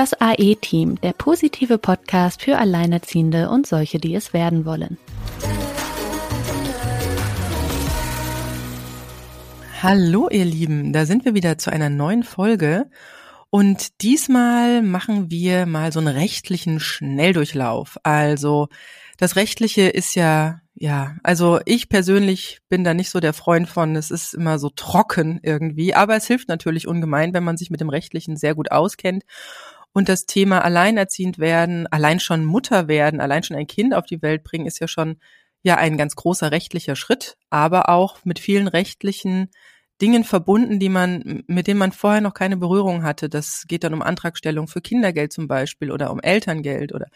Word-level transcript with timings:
Das 0.00 0.18
AE-Team, 0.18 0.98
der 1.02 1.12
positive 1.12 1.76
Podcast 1.76 2.40
für 2.40 2.56
Alleinerziehende 2.56 3.50
und 3.50 3.66
solche, 3.66 3.98
die 3.98 4.14
es 4.14 4.32
werden 4.32 4.64
wollen. 4.64 4.96
Hallo 9.82 10.30
ihr 10.30 10.46
Lieben, 10.46 10.94
da 10.94 11.04
sind 11.04 11.26
wir 11.26 11.34
wieder 11.34 11.58
zu 11.58 11.70
einer 11.70 11.90
neuen 11.90 12.22
Folge 12.22 12.86
und 13.50 14.00
diesmal 14.00 14.80
machen 14.80 15.30
wir 15.30 15.66
mal 15.66 15.92
so 15.92 15.98
einen 15.98 16.08
rechtlichen 16.08 16.80
Schnelldurchlauf. 16.80 17.98
Also 18.02 18.68
das 19.18 19.36
Rechtliche 19.36 19.82
ist 19.82 20.14
ja, 20.14 20.62
ja, 20.72 21.16
also 21.22 21.60
ich 21.66 21.90
persönlich 21.90 22.60
bin 22.70 22.84
da 22.84 22.94
nicht 22.94 23.10
so 23.10 23.20
der 23.20 23.34
Freund 23.34 23.68
von, 23.68 23.94
es 23.96 24.10
ist 24.10 24.32
immer 24.32 24.58
so 24.58 24.70
trocken 24.70 25.40
irgendwie, 25.42 25.94
aber 25.94 26.16
es 26.16 26.26
hilft 26.26 26.48
natürlich 26.48 26.88
ungemein, 26.88 27.34
wenn 27.34 27.44
man 27.44 27.58
sich 27.58 27.68
mit 27.68 27.82
dem 27.82 27.90
Rechtlichen 27.90 28.38
sehr 28.38 28.54
gut 28.54 28.72
auskennt. 28.72 29.24
Und 29.92 30.08
das 30.08 30.26
Thema 30.26 30.64
alleinerziehend 30.64 31.38
werden, 31.38 31.86
allein 31.88 32.20
schon 32.20 32.44
Mutter 32.44 32.88
werden, 32.88 33.20
allein 33.20 33.42
schon 33.42 33.56
ein 33.56 33.66
Kind 33.66 33.94
auf 33.94 34.06
die 34.06 34.22
Welt 34.22 34.44
bringen, 34.44 34.66
ist 34.66 34.80
ja 34.80 34.88
schon 34.88 35.18
ja 35.62 35.76
ein 35.76 35.98
ganz 35.98 36.16
großer 36.16 36.50
rechtlicher 36.52 36.96
Schritt, 36.96 37.36
aber 37.50 37.88
auch 37.88 38.24
mit 38.24 38.38
vielen 38.38 38.68
rechtlichen 38.68 39.50
Dingen 40.00 40.24
verbunden, 40.24 40.78
die 40.78 40.88
man, 40.88 41.42
mit 41.46 41.66
denen 41.66 41.78
man 41.78 41.92
vorher 41.92 42.22
noch 42.22 42.34
keine 42.34 42.56
Berührung 42.56 43.02
hatte. 43.02 43.28
Das 43.28 43.64
geht 43.68 43.84
dann 43.84 43.92
um 43.92 44.00
Antragstellung 44.00 44.66
für 44.68 44.80
Kindergeld 44.80 45.32
zum 45.32 45.46
Beispiel 45.46 45.90
oder 45.90 46.10
um 46.10 46.20
Elterngeld 46.20 46.94
oder 46.94 47.08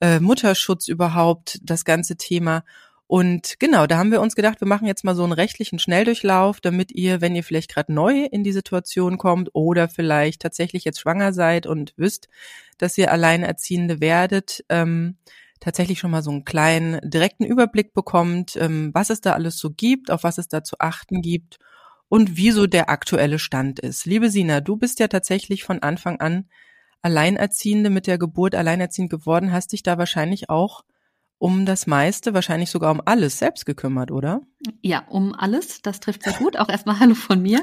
äh, 0.00 0.18
Mutterschutz 0.18 0.88
überhaupt, 0.88 1.58
das 1.62 1.84
ganze 1.84 2.16
Thema. 2.16 2.64
Und 3.08 3.60
genau, 3.60 3.86
da 3.86 3.98
haben 3.98 4.10
wir 4.10 4.20
uns 4.20 4.34
gedacht, 4.34 4.60
wir 4.60 4.66
machen 4.66 4.88
jetzt 4.88 5.04
mal 5.04 5.14
so 5.14 5.22
einen 5.22 5.32
rechtlichen 5.32 5.78
Schnelldurchlauf, 5.78 6.60
damit 6.60 6.90
ihr, 6.90 7.20
wenn 7.20 7.36
ihr 7.36 7.44
vielleicht 7.44 7.72
gerade 7.72 7.92
neu 7.92 8.24
in 8.24 8.42
die 8.42 8.52
Situation 8.52 9.16
kommt 9.16 9.50
oder 9.52 9.88
vielleicht 9.88 10.42
tatsächlich 10.42 10.84
jetzt 10.84 11.00
schwanger 11.00 11.32
seid 11.32 11.66
und 11.66 11.94
wisst, 11.96 12.28
dass 12.78 12.98
ihr 12.98 13.12
Alleinerziehende 13.12 14.00
werdet, 14.00 14.64
ähm, 14.70 15.18
tatsächlich 15.60 16.00
schon 16.00 16.10
mal 16.10 16.22
so 16.22 16.30
einen 16.30 16.44
kleinen 16.44 16.98
direkten 17.08 17.44
Überblick 17.44 17.94
bekommt, 17.94 18.56
ähm, 18.56 18.90
was 18.92 19.10
es 19.10 19.20
da 19.20 19.34
alles 19.34 19.58
so 19.58 19.70
gibt, 19.70 20.10
auf 20.10 20.24
was 20.24 20.38
es 20.38 20.48
da 20.48 20.64
zu 20.64 20.76
achten 20.80 21.22
gibt 21.22 21.58
und 22.08 22.36
wieso 22.36 22.66
der 22.66 22.90
aktuelle 22.90 23.38
Stand 23.38 23.78
ist. 23.78 24.04
Liebe 24.04 24.30
Sina, 24.30 24.60
du 24.60 24.76
bist 24.76 24.98
ja 24.98 25.06
tatsächlich 25.06 25.62
von 25.62 25.80
Anfang 25.80 26.20
an 26.20 26.48
Alleinerziehende 27.02 27.88
mit 27.88 28.08
der 28.08 28.18
Geburt 28.18 28.56
alleinerziehend 28.56 29.10
geworden, 29.10 29.52
hast 29.52 29.72
dich 29.72 29.84
da 29.84 29.96
wahrscheinlich 29.96 30.50
auch 30.50 30.82
um 31.38 31.66
das 31.66 31.86
meiste, 31.86 32.32
wahrscheinlich 32.32 32.70
sogar 32.70 32.90
um 32.90 33.02
alles 33.04 33.38
selbst 33.38 33.66
gekümmert, 33.66 34.10
oder? 34.10 34.40
Ja, 34.80 35.04
um 35.08 35.34
alles. 35.34 35.82
Das 35.82 36.00
trifft 36.00 36.22
sehr 36.22 36.32
gut. 36.34 36.58
Auch 36.58 36.68
erstmal 36.68 36.98
Hallo 37.00 37.14
von 37.14 37.42
mir. 37.42 37.62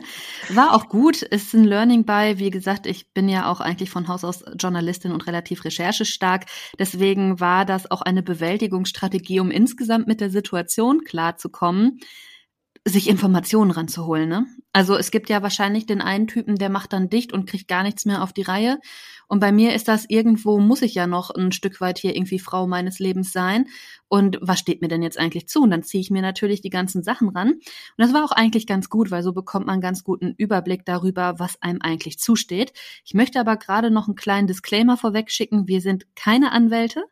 War 0.49 0.73
auch 0.73 0.89
gut. 0.89 1.23
Ist 1.23 1.53
ein 1.53 1.63
Learning 1.63 2.05
by. 2.05 2.35
Wie 2.37 2.51
gesagt, 2.51 2.85
ich 2.85 3.11
bin 3.13 3.27
ja 3.29 3.51
auch 3.51 3.59
eigentlich 3.59 3.89
von 3.89 4.07
Haus 4.07 4.23
aus 4.23 4.43
Journalistin 4.59 5.11
und 5.11 5.25
relativ 5.25 5.65
recherchestark. 5.65 6.45
Deswegen 6.77 7.39
war 7.39 7.65
das 7.65 7.89
auch 7.89 8.01
eine 8.01 8.21
Bewältigungsstrategie, 8.21 9.39
um 9.39 9.49
insgesamt 9.49 10.07
mit 10.07 10.21
der 10.21 10.29
Situation 10.29 11.03
klarzukommen 11.03 11.99
sich 12.85 13.07
Informationen 13.07 13.71
ranzuholen. 13.71 14.27
Ne? 14.27 14.45
Also 14.73 14.97
es 14.97 15.09
gibt 15.09 15.29
ja 15.29 15.41
wahrscheinlich 15.41 15.85
den 15.85 16.01
einen 16.01 16.27
Typen, 16.27 16.55
der 16.57 16.69
macht 16.69 16.91
dann 16.91 17.09
dicht 17.09 17.31
und 17.31 17.47
kriegt 17.47 17.67
gar 17.69 17.83
nichts 17.83 18.05
mehr 18.05 18.21
auf 18.21 18.33
die 18.33 18.41
Reihe. 18.41 18.79
Und 19.27 19.39
bei 19.39 19.53
mir 19.53 19.73
ist 19.73 19.87
das 19.87 20.05
irgendwo, 20.09 20.59
muss 20.59 20.81
ich 20.81 20.93
ja 20.93 21.07
noch 21.07 21.29
ein 21.29 21.53
Stück 21.53 21.79
weit 21.79 21.97
hier 21.97 22.15
irgendwie 22.15 22.39
Frau 22.39 22.67
meines 22.67 22.99
Lebens 22.99 23.31
sein. 23.31 23.67
Und 24.09 24.37
was 24.41 24.59
steht 24.59 24.81
mir 24.81 24.89
denn 24.89 25.01
jetzt 25.01 25.17
eigentlich 25.17 25.47
zu? 25.47 25.61
Und 25.61 25.71
dann 25.71 25.83
ziehe 25.83 26.01
ich 26.01 26.11
mir 26.11 26.21
natürlich 26.21 26.61
die 26.61 26.69
ganzen 26.69 27.03
Sachen 27.03 27.29
ran. 27.29 27.53
Und 27.53 27.61
das 27.97 28.13
war 28.13 28.25
auch 28.25 28.33
eigentlich 28.33 28.67
ganz 28.67 28.89
gut, 28.89 29.11
weil 29.11 29.23
so 29.23 29.31
bekommt 29.31 29.65
man 29.65 29.79
ganz 29.79 30.03
guten 30.03 30.33
Überblick 30.37 30.85
darüber, 30.85 31.39
was 31.39 31.61
einem 31.61 31.81
eigentlich 31.81 32.19
zusteht. 32.19 32.73
Ich 33.05 33.13
möchte 33.13 33.39
aber 33.39 33.55
gerade 33.55 33.91
noch 33.91 34.07
einen 34.07 34.15
kleinen 34.15 34.47
Disclaimer 34.47 34.97
vorweg 34.97 35.31
schicken. 35.31 35.67
Wir 35.67 35.79
sind 35.79 36.05
keine 36.15 36.51
Anwälte. 36.51 37.05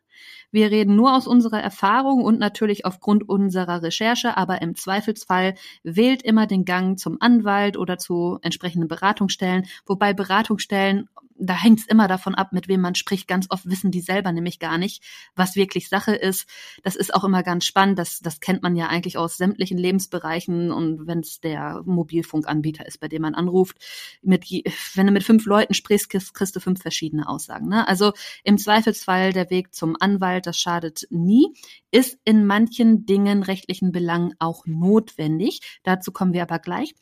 Wir 0.50 0.70
reden 0.70 0.96
nur 0.96 1.16
aus 1.16 1.26
unserer 1.26 1.60
Erfahrung 1.60 2.22
und 2.22 2.38
natürlich 2.38 2.84
aufgrund 2.84 3.28
unserer 3.28 3.82
Recherche, 3.82 4.36
aber 4.36 4.60
im 4.62 4.74
Zweifelsfall 4.74 5.54
wählt 5.82 6.22
immer 6.22 6.46
den 6.46 6.64
Gang 6.64 6.98
zum 6.98 7.16
Anwalt 7.20 7.76
oder 7.76 7.98
zu 7.98 8.38
entsprechenden 8.42 8.88
Beratungsstellen, 8.88 9.66
wobei 9.86 10.12
Beratungsstellen 10.12 11.08
da 11.36 11.54
hängt 11.54 11.80
es 11.80 11.86
immer 11.86 12.08
davon 12.08 12.34
ab, 12.34 12.52
mit 12.52 12.68
wem 12.68 12.80
man 12.80 12.94
spricht. 12.94 13.28
Ganz 13.28 13.46
oft 13.50 13.68
wissen 13.68 13.90
die 13.90 14.00
selber 14.00 14.32
nämlich 14.32 14.58
gar 14.58 14.78
nicht, 14.78 15.02
was 15.34 15.56
wirklich 15.56 15.88
Sache 15.88 16.14
ist. 16.14 16.48
Das 16.82 16.96
ist 16.96 17.14
auch 17.14 17.24
immer 17.24 17.42
ganz 17.42 17.64
spannend. 17.64 17.98
Das, 17.98 18.20
das 18.20 18.40
kennt 18.40 18.62
man 18.62 18.76
ja 18.76 18.88
eigentlich 18.88 19.18
aus 19.18 19.36
sämtlichen 19.36 19.78
Lebensbereichen. 19.78 20.70
Und 20.72 21.06
wenn 21.06 21.20
es 21.20 21.40
der 21.40 21.82
Mobilfunkanbieter 21.84 22.86
ist, 22.86 23.00
bei 23.00 23.08
dem 23.08 23.22
man 23.22 23.34
anruft, 23.34 23.76
mit, 24.22 24.50
wenn 24.94 25.06
du 25.06 25.12
mit 25.12 25.24
fünf 25.24 25.46
Leuten 25.46 25.74
sprichst, 25.74 26.10
kriegst, 26.10 26.34
kriegst 26.34 26.56
du 26.56 26.60
fünf 26.60 26.80
verschiedene 26.80 27.28
Aussagen. 27.28 27.68
Ne? 27.68 27.86
Also 27.86 28.12
im 28.44 28.58
Zweifelsfall 28.58 29.32
der 29.32 29.50
Weg 29.50 29.74
zum 29.74 29.96
Anwalt, 29.98 30.46
das 30.46 30.58
schadet 30.58 31.06
nie, 31.10 31.54
ist 31.90 32.18
in 32.24 32.46
manchen 32.46 33.06
Dingen, 33.06 33.42
rechtlichen 33.42 33.92
Belangen 33.92 34.34
auch 34.38 34.66
notwendig. 34.66 35.60
Dazu 35.82 36.12
kommen 36.12 36.32
wir 36.32 36.42
aber 36.42 36.58
gleich. 36.58 36.94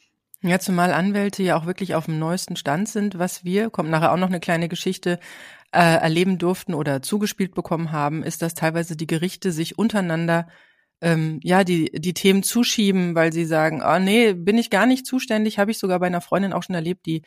Ja, 0.42 0.58
zumal 0.58 0.92
Anwälte 0.92 1.42
ja 1.42 1.56
auch 1.56 1.66
wirklich 1.66 1.94
auf 1.94 2.06
dem 2.06 2.18
neuesten 2.18 2.56
Stand 2.56 2.88
sind, 2.88 3.18
was 3.18 3.44
wir, 3.44 3.68
kommt 3.68 3.90
nachher 3.90 4.10
auch 4.12 4.16
noch 4.16 4.28
eine 4.28 4.40
kleine 4.40 4.68
Geschichte, 4.68 5.18
äh, 5.72 5.78
erleben 5.80 6.38
durften 6.38 6.72
oder 6.74 7.02
zugespielt 7.02 7.54
bekommen 7.54 7.92
haben, 7.92 8.22
ist, 8.22 8.40
dass 8.42 8.54
teilweise 8.54 8.96
die 8.96 9.06
Gerichte 9.06 9.52
sich 9.52 9.78
untereinander 9.78 10.48
ähm, 11.02 11.40
ja 11.42 11.62
die 11.64 11.90
die 11.92 12.14
Themen 12.14 12.42
zuschieben, 12.42 13.14
weil 13.14 13.32
sie 13.32 13.44
sagen, 13.44 13.82
ah 13.82 13.96
oh, 13.96 13.98
nee, 14.00 14.32
bin 14.34 14.58
ich 14.58 14.70
gar 14.70 14.86
nicht 14.86 15.06
zuständig, 15.06 15.58
habe 15.58 15.70
ich 15.70 15.78
sogar 15.78 16.00
bei 16.00 16.06
einer 16.06 16.20
Freundin 16.22 16.52
auch 16.52 16.62
schon 16.62 16.74
erlebt, 16.74 17.06
die 17.06 17.22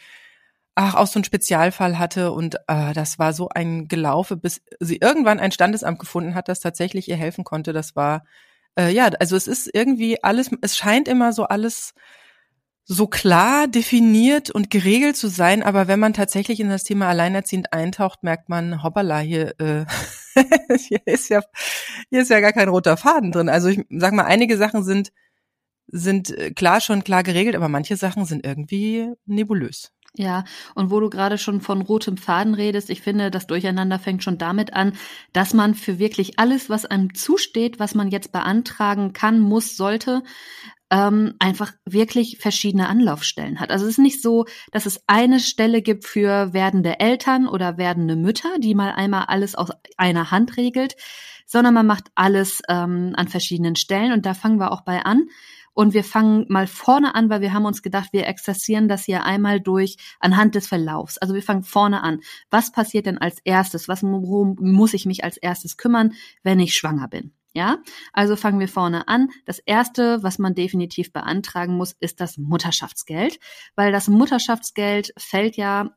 ach 0.76 0.96
auch 0.96 1.08
so 1.08 1.20
einen 1.20 1.26
Spezialfall 1.26 2.00
hatte 2.00 2.32
und 2.32 2.56
äh, 2.68 2.94
das 2.94 3.20
war 3.20 3.34
so 3.34 3.50
ein 3.50 3.88
Gelaufe, 3.88 4.38
bis 4.38 4.62
sie 4.80 4.98
irgendwann 4.98 5.40
ein 5.40 5.52
Standesamt 5.52 6.00
gefunden 6.00 6.36
hat, 6.36 6.50
das 6.50 6.60
tatsächlich 6.62 7.10
ihr 7.10 7.16
helfen 7.18 7.44
konnte. 7.44 7.74
Das 7.74 7.96
war 7.96 8.26
äh, 8.80 8.92
ja, 8.92 9.08
also 9.20 9.36
es 9.36 9.48
ist 9.48 9.70
irgendwie 9.74 10.24
alles, 10.24 10.52
es 10.62 10.78
scheint 10.78 11.08
immer 11.08 11.34
so 11.34 11.46
alles 11.46 11.94
so 12.86 13.08
klar 13.08 13.68
definiert 13.68 14.50
und 14.50 14.70
geregelt 14.70 15.16
zu 15.16 15.28
sein, 15.28 15.64
aber 15.64 15.88
wenn 15.88 16.00
man 16.00 16.14
tatsächlich 16.14 16.60
in 16.60 16.70
das 16.70 16.84
Thema 16.84 17.08
alleinerziehend 17.08 17.72
eintaucht, 17.72 18.24
merkt 18.24 18.50
man, 18.50 18.84
hoppala, 18.84 19.20
hier, 19.20 19.54
äh, 19.60 19.86
hier 20.78 21.00
ist 21.06 21.30
ja 21.30 21.42
hier 22.10 22.22
ist 22.22 22.30
ja 22.30 22.42
gar 22.42 22.52
kein 22.52 22.70
roter 22.70 22.98
Faden 22.98 23.32
drin. 23.32 23.50
Also 23.50 23.70
ich 23.70 23.86
sag 23.90 24.14
mal, 24.14 24.26
einige 24.26 24.58
Sachen 24.58 24.84
sind 24.84 25.12
sind 25.88 26.36
äh, 26.38 26.52
klar 26.52 26.82
schon 26.82 27.04
klar 27.04 27.24
geregelt, 27.24 27.56
aber 27.56 27.70
manche 27.70 27.98
Sachen 27.98 28.26
sind 28.26 28.46
irgendwie 28.46 29.14
nebulös. 29.26 29.92
Ja, 30.16 30.44
und 30.76 30.92
wo 30.92 31.00
du 31.00 31.10
gerade 31.10 31.40
schon 31.40 31.60
von 31.60 31.82
rotem 31.82 32.18
Faden 32.18 32.54
redest, 32.54 32.92
ich 32.92 33.02
finde, 33.02 33.32
das 33.32 33.48
Durcheinander 33.48 33.98
fängt 33.98 34.24
schon 34.24 34.38
damit 34.38 34.74
an, 34.74 34.94
dass 35.34 35.56
man 35.56 35.74
für 35.74 35.98
wirklich 35.98 36.38
alles, 36.38 36.70
was 36.70 36.86
einem 36.86 37.16
zusteht, 37.16 37.80
was 37.80 37.96
man 37.96 38.10
jetzt 38.10 38.32
beantragen 38.32 39.14
kann, 39.14 39.40
muss, 39.40 39.76
sollte, 39.76 40.22
ähm, 40.94 41.34
einfach 41.40 41.74
wirklich 41.86 42.38
verschiedene 42.40 42.88
Anlaufstellen 42.88 43.60
hat. 43.60 43.72
Also 43.72 43.86
es 43.86 43.94
ist 43.94 43.98
nicht 43.98 44.22
so, 44.22 44.46
dass 44.72 44.86
es 44.86 45.02
eine 45.08 45.40
Stelle 45.40 45.82
gibt 45.82 46.06
für 46.06 46.54
werdende 46.54 47.00
Eltern 47.00 47.48
oder 47.48 47.80
werdende 47.80 48.16
Mütter, 48.16 48.60
die 48.60 48.76
mal 48.76 48.92
einmal 48.92 49.26
alles 49.26 49.56
aus 49.56 49.70
einer 49.98 50.30
Hand 50.30 50.56
regelt, 50.56 50.96
sondern 51.48 51.74
man 51.74 51.88
macht 51.88 52.12
alles 52.14 52.62
ähm, 52.70 53.14
an 53.16 53.28
verschiedenen 53.28 53.76
Stellen 53.76 54.14
und 54.14 54.28
da 54.28 54.36
fangen 54.36 54.60
wir 54.60 54.72
auch 54.72 54.82
bei 54.82 55.04
an. 55.04 55.24
Und 55.74 55.96
wir 55.96 56.04
fangen 56.04 56.46
mal 56.50 56.68
vorne 56.68 57.16
an, 57.16 57.32
weil 57.32 57.42
wir 57.42 57.54
haben 57.54 57.66
uns 57.66 57.82
gedacht, 57.82 58.10
wir 58.12 58.28
exerzieren 58.28 58.88
das 58.88 59.06
hier 59.06 59.24
einmal 59.24 59.60
durch 59.60 59.98
anhand 60.20 60.54
des 60.54 60.68
Verlaufs. 60.68 61.18
Also 61.18 61.34
wir 61.34 61.42
fangen 61.42 61.64
vorne 61.64 62.04
an. 62.04 62.20
Was 62.52 62.72
passiert 62.72 63.08
denn 63.08 63.18
als 63.18 63.40
erstes? 63.44 63.88
Was, 63.88 64.04
worum 64.04 64.56
muss 64.60 64.94
ich 64.94 65.08
mich 65.08 65.24
als 65.24 65.38
erstes 65.38 65.76
kümmern, 65.76 66.14
wenn 66.44 66.60
ich 66.60 66.76
schwanger 66.76 67.08
bin? 67.08 67.34
Ja, 67.54 67.78
also 68.14 68.36
fangen 68.36 68.60
wir 68.60 68.68
vorne 68.68 69.08
an. 69.08 69.30
Das 69.46 69.60
erste, 69.60 70.24
was 70.24 70.40
man 70.40 70.56
definitiv 70.56 71.14
beantragen 71.14 71.78
muss, 71.78 71.94
ist 72.00 72.20
das 72.20 72.38
Mutterschaftsgeld, 72.38 73.40
weil 73.76 73.92
das 73.92 74.08
Mutterschaftsgeld 74.08 75.14
fällt 75.18 75.56
ja 75.56 75.96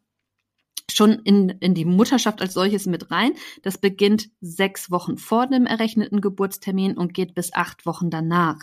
schon 0.97 1.13
in, 1.13 1.51
in 1.61 1.75
die 1.75 1.85
Mutterschaft 1.85 2.41
als 2.41 2.55
solches 2.55 2.87
mit 2.87 3.11
rein. 3.11 3.33
Das 3.63 3.79
beginnt 3.79 4.31
sechs 4.41 4.91
Wochen 4.91 5.19
vor 5.19 5.47
dem 5.47 5.67
errechneten 5.67 6.21
Geburtstermin 6.21 6.97
und 6.97 7.15
geht 7.15 7.35
bis 7.35 7.53
acht 7.53 7.87
Wochen 7.87 8.11
danach. 8.11 8.59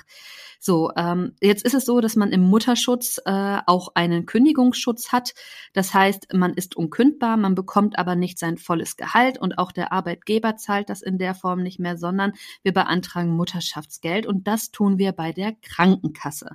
So, 0.66 0.92
ähm, 0.96 1.34
jetzt 1.42 1.66
ist 1.66 1.74
es 1.74 1.84
so, 1.84 2.00
dass 2.00 2.16
man 2.16 2.32
im 2.32 2.40
Mutterschutz 2.40 3.20
äh, 3.26 3.58
auch 3.66 3.90
einen 3.96 4.26
Kündigungsschutz 4.26 5.12
hat. 5.12 5.34
Das 5.74 5.94
heißt, 5.94 6.34
man 6.34 6.54
ist 6.54 6.78
unkündbar, 6.78 7.36
man 7.36 7.54
bekommt 7.54 8.00
aber 8.00 8.16
nicht 8.16 8.40
sein 8.40 8.56
volles 8.56 8.96
Gehalt 8.96 9.38
und 9.38 9.58
auch 9.58 9.74
der 9.74 9.92
Arbeitgeber 9.92 10.56
zahlt 10.56 10.90
das 10.90 11.02
in 11.02 11.18
der 11.18 11.36
Form 11.36 11.64
nicht 11.64 11.80
mehr, 11.80 11.98
sondern 11.98 12.32
wir 12.62 12.72
beantragen 12.72 13.36
Mutterschaftsgeld 13.36 14.26
und 14.26 14.48
das 14.48 14.72
tun 14.72 14.98
wir 14.98 15.12
bei 15.12 15.34
der 15.34 15.52
Krankenkasse. 15.62 16.52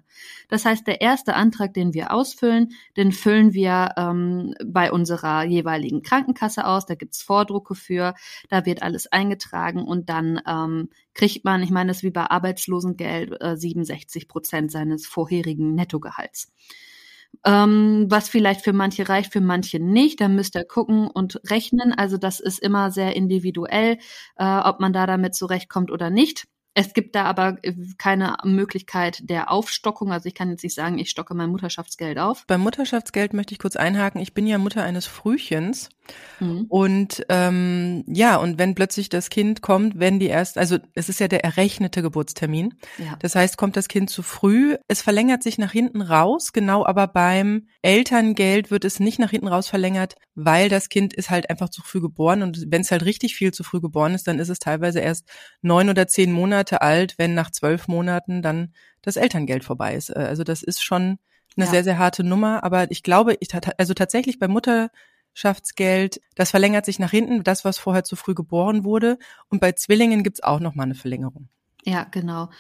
Das 0.49 0.65
heißt, 0.65 0.87
der 0.87 1.03
erste 1.03 1.35
Antrag, 1.35 1.75
den 1.75 1.93
wir 1.93 2.11
ausfüllen, 2.11 2.71
den 2.97 3.13
füllen 3.13 3.53
wir 3.53 3.93
ähm, 3.99 4.55
bei 4.65 4.91
unserer 4.91 5.45
jeweiligen 5.45 5.68
Krankenkasse 6.03 6.67
aus. 6.67 6.87
Da 6.87 6.95
gibt's 6.95 7.23
Vordrucke 7.23 7.75
für, 7.75 8.15
da 8.49 8.65
wird 8.67 8.83
alles 8.83 9.07
eingetragen 9.07 9.83
und 9.83 10.09
dann 10.09 10.41
ähm, 10.47 10.91
kriegt 11.15 11.45
man, 11.45 11.63
ich 11.63 11.71
meine, 11.71 11.89
das 11.89 11.99
ist 11.99 12.03
wie 12.05 12.11
bei 12.11 12.31
Arbeitslosengeld, 12.31 13.41
äh, 13.41 13.57
67 13.57 14.29
Prozent 14.29 14.71
seines 14.73 15.07
vorherigen 15.07 15.75
Nettogehalts. 15.75 16.53
ähm, 17.45 18.07
was 18.09 18.29
vielleicht 18.29 18.63
für 18.63 18.73
manche 18.73 19.09
reicht, 19.09 19.33
für 19.33 19.41
manche 19.41 19.79
nicht. 19.81 20.21
Da 20.21 20.29
müsst 20.29 20.57
ihr 20.57 20.65
gucken 20.65 21.09
und 21.09 21.41
rechnen. 21.51 21.93
Also 21.93 22.17
das 22.17 22.41
ist 22.41 22.59
immer 22.61 22.91
sehr 22.91 23.17
individuell, 23.17 23.99
äh, 24.37 24.59
ob 24.61 24.81
man 24.81 24.93
da 24.93 25.07
damit 25.07 25.35
zurechtkommt 25.35 25.91
oder 25.91 26.11
nicht. 26.11 26.47
Es 26.79 26.93
gibt 26.93 27.17
da 27.17 27.25
aber 27.25 27.59
äh, 27.63 27.75
keine 27.99 28.37
Möglichkeit 28.45 29.29
der 29.29 29.51
Aufstockung. 29.51 30.13
Also 30.13 30.29
ich 30.29 30.35
kann 30.37 30.49
jetzt 30.49 30.63
nicht 30.63 30.77
sagen, 30.77 30.99
ich 30.99 31.11
stocke 31.11 31.35
mein 31.35 31.51
Mutterschaftsgeld 31.51 32.21
auf. 32.21 32.45
Beim 32.47 32.61
Mutterschaftsgeld 32.61 33.33
möchte 33.33 33.53
ich 33.53 33.59
kurz 33.59 33.75
einhaken. 33.75 34.21
Ich 34.21 34.33
bin 34.33 34.47
ja 34.47 34.59
Mutter 34.59 34.85
eines 34.85 35.05
Frühchens. 35.07 35.89
Mhm. 36.39 36.67
Und 36.69 37.27
ähm, 37.31 38.05
ja, 38.07 38.37
und 38.37 38.59
wenn 38.59 38.77
plötzlich 38.77 39.09
das 39.09 39.29
Kind 39.29 39.61
kommt, 39.61 39.99
wenn 39.99 40.21
die 40.21 40.29
erst, 40.29 40.57
also 40.57 40.79
es 40.95 41.09
ist 41.09 41.19
ja 41.19 41.27
der 41.27 41.43
errechnete 41.43 42.01
Geburtstermin. 42.01 42.75
Ja. 42.97 43.17
Das 43.19 43.35
heißt, 43.35 43.57
kommt 43.57 43.77
das 43.77 43.89
Kind 43.89 44.09
zu 44.09 44.23
früh, 44.23 44.77
es 44.87 45.03
verlängert 45.03 45.43
sich 45.43 45.59
nach 45.59 45.73
hinten 45.73 46.01
raus, 46.01 46.53
genau 46.53 46.87
aber 46.87 47.09
beim 47.09 47.67
Elterngeld 47.83 48.71
wird 48.71 48.85
es 48.85 49.01
nicht 49.01 49.19
nach 49.19 49.31
hinten 49.31 49.49
raus 49.49 49.67
verlängert, 49.67 50.15
weil 50.41 50.69
das 50.69 50.89
Kind 50.89 51.13
ist 51.13 51.31
halt 51.31 51.51
einfach 51.51 51.69
zu 51.69 51.83
früh 51.83 52.01
geboren. 52.01 52.43
Und 52.43 52.67
wenn 52.69 52.83
es 52.83 52.93
halt 52.93 53.05
richtig 53.05 53.35
viel 53.35 53.53
zu 53.53 53.65
früh 53.65 53.81
geboren 53.81 54.15
ist, 54.15 54.29
dann 54.29 54.39
ist 54.39 54.49
es 54.49 54.61
teilweise 54.61 55.01
erst 55.01 55.29
neun 55.63 55.91
oder 55.91 56.07
zehn 56.07 56.31
Monate 56.31 56.81
alt, 56.81 57.15
wenn 57.19 57.35
nach 57.35 57.51
zwölf 57.51 57.89
Monaten 57.89 58.41
dann 58.41 58.73
das 59.03 59.17
Elterngeld 59.17 59.65
vorbei 59.65 59.97
ist. 59.97 60.11
Äh, 60.11 60.21
also 60.21 60.45
das 60.45 60.63
ist 60.63 60.83
schon 60.83 61.19
eine 61.57 61.67
ja. 61.67 61.71
sehr, 61.73 61.85
sehr 61.85 61.99
harte 61.99 62.23
Nummer. 62.23 62.63
Aber 62.63 62.91
ich 62.93 63.03
glaube, 63.03 63.37
ich, 63.41 63.49
also 63.79 63.95
tatsächlich 63.95 64.39
bei 64.39 64.47
Mutter 64.47 64.91
Schaftsgeld, 65.35 66.21
das 66.37 66.51
verlängert 66.51 66.85
sich 66.85 66.99
nach 67.01 67.11
hinten, 67.11 67.43
das, 67.43 67.65
was 67.65 67.79
vorher 67.79 68.05
zu 68.05 68.15
früh 68.15 68.35
geboren 68.35 68.85
wurde. 68.85 69.19
Und 69.49 69.61
bei 69.61 69.73
Zwillingen 69.73 70.23
gibt's 70.23 70.43
auch 70.43 70.61
nochmal 70.61 70.87
eine 70.87 70.95
Verlängerung. 70.95 71.49
Ja, 71.85 72.05
genau. 72.05 72.51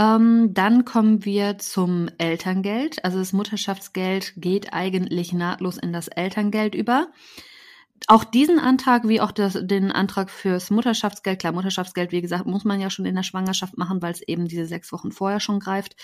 Ähm, 0.00 0.54
dann 0.54 0.86
kommen 0.86 1.26
wir 1.26 1.58
zum 1.58 2.08
Elterngeld. 2.16 3.04
Also 3.04 3.18
das 3.18 3.34
Mutterschaftsgeld 3.34 4.32
geht 4.36 4.72
eigentlich 4.72 5.34
nahtlos 5.34 5.76
in 5.76 5.92
das 5.92 6.08
Elterngeld 6.08 6.74
über 6.74 7.08
auch 8.06 8.24
diesen 8.24 8.58
Antrag 8.58 9.06
wie 9.06 9.20
auch 9.20 9.30
das, 9.30 9.58
den 9.60 9.92
Antrag 9.92 10.30
fürs 10.30 10.70
Mutterschaftsgeld, 10.70 11.38
klar, 11.38 11.52
Mutterschaftsgeld, 11.52 12.12
wie 12.12 12.22
gesagt, 12.22 12.46
muss 12.46 12.64
man 12.64 12.80
ja 12.80 12.90
schon 12.90 13.04
in 13.04 13.14
der 13.14 13.22
Schwangerschaft 13.22 13.76
machen, 13.76 14.00
weil 14.00 14.12
es 14.12 14.22
eben 14.22 14.48
diese 14.48 14.66
sechs 14.66 14.90
Wochen 14.92 15.12
vorher 15.12 15.40
schon 15.40 15.60
greift. 15.60 15.96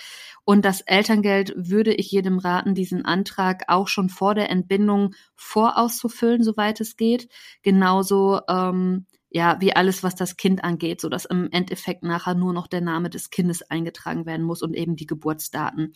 Und 0.44 0.64
das 0.64 0.82
Elterngeld 0.82 1.54
würde 1.56 1.94
ich 1.94 2.10
jedem 2.10 2.38
raten, 2.38 2.74
diesen 2.74 3.04
Antrag 3.04 3.64
auch 3.68 3.88
schon 3.88 4.08
vor 4.08 4.34
der 4.34 4.50
Entbindung 4.50 5.14
vorauszufüllen, 5.34 6.42
soweit 6.42 6.80
es 6.80 6.96
geht. 6.96 7.28
Genauso 7.62 8.40
ähm, 8.48 9.06
ja, 9.30 9.60
wie 9.60 9.74
alles, 9.74 10.02
was 10.02 10.14
das 10.14 10.36
Kind 10.36 10.64
angeht, 10.64 11.00
so 11.00 11.08
dass 11.08 11.24
im 11.24 11.48
Endeffekt 11.50 12.02
nachher 12.02 12.34
nur 12.34 12.52
noch 12.52 12.66
der 12.66 12.80
Name 12.80 13.10
des 13.10 13.30
Kindes 13.30 13.62
eingetragen 13.62 14.24
werden 14.26 14.44
muss 14.44 14.62
und 14.62 14.74
eben 14.74 14.96
die 14.96 15.06
Geburtsdaten. 15.06 15.94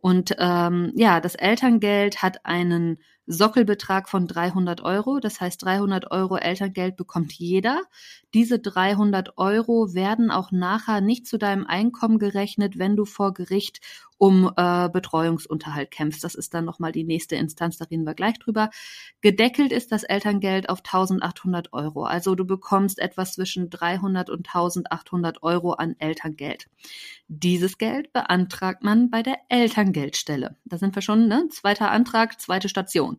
Und 0.00 0.34
ähm, 0.38 0.92
ja, 0.94 1.20
das 1.20 1.34
Elterngeld 1.34 2.22
hat 2.22 2.44
einen 2.44 2.98
Sockelbetrag 3.26 4.08
von 4.08 4.26
300 4.26 4.82
Euro. 4.82 5.20
Das 5.20 5.40
heißt, 5.40 5.64
300 5.64 6.10
Euro 6.10 6.36
Elterngeld 6.36 6.96
bekommt 6.96 7.32
jeder. 7.32 7.82
Diese 8.34 8.58
300 8.58 9.38
Euro 9.38 9.94
werden 9.94 10.30
auch 10.30 10.52
nachher 10.52 11.00
nicht 11.00 11.26
zu 11.26 11.38
deinem 11.38 11.66
Einkommen 11.66 12.18
gerechnet, 12.18 12.78
wenn 12.78 12.96
du 12.96 13.04
vor 13.04 13.32
Gericht 13.32 13.80
um 14.18 14.50
äh, 14.56 14.88
Betreuungsunterhalt 14.88 15.90
kämpfst. 15.90 16.24
Das 16.24 16.34
ist 16.34 16.54
dann 16.54 16.64
nochmal 16.64 16.92
die 16.92 17.04
nächste 17.04 17.36
Instanz, 17.36 17.78
da 17.78 17.84
reden 17.84 18.04
wir 18.04 18.14
gleich 18.14 18.38
drüber. 18.38 18.70
Gedeckelt 19.20 19.72
ist 19.72 19.92
das 19.92 20.02
Elterngeld 20.02 20.68
auf 20.68 20.78
1800 20.78 21.72
Euro. 21.72 22.04
Also 22.04 22.34
du 22.34 22.44
bekommst 22.44 22.98
etwas 22.98 23.34
zwischen 23.34 23.70
300 23.70 24.30
und 24.30 24.48
1800 24.48 25.42
Euro 25.42 25.72
an 25.72 25.96
Elterngeld. 25.98 26.68
Dieses 27.28 27.78
Geld 27.78 28.12
beantragt 28.12 28.82
man 28.82 29.10
bei 29.10 29.22
der 29.22 29.36
Elterngeldstelle. 29.48 30.56
Da 30.64 30.78
sind 30.78 30.94
wir 30.94 31.02
schon, 31.02 31.26
ne? 31.26 31.48
Zweiter 31.50 31.90
Antrag, 31.90 32.40
zweite 32.40 32.68
Station. 32.68 33.13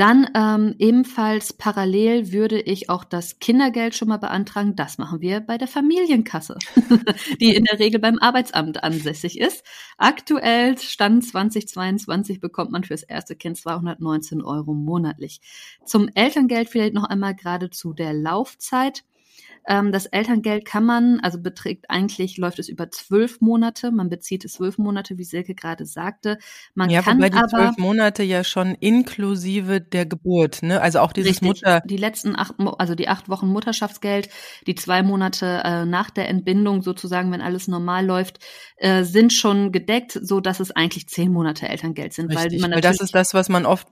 Dann 0.00 0.30
ähm, 0.34 0.76
ebenfalls 0.78 1.52
parallel 1.52 2.32
würde 2.32 2.58
ich 2.58 2.88
auch 2.88 3.04
das 3.04 3.38
Kindergeld 3.38 3.94
schon 3.94 4.08
mal 4.08 4.16
beantragen. 4.16 4.74
Das 4.74 4.96
machen 4.96 5.20
wir 5.20 5.40
bei 5.40 5.58
der 5.58 5.68
Familienkasse, 5.68 6.56
die 7.38 7.54
in 7.54 7.64
der 7.64 7.78
Regel 7.78 8.00
beim 8.00 8.18
Arbeitsamt 8.18 8.82
ansässig 8.82 9.38
ist. 9.38 9.62
Aktuell, 9.98 10.78
Stand 10.78 11.26
2022, 11.26 12.40
bekommt 12.40 12.70
man 12.70 12.82
fürs 12.82 13.02
erste 13.02 13.36
Kind 13.36 13.58
219 13.58 14.40
Euro 14.40 14.72
monatlich. 14.72 15.42
Zum 15.84 16.08
Elterngeld 16.14 16.70
vielleicht 16.70 16.94
noch 16.94 17.04
einmal 17.04 17.34
gerade 17.34 17.68
zu 17.68 17.92
der 17.92 18.14
Laufzeit. 18.14 19.04
Ähm, 19.66 19.92
das 19.92 20.06
Elterngeld 20.06 20.64
kann 20.64 20.84
man, 20.84 21.20
also 21.20 21.40
beträgt 21.40 21.86
eigentlich, 21.88 22.36
läuft 22.38 22.58
es 22.58 22.68
über 22.68 22.90
zwölf 22.90 23.40
Monate. 23.40 23.90
Man 23.90 24.08
bezieht 24.08 24.44
es 24.44 24.54
zwölf 24.54 24.78
Monate, 24.78 25.18
wie 25.18 25.24
Silke 25.24 25.54
gerade 25.54 25.86
sagte. 25.86 26.38
Man 26.74 26.90
ja, 26.90 27.02
kann 27.02 27.18
wobei 27.18 27.30
die 27.30 27.36
aber, 27.36 27.48
zwölf 27.48 27.76
Monate 27.78 28.22
ja 28.22 28.44
schon 28.44 28.74
inklusive 28.74 29.80
der 29.80 30.06
Geburt, 30.06 30.62
ne? 30.62 30.80
Also 30.80 31.00
auch 31.00 31.12
dieses 31.12 31.42
richtig, 31.42 31.48
Mutter. 31.48 31.82
Die 31.84 31.96
letzten 31.96 32.36
acht, 32.36 32.54
also 32.78 32.94
die 32.94 33.08
acht 33.08 33.28
Wochen 33.28 33.48
Mutterschaftsgeld, 33.48 34.28
die 34.66 34.74
zwei 34.74 35.02
Monate 35.02 35.62
äh, 35.64 35.84
nach 35.84 36.10
der 36.10 36.28
Entbindung 36.28 36.82
sozusagen, 36.82 37.30
wenn 37.32 37.40
alles 37.40 37.68
normal 37.68 38.04
läuft, 38.06 38.38
äh, 38.76 39.04
sind 39.04 39.32
schon 39.32 39.72
gedeckt, 39.72 40.18
so 40.20 40.40
dass 40.40 40.60
es 40.60 40.70
eigentlich 40.70 41.08
zehn 41.08 41.32
Monate 41.32 41.68
Elterngeld 41.68 42.12
sind. 42.12 42.30
Richtig, 42.30 42.52
weil, 42.54 42.60
man 42.60 42.72
weil 42.72 42.80
das 42.80 43.00
ist 43.00 43.14
das, 43.14 43.34
was 43.34 43.48
man 43.48 43.66
oft, 43.66 43.88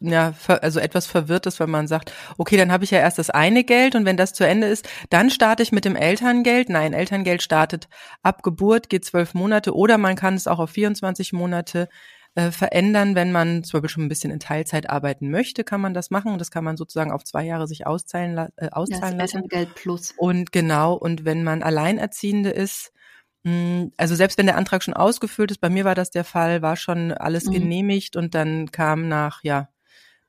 ja, 0.00 0.34
also 0.46 0.80
etwas 0.80 1.06
verwirrt 1.06 1.46
ist, 1.46 1.60
wenn 1.60 1.70
man 1.70 1.86
sagt, 1.86 2.12
okay, 2.38 2.56
dann 2.56 2.72
habe 2.72 2.84
ich 2.84 2.90
ja 2.90 2.98
erst 2.98 3.18
das 3.18 3.30
eine 3.30 3.64
Geld 3.64 3.94
und 3.94 4.04
wenn 4.04 4.16
das 4.16 4.32
zu 4.32 4.46
Ende 4.46 4.66
ist, 4.66 4.88
dann 5.12 5.30
starte 5.30 5.62
ich 5.62 5.72
mit 5.72 5.84
dem 5.84 5.96
Elterngeld. 5.96 6.68
Nein, 6.68 6.92
Elterngeld 6.92 7.42
startet 7.42 7.88
ab 8.22 8.42
Geburt, 8.42 8.88
geht 8.88 9.04
zwölf 9.04 9.34
Monate 9.34 9.74
oder 9.74 9.98
man 9.98 10.16
kann 10.16 10.34
es 10.34 10.46
auch 10.46 10.58
auf 10.58 10.70
24 10.70 11.32
Monate 11.32 11.88
äh, 12.34 12.50
verändern. 12.50 13.14
Wenn 13.14 13.30
man 13.30 13.62
zum 13.62 13.78
Beispiel 13.78 13.90
schon 13.90 14.04
ein 14.04 14.08
bisschen 14.08 14.30
in 14.30 14.40
Teilzeit 14.40 14.88
arbeiten 14.88 15.30
möchte, 15.30 15.64
kann 15.64 15.80
man 15.82 15.92
das 15.92 16.10
machen. 16.10 16.32
Und 16.32 16.38
das 16.38 16.50
kann 16.50 16.64
man 16.64 16.76
sozusagen 16.76 17.12
auf 17.12 17.24
zwei 17.24 17.44
Jahre 17.44 17.66
sich 17.66 17.86
auszahlen, 17.86 18.38
äh, 18.56 18.70
auszahlen 18.70 19.16
ja, 19.16 19.22
lassen. 19.22 19.42
Elterngeld 19.42 19.74
plus. 19.74 20.14
Und 20.16 20.50
genau, 20.50 20.94
und 20.94 21.24
wenn 21.24 21.44
man 21.44 21.62
Alleinerziehende 21.62 22.50
ist, 22.50 22.92
hm, 23.44 23.92
also 23.96 24.14
selbst 24.14 24.38
wenn 24.38 24.46
der 24.46 24.56
Antrag 24.56 24.82
schon 24.82 24.94
ausgefüllt 24.94 25.50
ist, 25.50 25.60
bei 25.60 25.68
mir 25.68 25.84
war 25.84 25.94
das 25.94 26.10
der 26.10 26.24
Fall, 26.24 26.62
war 26.62 26.76
schon 26.76 27.12
alles 27.12 27.46
mhm. 27.46 27.52
genehmigt 27.52 28.16
und 28.16 28.34
dann 28.34 28.70
kam 28.70 29.08
nach, 29.08 29.40
ja, 29.42 29.68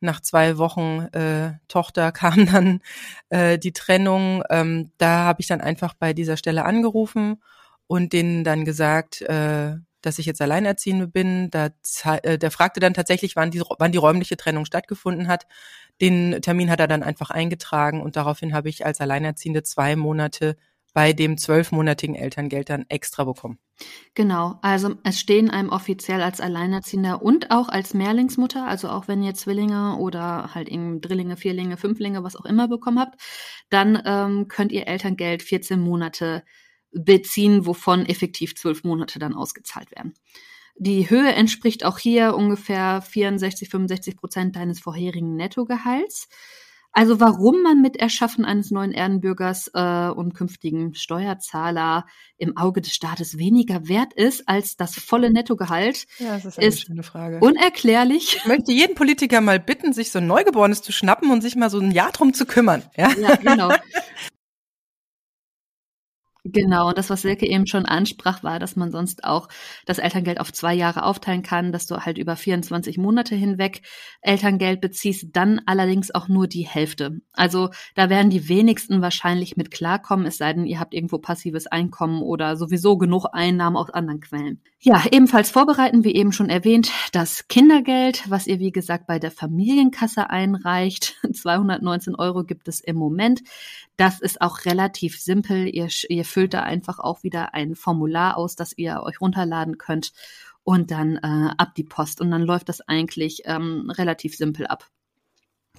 nach 0.04 0.22
zwei 0.22 0.58
Wochen 0.58 1.08
äh, 1.14 1.54
Tochter 1.68 2.12
kam 2.12 2.46
dann 2.52 2.82
äh, 3.30 3.58
die 3.58 3.74
Trennung. 3.74 4.44
Ähm, 4.50 4.92
da 4.98 5.26
habe 5.26 5.42
ich 5.42 5.48
dann 5.48 5.62
einfach 5.62 5.94
bei 5.94 6.14
dieser 6.14 6.38
Stelle 6.38 6.66
angerufen 6.66 7.42
und 7.88 8.14
denen 8.14 8.44
dann 8.44 8.66
gesagt, 8.66 9.22
äh, 9.22 9.76
dass 10.02 10.20
ich 10.20 10.26
jetzt 10.26 10.42
Alleinerziehende 10.42 11.08
bin. 11.08 11.50
Da, 11.50 11.70
äh, 12.24 12.38
der 12.38 12.52
fragte 12.52 12.80
dann 12.80 12.94
tatsächlich, 12.94 13.36
wann 13.36 13.52
die, 13.52 13.62
wann 13.80 13.92
die 13.92 13.98
räumliche 13.98 14.38
Trennung 14.38 14.66
stattgefunden 14.66 15.28
hat. 15.28 15.48
Den 16.02 16.42
Termin 16.42 16.70
hat 16.70 16.80
er 16.80 16.88
dann 16.88 17.04
einfach 17.04 17.30
eingetragen 17.30 18.02
und 18.02 18.16
daraufhin 18.16 18.54
habe 18.54 18.70
ich 18.70 18.86
als 18.86 19.02
Alleinerziehende 19.02 19.64
zwei 19.64 19.96
Monate 19.96 20.58
bei 20.94 21.14
dem 21.14 21.38
zwölfmonatigen 21.38 22.16
Elterngeld 22.16 22.70
dann 22.70 22.86
extra 22.90 23.24
bekommen. 23.24 23.58
Genau, 24.16 24.60
also 24.62 24.96
es 25.04 25.20
stehen 25.20 25.50
einem 25.50 25.70
offiziell 25.70 26.22
als 26.22 26.40
Alleinerziehender 26.40 27.24
und 27.24 27.50
auch 27.50 27.70
als 27.70 27.94
Mehrlingsmutter, 27.94 28.68
also 28.68 28.90
auch 28.90 29.08
wenn 29.08 29.24
ihr 29.24 29.34
Zwillinge 29.34 29.98
oder 29.98 30.54
halt 30.54 30.70
eben 30.70 31.02
Drillinge, 31.02 31.36
Vierlinge, 31.36 31.78
Fünflinge, 31.78 32.24
was 32.24 32.36
auch 32.36 32.46
immer 32.46 32.68
bekommen 32.68 33.00
habt, 33.00 33.20
dann 33.70 34.02
ähm, 34.06 34.48
könnt 34.48 34.72
ihr 34.72 34.88
Elterngeld 34.88 35.42
14 35.42 35.80
Monate 35.80 36.44
beziehen, 36.92 37.66
wovon 37.66 38.06
effektiv 38.06 38.56
zwölf 38.56 38.84
Monate 38.84 39.18
dann 39.18 39.34
ausgezahlt 39.34 39.92
werden. 39.92 40.14
Die 40.76 41.10
Höhe 41.10 41.32
entspricht 41.34 41.86
auch 41.86 42.00
hier 42.00 42.36
ungefähr 42.36 43.02
64, 43.02 43.70
65 43.70 44.18
Prozent 44.18 44.56
deines 44.56 44.80
vorherigen 44.80 45.36
Nettogehalts. 45.36 46.30
Also 46.94 47.20
warum 47.20 47.64
man 47.64 47.82
mit 47.82 47.98
Erschaffen 47.98 48.46
eines 48.46 48.70
neuen 48.70 48.92
Erdenbürgers 48.92 49.72
äh, 49.74 50.10
und 50.10 50.36
künftigen 50.36 50.94
Steuerzahler 50.94 52.06
im 52.38 52.56
Auge 52.56 52.82
des 52.82 52.94
Staates 52.94 53.40
weniger 53.40 53.88
wert 53.88 54.14
ist 54.14 54.48
als 54.48 54.78
das 54.78 54.96
volle 54.96 55.32
Nettogehalt, 55.32 56.06
ja, 56.20 56.36
das 56.36 56.46
ist, 56.46 56.60
eine 56.60 56.68
ist 56.68 56.82
schöne 56.82 57.04
Frage. 57.04 57.40
unerklärlich. 57.40 58.38
Ich 58.38 58.46
möchte 58.46 58.72
jeden 58.72 58.94
Politiker 58.94 59.42
mal 59.42 59.60
bitten, 59.60 59.92
sich 59.92 60.12
so 60.12 60.20
ein 60.20 60.28
Neugeborenes 60.28 60.84
zu 60.84 60.92
schnappen 60.92 61.32
und 61.32 61.42
sich 61.42 61.56
mal 61.56 61.72
so 61.72 61.80
ein 61.80 61.92
Jahr 61.92 62.12
drum 62.12 62.34
zu 62.34 62.46
kümmern. 62.46 62.84
Ja, 62.96 63.12
ja 63.18 63.36
genau. 63.38 63.72
Genau, 66.46 66.90
und 66.90 66.98
das, 66.98 67.10
was 67.10 67.22
Silke 67.22 67.48
eben 67.48 67.68
schon 67.68 67.86
ansprach, 67.86 68.44
war, 68.44 68.60
dass 68.60 68.76
man 68.76 68.92
sonst 68.92 69.24
auch 69.24 69.48
das 69.86 69.98
Elterngeld 69.98 70.42
auf 70.42 70.52
zwei 70.52 70.74
Jahre 70.74 71.04
aufteilen 71.06 71.42
kann, 71.42 71.72
dass 71.72 71.88
du 71.88 71.96
halt 72.06 72.18
über 72.18 72.36
24 72.36 72.98
Monate 72.98 73.34
hinweg 73.34 73.82
Elterngeld 74.22 74.82
beziehst, 74.82 75.28
dann 75.32 75.62
allerdings 75.66 76.14
auch 76.14 76.28
nur 76.28 76.48
die 76.48 76.68
Hälfte. 76.68 77.22
Also 77.32 77.70
da 77.96 78.10
werden 78.10 78.30
die 78.30 78.50
wenigsten 78.50 79.02
wahrscheinlich 79.02 79.56
mit 79.56 79.72
klarkommen, 79.72 80.26
es 80.26 80.38
sei 80.38 80.52
denn, 80.52 80.66
ihr 80.66 80.82
habt 80.82 80.94
irgendwo 80.94 81.18
passives 81.18 81.66
Einkommen 81.68 82.22
oder 82.22 82.58
sowieso 82.58 82.98
genug 82.98 83.28
Einnahmen 83.32 83.78
aus 83.78 83.90
anderen 83.92 84.20
Quellen. 84.20 84.62
Ja, 84.86 85.02
ebenfalls 85.10 85.50
vorbereiten, 85.50 86.04
wie 86.04 86.14
eben 86.14 86.34
schon 86.34 86.50
erwähnt, 86.50 86.92
das 87.14 87.48
Kindergeld, 87.48 88.30
was 88.30 88.48
ihr 88.48 88.60
wie 88.60 88.74
gesagt 88.74 89.08
bei 89.08 89.18
der 89.18 89.32
Familienkasse 89.32 90.30
einreicht. 90.30 91.16
219 91.34 92.16
Euro 92.16 92.44
gibt 92.44 92.68
es 92.68 92.82
im 92.82 92.98
Moment. 92.98 93.44
Das 93.96 94.20
ist 94.20 94.42
auch 94.42 94.66
relativ 94.66 95.18
simpel. 95.22 95.74
Ihr, 95.74 95.88
ihr 96.10 96.26
füllt 96.34 96.54
da 96.54 96.62
einfach 96.64 97.00
auch 97.00 97.24
wieder 97.24 97.54
ein 97.54 97.76
Formular 97.76 98.38
aus, 98.38 98.56
das 98.56 98.78
ihr 98.78 99.02
euch 99.04 99.22
runterladen 99.22 99.78
könnt. 99.78 100.12
und 100.66 100.92
dann 100.92 101.18
äh, 101.18 101.54
ab 101.58 101.76
die 101.76 101.84
Post. 101.84 102.22
Und 102.22 102.32
dann 102.32 102.42
läuft 102.44 102.70
das 102.70 102.82
eigentlich 102.82 103.42
ähm, 103.46 103.90
relativ 103.90 104.36
simpel 104.36 104.66
ab. 104.68 104.90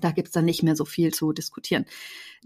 Da 0.01 0.11
gibt's 0.11 0.33
dann 0.33 0.45
nicht 0.45 0.63
mehr 0.63 0.77
so 0.77 0.85
viel 0.85 1.15
zu 1.15 1.33
diskutieren. 1.33 1.87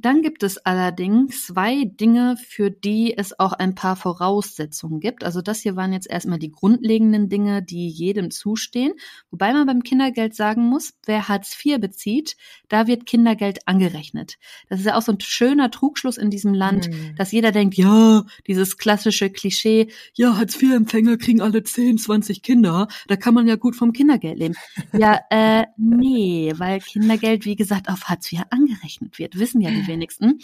Dann 0.01 0.23
gibt 0.23 0.45
es 0.45 0.59
allerdings 0.59 1.47
zwei 1.47 1.85
Dinge, 1.85 2.37
für 2.37 2.71
die 2.71 3.19
es 3.19 3.37
auch 3.41 3.53
ein 3.53 3.75
paar 3.75 3.97
Voraussetzungen 3.97 5.01
gibt. 5.01 5.25
Also 5.25 5.43
das 5.43 5.63
hier 5.63 5.75
waren 5.75 5.93
jetzt 5.93 6.09
erstmal 6.09 6.39
die 6.39 6.53
grundlegenden 6.53 7.29
Dinge, 7.29 7.65
die 7.65 7.89
jedem 7.89 8.31
zustehen. 8.31 8.93
Wobei 9.33 9.53
man 9.53 9.67
beim 9.67 9.83
Kindergeld 9.83 10.37
sagen 10.37 10.69
muss, 10.69 10.93
wer 11.05 11.27
Hartz 11.27 11.57
IV 11.65 11.81
bezieht, 11.81 12.37
da 12.69 12.87
wird 12.87 13.07
Kindergeld 13.07 13.67
angerechnet. 13.67 14.37
Das 14.69 14.79
ist 14.79 14.87
ja 14.87 14.97
auch 14.97 15.03
so 15.03 15.11
ein 15.11 15.21
schöner 15.21 15.73
Trugschluss 15.73 16.17
in 16.17 16.31
diesem 16.31 16.55
Land, 16.55 16.89
mhm. 16.89 17.17
dass 17.17 17.33
jeder 17.33 17.51
denkt, 17.51 17.77
ja, 17.77 18.25
dieses 18.47 18.77
klassische 18.77 19.31
Klischee, 19.31 19.89
ja, 20.15 20.37
Hartz 20.37 20.63
IV-Empfänger 20.63 21.17
kriegen 21.17 21.41
alle 21.41 21.65
10, 21.65 21.99
20 21.99 22.43
Kinder, 22.43 22.87
da 23.09 23.17
kann 23.17 23.35
man 23.35 23.49
ja 23.49 23.57
gut 23.57 23.75
vom 23.75 23.93
Kindergeld 23.93 24.39
leben. 24.39 24.55
ja, 24.93 25.19
äh, 25.31 25.65
nee, 25.77 26.53
weil 26.57 26.79
Kindergeld, 26.79 27.38
wie 27.45 27.57
gesagt, 27.57 27.89
auf 27.89 28.05
Hartz 28.05 28.33
IV 28.33 28.43
angerechnet 28.51 29.19
wird, 29.19 29.39
wissen 29.39 29.61
ja 29.61 29.71
die 29.71 29.87
wenigsten, 29.87 30.41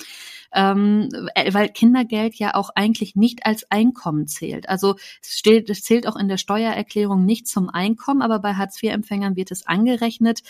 ähm, 0.52 1.08
äh, 1.34 1.52
weil 1.52 1.68
Kindergeld 1.68 2.34
ja 2.36 2.54
auch 2.54 2.70
eigentlich 2.74 3.16
nicht 3.16 3.46
als 3.46 3.70
Einkommen 3.70 4.26
zählt. 4.26 4.68
Also 4.68 4.96
es, 5.22 5.38
steht, 5.38 5.70
es 5.70 5.82
zählt 5.82 6.06
auch 6.06 6.16
in 6.16 6.28
der 6.28 6.38
Steuererklärung 6.38 7.24
nicht 7.24 7.46
zum 7.46 7.70
Einkommen, 7.70 8.22
aber 8.22 8.38
bei 8.38 8.54
Hartz-IV-Empfängern 8.54 9.36
wird 9.36 9.50
es 9.50 9.66
angerechnet. 9.66 10.42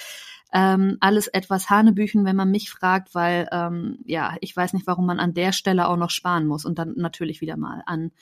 Ähm, 0.52 0.98
alles 1.00 1.26
etwas 1.26 1.68
Hanebüchen, 1.68 2.24
wenn 2.24 2.36
man 2.36 2.50
mich 2.50 2.70
fragt, 2.70 3.14
weil 3.14 3.48
ähm, 3.50 3.98
ja, 4.04 4.36
ich 4.40 4.56
weiß 4.56 4.72
nicht, 4.72 4.86
warum 4.86 5.04
man 5.06 5.18
an 5.18 5.34
der 5.34 5.52
Stelle 5.52 5.88
auch 5.88 5.96
noch 5.96 6.10
sparen 6.10 6.46
muss 6.46 6.64
und 6.64 6.78
dann 6.78 6.94
natürlich 6.96 7.40
wieder 7.40 7.56
mal 7.56 7.82
an 7.86 8.12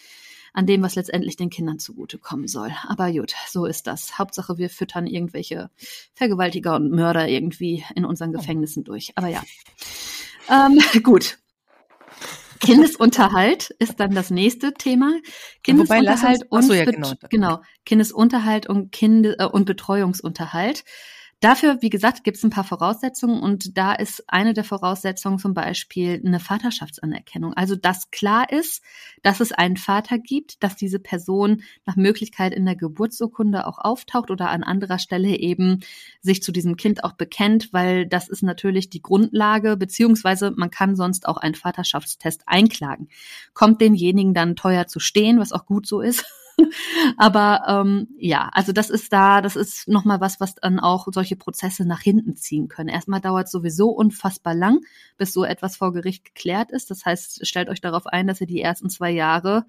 an 0.52 0.66
dem, 0.66 0.82
was 0.82 0.94
letztendlich 0.94 1.36
den 1.36 1.50
Kindern 1.50 1.78
zugutekommen 1.78 2.46
soll. 2.46 2.70
Aber 2.86 3.10
gut, 3.10 3.34
so 3.48 3.66
ist 3.66 3.86
das. 3.86 4.18
Hauptsache, 4.18 4.58
wir 4.58 4.70
füttern 4.70 5.06
irgendwelche 5.06 5.70
Vergewaltiger 6.14 6.76
und 6.76 6.90
Mörder 6.90 7.28
irgendwie 7.28 7.84
in 7.94 8.04
unseren 8.04 8.32
Gefängnissen 8.32 8.84
durch. 8.84 9.12
Aber 9.16 9.28
ja. 9.28 9.42
Ähm, 10.50 10.78
gut. 11.02 11.38
Kindesunterhalt 12.60 13.70
ist 13.78 13.98
dann 13.98 14.14
das 14.14 14.30
nächste 14.30 14.72
Thema. 14.72 15.14
Kindesunterhalt 15.64 16.44
uns, 16.48 16.68
und 16.70 16.76
ja, 16.76 16.84
genau, 16.84 17.12
genau, 17.28 17.62
Kindesunterhalt 17.84 18.68
und 18.68 18.92
Kind 18.92 19.26
äh, 19.26 19.44
und 19.44 19.64
Betreuungsunterhalt. 19.64 20.84
Dafür, 21.42 21.82
wie 21.82 21.90
gesagt, 21.90 22.22
gibt 22.22 22.36
es 22.36 22.44
ein 22.44 22.50
paar 22.50 22.62
Voraussetzungen 22.62 23.40
und 23.40 23.76
da 23.76 23.94
ist 23.94 24.22
eine 24.28 24.54
der 24.54 24.62
Voraussetzungen 24.62 25.40
zum 25.40 25.54
Beispiel 25.54 26.22
eine 26.24 26.38
Vaterschaftsanerkennung. 26.38 27.52
Also, 27.54 27.74
dass 27.74 28.12
klar 28.12 28.52
ist, 28.52 28.80
dass 29.24 29.40
es 29.40 29.50
einen 29.50 29.76
Vater 29.76 30.20
gibt, 30.20 30.62
dass 30.62 30.76
diese 30.76 31.00
Person 31.00 31.64
nach 31.84 31.96
Möglichkeit 31.96 32.54
in 32.54 32.64
der 32.64 32.76
Geburtsurkunde 32.76 33.66
auch 33.66 33.78
auftaucht 33.78 34.30
oder 34.30 34.50
an 34.50 34.62
anderer 34.62 35.00
Stelle 35.00 35.36
eben 35.36 35.80
sich 36.20 36.44
zu 36.44 36.52
diesem 36.52 36.76
Kind 36.76 37.02
auch 37.02 37.14
bekennt, 37.14 37.72
weil 37.72 38.06
das 38.06 38.28
ist 38.28 38.44
natürlich 38.44 38.88
die 38.88 39.02
Grundlage, 39.02 39.76
beziehungsweise 39.76 40.52
man 40.52 40.70
kann 40.70 40.94
sonst 40.94 41.26
auch 41.26 41.38
einen 41.38 41.56
Vaterschaftstest 41.56 42.44
einklagen. 42.46 43.08
Kommt 43.52 43.80
denjenigen 43.80 44.32
dann 44.32 44.54
teuer 44.54 44.86
zu 44.86 45.00
stehen, 45.00 45.40
was 45.40 45.50
auch 45.50 45.66
gut 45.66 45.88
so 45.88 46.02
ist. 46.02 46.24
Aber 47.16 47.62
ähm, 47.66 48.08
ja, 48.18 48.48
also 48.52 48.72
das 48.72 48.90
ist 48.90 49.12
da, 49.12 49.40
das 49.40 49.56
ist 49.56 49.88
nochmal 49.88 50.20
was, 50.20 50.40
was 50.40 50.54
dann 50.54 50.80
auch 50.80 51.08
solche 51.12 51.36
Prozesse 51.36 51.84
nach 51.84 52.00
hinten 52.00 52.36
ziehen 52.36 52.68
können. 52.68 52.88
Erstmal 52.88 53.20
dauert 53.20 53.46
es 53.46 53.52
sowieso 53.52 53.88
unfassbar 53.88 54.54
lang, 54.54 54.80
bis 55.16 55.32
so 55.32 55.44
etwas 55.44 55.76
vor 55.76 55.92
Gericht 55.92 56.24
geklärt 56.24 56.70
ist. 56.70 56.90
Das 56.90 57.04
heißt, 57.04 57.46
stellt 57.46 57.68
euch 57.68 57.80
darauf 57.80 58.06
ein, 58.06 58.26
dass 58.26 58.40
ihr 58.40 58.46
die 58.46 58.60
ersten 58.60 58.90
zwei 58.90 59.10
Jahre 59.10 59.66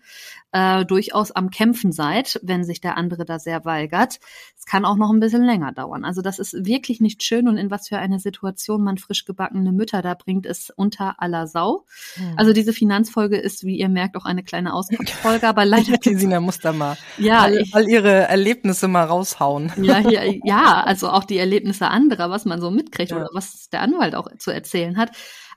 äh, 0.52 0.86
durchaus 0.86 1.32
am 1.32 1.50
Kämpfen 1.50 1.92
seid, 1.92 2.40
wenn 2.44 2.64
sich 2.64 2.82
der 2.82 2.98
andere 2.98 3.26
da 3.26 3.40
sehr 3.40 3.66
weigert. 3.66 4.20
Es 4.58 4.66
kann 4.66 4.86
auch 4.86 4.98
noch 4.98 5.12
ein 5.12 5.20
bisschen 5.20 5.44
länger 5.44 5.72
dauern. 5.72 6.06
Also 6.06 6.22
das 6.22 6.40
ist 6.40 6.66
wirklich 6.66 7.02
nicht 7.02 7.24
schön 7.24 7.48
und 7.48 7.58
in 7.58 7.72
was 7.72 7.88
für 7.88 7.98
eine 7.98 8.20
Situation 8.20 8.84
man 8.84 8.98
frisch 8.98 9.26
gebackene 9.26 9.72
Mütter 9.72 10.02
da 10.02 10.14
bringt, 10.14 10.46
ist 10.46 10.72
unter 10.76 11.22
aller 11.22 11.48
Sau. 11.48 11.86
Hm. 12.16 12.34
Also 12.38 12.54
diese 12.54 12.74
Finanzfolge 12.74 13.38
ist, 13.38 13.64
wie 13.64 13.78
ihr 13.78 13.90
merkt, 13.90 14.16
auch 14.18 14.26
eine 14.26 14.44
kleine 14.44 14.74
Auskunftsfolge, 14.74 15.48
aber 15.48 15.66
leider. 15.66 15.98
Gesina 15.98 16.40
muss 16.40 16.60
da 16.60 16.73
mal 16.74 16.98
ja, 17.18 17.42
all, 17.42 17.58
ich, 17.58 17.74
all 17.74 17.88
ihre 17.88 18.28
Erlebnisse 18.28 18.88
mal 18.88 19.06
raushauen. 19.06 19.72
Ja, 19.78 19.98
hier, 19.98 20.40
ja, 20.44 20.84
also 20.84 21.10
auch 21.10 21.24
die 21.24 21.38
Erlebnisse 21.38 21.88
anderer, 21.88 22.30
was 22.30 22.46
man 22.46 22.62
so 22.62 22.72
mitkriegt 22.72 23.12
ja. 23.12 23.18
oder 23.18 23.30
was 23.34 23.70
der 23.70 23.82
Anwalt 23.82 24.16
auch 24.16 24.28
zu 24.38 24.52
erzählen 24.52 24.98
hat. 24.98 25.12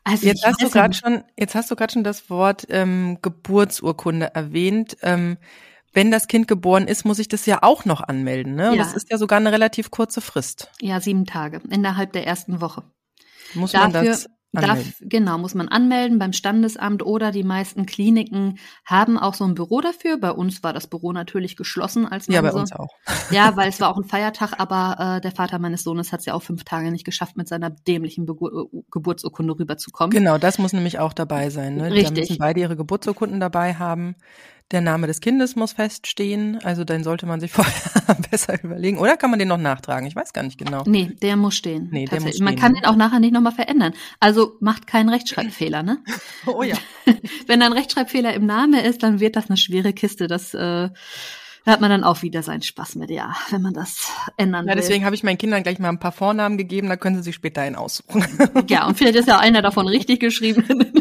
Also 0.04 0.26
jetzt 0.26 0.46
hast 0.46 0.62
du 0.62 0.70
gerade 0.70 0.94
schon, 0.94 1.24
jetzt 1.36 1.54
hast 1.54 1.70
du 1.70 1.74
gerade 1.74 1.92
schon 1.92 2.04
das 2.04 2.30
Wort 2.30 2.66
ähm, 2.70 3.18
Geburtsurkunde 3.22 4.34
erwähnt. 4.34 4.96
Ähm, 5.02 5.36
wenn 5.92 6.10
das 6.10 6.28
Kind 6.28 6.46
geboren 6.46 6.86
ist, 6.86 7.04
muss 7.04 7.18
ich 7.18 7.26
das 7.26 7.46
ja 7.46 7.62
auch 7.62 7.86
noch 7.86 8.02
anmelden, 8.02 8.54
ne? 8.54 8.72
Ja. 8.72 8.76
das 8.76 8.94
ist 8.94 9.10
ja 9.10 9.18
sogar 9.18 9.38
eine 9.38 9.50
relativ 9.50 9.90
kurze 9.90 10.20
Frist. 10.20 10.70
Ja, 10.80 11.00
sieben 11.00 11.24
Tage 11.24 11.60
innerhalb 11.70 12.12
der 12.12 12.26
ersten 12.26 12.60
Woche. 12.60 12.84
Muss 13.54 13.72
Dafür, 13.72 13.88
man 13.88 14.04
das 14.04 14.28
Darf, 14.60 14.78
genau, 15.00 15.38
muss 15.38 15.54
man 15.54 15.68
anmelden 15.68 16.18
beim 16.18 16.32
Standesamt 16.32 17.04
oder 17.04 17.30
die 17.30 17.44
meisten 17.44 17.86
Kliniken 17.86 18.58
haben 18.84 19.18
auch 19.18 19.34
so 19.34 19.44
ein 19.44 19.54
Büro 19.54 19.80
dafür. 19.80 20.18
Bei 20.18 20.30
uns 20.30 20.62
war 20.62 20.72
das 20.72 20.86
Büro 20.86 21.12
natürlich 21.12 21.56
geschlossen 21.56 22.06
als 22.06 22.26
Ja, 22.26 22.42
bei 22.42 22.50
so. 22.50 22.58
uns 22.58 22.72
auch. 22.72 22.88
Ja, 23.30 23.56
weil 23.56 23.68
es 23.68 23.80
war 23.80 23.90
auch 23.90 23.96
ein 23.96 24.04
Feiertag, 24.04 24.54
aber 24.58 25.16
äh, 25.16 25.20
der 25.20 25.32
Vater 25.32 25.58
meines 25.58 25.82
Sohnes 25.82 26.12
hat 26.12 26.20
es 26.20 26.26
ja 26.26 26.34
auch 26.34 26.42
fünf 26.42 26.64
Tage 26.64 26.90
nicht 26.92 27.04
geschafft, 27.04 27.36
mit 27.36 27.48
seiner 27.48 27.70
dämlichen 27.70 28.24
Begu 28.26 28.68
Geburtsurkunde 28.90 29.58
rüberzukommen. 29.58 30.10
Genau, 30.10 30.38
das 30.38 30.58
muss 30.58 30.72
nämlich 30.72 30.98
auch 30.98 31.12
dabei 31.12 31.50
sein. 31.50 31.76
Ne? 31.76 31.90
Richtig. 31.90 32.14
Die 32.14 32.20
müssen 32.20 32.38
beide 32.38 32.60
ihre 32.60 32.76
Geburtsurkunden 32.76 33.40
dabei 33.40 33.74
haben. 33.74 34.14
Der 34.72 34.80
Name 34.80 35.06
des 35.06 35.20
Kindes 35.20 35.54
muss 35.54 35.74
feststehen, 35.74 36.58
also 36.64 36.82
dann 36.82 37.04
sollte 37.04 37.24
man 37.24 37.38
sich 37.38 37.52
vorher 37.52 38.16
besser 38.30 38.60
überlegen. 38.62 38.98
Oder 38.98 39.16
kann 39.16 39.30
man 39.30 39.38
den 39.38 39.46
noch 39.46 39.58
nachtragen? 39.58 40.08
Ich 40.08 40.16
weiß 40.16 40.32
gar 40.32 40.42
nicht 40.42 40.58
genau. 40.58 40.82
Nee, 40.86 41.12
der 41.22 41.36
muss 41.36 41.54
stehen. 41.54 41.88
Nee, 41.92 42.06
der 42.06 42.20
muss 42.20 42.30
stehen. 42.34 42.44
Man 42.44 42.56
kann 42.56 42.74
den 42.74 42.84
auch 42.84 42.96
nachher 42.96 43.20
nicht 43.20 43.32
nochmal 43.32 43.52
verändern. 43.52 43.92
Also 44.18 44.56
macht 44.60 44.88
keinen 44.88 45.08
Rechtschreibfehler, 45.08 45.82
ne? 45.84 45.98
Oh 46.46 46.62
ja. 46.62 46.76
Wenn 47.46 47.60
da 47.60 47.66
ein 47.66 47.72
Rechtschreibfehler 47.72 48.34
im 48.34 48.46
Namen 48.46 48.74
ist, 48.74 49.02
dann 49.04 49.20
wird 49.20 49.36
das 49.36 49.48
eine 49.48 49.56
schwere 49.56 49.92
Kiste. 49.92 50.26
Das 50.26 50.52
äh, 50.54 50.88
da 51.66 51.72
hat 51.72 51.80
man 51.80 51.90
dann 51.90 52.04
auch 52.04 52.22
wieder 52.22 52.44
seinen 52.44 52.62
Spaß 52.62 52.94
mit, 52.94 53.10
ja, 53.10 53.34
wenn 53.50 53.60
man 53.60 53.74
das 53.74 54.12
ändern 54.36 54.66
will. 54.66 54.70
Ja, 54.70 54.76
deswegen 54.76 55.04
habe 55.04 55.16
ich 55.16 55.24
meinen 55.24 55.36
Kindern 55.36 55.64
gleich 55.64 55.80
mal 55.80 55.88
ein 55.88 55.98
paar 55.98 56.12
Vornamen 56.12 56.56
gegeben, 56.58 56.88
da 56.88 56.96
können 56.96 57.16
sie 57.16 57.22
sich 57.22 57.34
später 57.34 57.60
einen 57.60 57.74
aussuchen. 57.74 58.24
Ja, 58.68 58.86
und 58.86 58.96
vielleicht 58.96 59.16
ist 59.16 59.28
ja 59.28 59.38
einer 59.38 59.62
davon 59.62 59.88
richtig 59.88 60.20
geschrieben. 60.20 60.64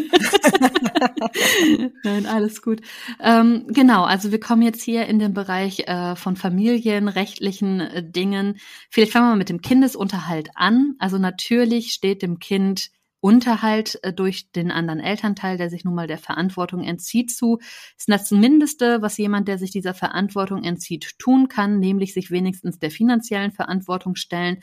Nein, 2.02 2.26
alles 2.26 2.62
gut. 2.62 2.80
Ähm, 3.20 3.66
genau, 3.68 4.04
also 4.04 4.32
wir 4.32 4.40
kommen 4.40 4.62
jetzt 4.62 4.82
hier 4.82 5.06
in 5.06 5.18
den 5.18 5.34
Bereich 5.34 5.86
äh, 5.86 6.16
von 6.16 6.36
familienrechtlichen 6.36 7.80
äh, 7.80 8.02
Dingen. 8.02 8.58
Vielleicht 8.90 9.12
fangen 9.12 9.26
wir 9.26 9.30
mal 9.30 9.36
mit 9.36 9.48
dem 9.48 9.60
Kindesunterhalt 9.60 10.50
an. 10.54 10.94
Also 10.98 11.18
natürlich 11.18 11.92
steht 11.92 12.22
dem 12.22 12.38
Kind 12.38 12.90
Unterhalt 13.26 13.98
äh, 14.04 14.12
durch 14.12 14.52
den 14.52 14.70
anderen 14.70 15.00
Elternteil, 15.00 15.56
der 15.58 15.68
sich 15.68 15.84
nun 15.84 15.96
mal 15.96 16.06
der 16.06 16.18
Verantwortung 16.18 16.84
entzieht, 16.84 17.32
zu. 17.32 17.58
Ist 17.98 18.08
das 18.08 18.30
Mindeste, 18.30 19.02
was 19.02 19.18
jemand, 19.18 19.48
der 19.48 19.58
sich 19.58 19.72
dieser 19.72 19.94
Verantwortung 19.94 20.62
entzieht, 20.62 21.18
tun 21.18 21.48
kann, 21.48 21.80
nämlich 21.80 22.14
sich 22.14 22.30
wenigstens 22.30 22.78
der 22.78 22.92
finanziellen 22.92 23.50
Verantwortung 23.50 24.14
stellen 24.14 24.58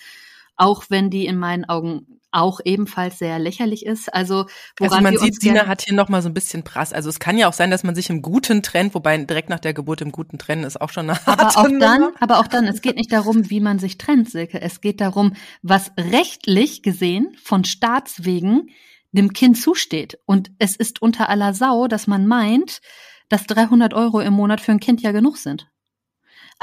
auch 0.55 0.85
wenn 0.89 1.09
die 1.09 1.25
in 1.25 1.37
meinen 1.37 1.65
Augen 1.65 2.21
auch 2.33 2.59
ebenfalls 2.63 3.19
sehr 3.19 3.39
lächerlich 3.39 3.85
ist. 3.85 4.13
Also, 4.13 4.45
woran 4.79 4.93
also 4.93 5.01
man 5.01 5.17
sieht, 5.17 5.41
Sina 5.41 5.67
hat 5.67 5.81
hier 5.83 5.93
noch 5.93 6.09
mal 6.09 6.21
so 6.21 6.29
ein 6.29 6.33
bisschen 6.33 6.63
Prass. 6.63 6.93
Also 6.93 7.09
es 7.09 7.19
kann 7.19 7.37
ja 7.37 7.47
auch 7.47 7.53
sein, 7.53 7.71
dass 7.71 7.83
man 7.83 7.95
sich 7.95 8.09
im 8.09 8.21
Guten 8.21 8.63
trennt, 8.63 8.95
wobei 8.95 9.17
direkt 9.17 9.49
nach 9.49 9.59
der 9.59 9.73
Geburt 9.73 10.01
im 10.01 10.11
Guten 10.11 10.37
trennen 10.37 10.63
ist 10.63 10.79
auch 10.81 10.89
schon 10.89 11.09
eine 11.09 11.19
Aber 11.27 11.47
auch 11.49 11.67
dann, 11.79 12.09
aber 12.19 12.39
auch 12.39 12.47
dann, 12.47 12.65
es 12.67 12.81
geht 12.81 12.95
nicht 12.95 13.11
darum, 13.11 13.49
wie 13.49 13.59
man 13.59 13.79
sich 13.79 13.97
trennt, 13.97 14.29
Silke. 14.29 14.61
Es 14.61 14.81
geht 14.81 15.01
darum, 15.01 15.33
was 15.61 15.91
rechtlich 15.97 16.81
gesehen 16.83 17.35
von 17.41 17.63
Staatswegen 17.63 18.69
dem 19.11 19.33
Kind 19.33 19.57
zusteht. 19.57 20.19
Und 20.25 20.51
es 20.59 20.75
ist 20.75 21.01
unter 21.01 21.29
aller 21.29 21.53
Sau, 21.53 21.87
dass 21.87 22.07
man 22.07 22.27
meint, 22.27 22.81
dass 23.29 23.45
300 23.47 23.93
Euro 23.93 24.19
im 24.19 24.33
Monat 24.33 24.61
für 24.61 24.71
ein 24.71 24.79
Kind 24.79 25.01
ja 25.01 25.11
genug 25.11 25.37
sind. 25.37 25.67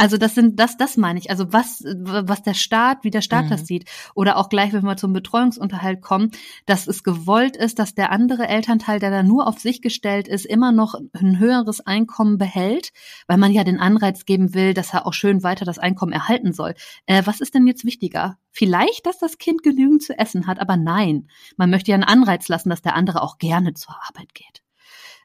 Also 0.00 0.16
das 0.16 0.34
sind, 0.34 0.58
das, 0.58 0.78
das 0.78 0.96
meine 0.96 1.18
ich. 1.18 1.28
Also 1.28 1.52
was, 1.52 1.84
was 1.84 2.42
der 2.42 2.54
Staat, 2.54 3.04
wie 3.04 3.10
der 3.10 3.20
Staat 3.20 3.44
mhm. 3.44 3.50
das 3.50 3.66
sieht. 3.66 3.84
Oder 4.14 4.38
auch 4.38 4.48
gleich, 4.48 4.72
wenn 4.72 4.84
wir 4.84 4.96
zum 4.96 5.12
Betreuungsunterhalt 5.12 6.00
kommen, 6.00 6.30
dass 6.64 6.86
es 6.86 7.02
gewollt 7.02 7.54
ist, 7.54 7.78
dass 7.78 7.94
der 7.94 8.10
andere 8.10 8.48
Elternteil, 8.48 8.98
der 8.98 9.10
da 9.10 9.22
nur 9.22 9.46
auf 9.46 9.58
sich 9.58 9.82
gestellt 9.82 10.26
ist, 10.26 10.46
immer 10.46 10.72
noch 10.72 10.94
ein 11.12 11.38
höheres 11.38 11.80
Einkommen 11.86 12.38
behält, 12.38 12.92
weil 13.26 13.36
man 13.36 13.52
ja 13.52 13.62
den 13.62 13.78
Anreiz 13.78 14.24
geben 14.24 14.54
will, 14.54 14.72
dass 14.72 14.94
er 14.94 15.06
auch 15.06 15.12
schön 15.12 15.42
weiter 15.42 15.66
das 15.66 15.78
Einkommen 15.78 16.12
erhalten 16.12 16.54
soll. 16.54 16.72
Äh, 17.04 17.24
was 17.26 17.42
ist 17.42 17.54
denn 17.54 17.66
jetzt 17.66 17.84
wichtiger? 17.84 18.38
Vielleicht, 18.52 19.04
dass 19.04 19.18
das 19.18 19.36
Kind 19.36 19.62
genügend 19.62 20.02
zu 20.02 20.18
essen 20.18 20.46
hat, 20.46 20.60
aber 20.60 20.78
nein. 20.78 21.28
Man 21.58 21.68
möchte 21.68 21.90
ja 21.90 21.96
einen 21.96 22.04
Anreiz 22.04 22.48
lassen, 22.48 22.70
dass 22.70 22.80
der 22.80 22.94
andere 22.94 23.20
auch 23.20 23.36
gerne 23.36 23.74
zur 23.74 23.94
Arbeit 24.08 24.32
geht. 24.32 24.62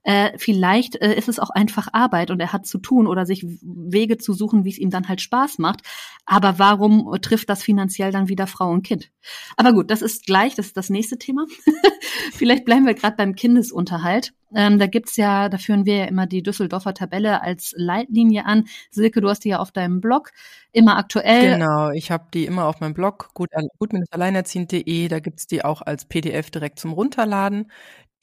Äh, 0.06 0.38
vielleicht 0.38 1.02
äh, 1.02 1.16
ist 1.16 1.28
es 1.28 1.40
auch 1.40 1.50
einfach 1.50 1.88
Arbeit 1.92 2.30
und 2.30 2.40
er 2.40 2.54
hat 2.54 2.68
zu 2.68 2.78
tun 2.78 3.08
oder 3.08 3.26
sich 3.26 3.44
Wege 3.64 4.20
zu 4.20 4.34
suchen, 4.34 4.64
wie 4.64 4.70
es 4.70 4.78
ihm 4.78 4.92
dann 4.92 5.08
halt 5.08 5.20
Spaß 5.20 5.58
macht. 5.58 5.82
Aber 6.28 6.60
warum 6.60 7.12
trifft 7.24 7.50
das 7.50 7.64
finanziell 7.64 8.12
dann 8.12 8.30
wieder 8.30 8.46
Frau 8.46 8.70
und 8.70 8.84
Kind? 8.84 9.10
Aber 9.58 9.74
gut, 9.74 9.90
das 9.90 10.04
ist 10.04 10.28
gleich, 10.28 10.54
das 10.54 10.68
ist 10.68 10.78
das 10.78 10.92
nächste 10.92 11.18
Thema. 11.18 11.48
vielleicht 12.34 12.66
bleiben 12.66 12.86
wir 12.86 12.94
gerade 12.94 13.16
beim 13.16 13.34
Kindesunterhalt. 13.34 14.34
Ähm, 14.54 14.78
da 14.78 14.86
gibt's 14.86 15.18
ja, 15.18 15.50
da 15.50 15.58
führen 15.58 15.86
wir 15.86 15.98
ja 15.98 16.06
immer 16.06 16.28
die 16.28 16.44
Düsseldorfer 16.44 16.94
Tabelle 16.94 17.42
als 17.42 17.74
Leitlinie 17.76 18.46
an. 18.46 18.66
Silke, 18.92 19.22
du 19.22 19.30
hast 19.30 19.44
die 19.44 19.50
ja 19.50 19.60
auf 19.60 19.72
deinem 19.72 20.02
Blog 20.02 20.32
immer 20.72 20.98
aktuell. 20.98 21.58
Genau, 21.58 21.90
ich 21.90 22.12
habe 22.12 22.28
die 22.34 22.46
immer 22.46 22.66
auf 22.66 22.80
meinem 22.80 22.94
Blog, 22.94 23.32
gut, 23.34 23.50
gut-alleinerziehend.de, 23.80 25.08
da 25.08 25.20
gibt's 25.20 25.48
die 25.48 25.66
auch 25.66 25.82
als 25.82 26.06
PDF 26.06 26.52
direkt 26.52 26.80
zum 26.80 26.94
Runterladen. 26.94 27.72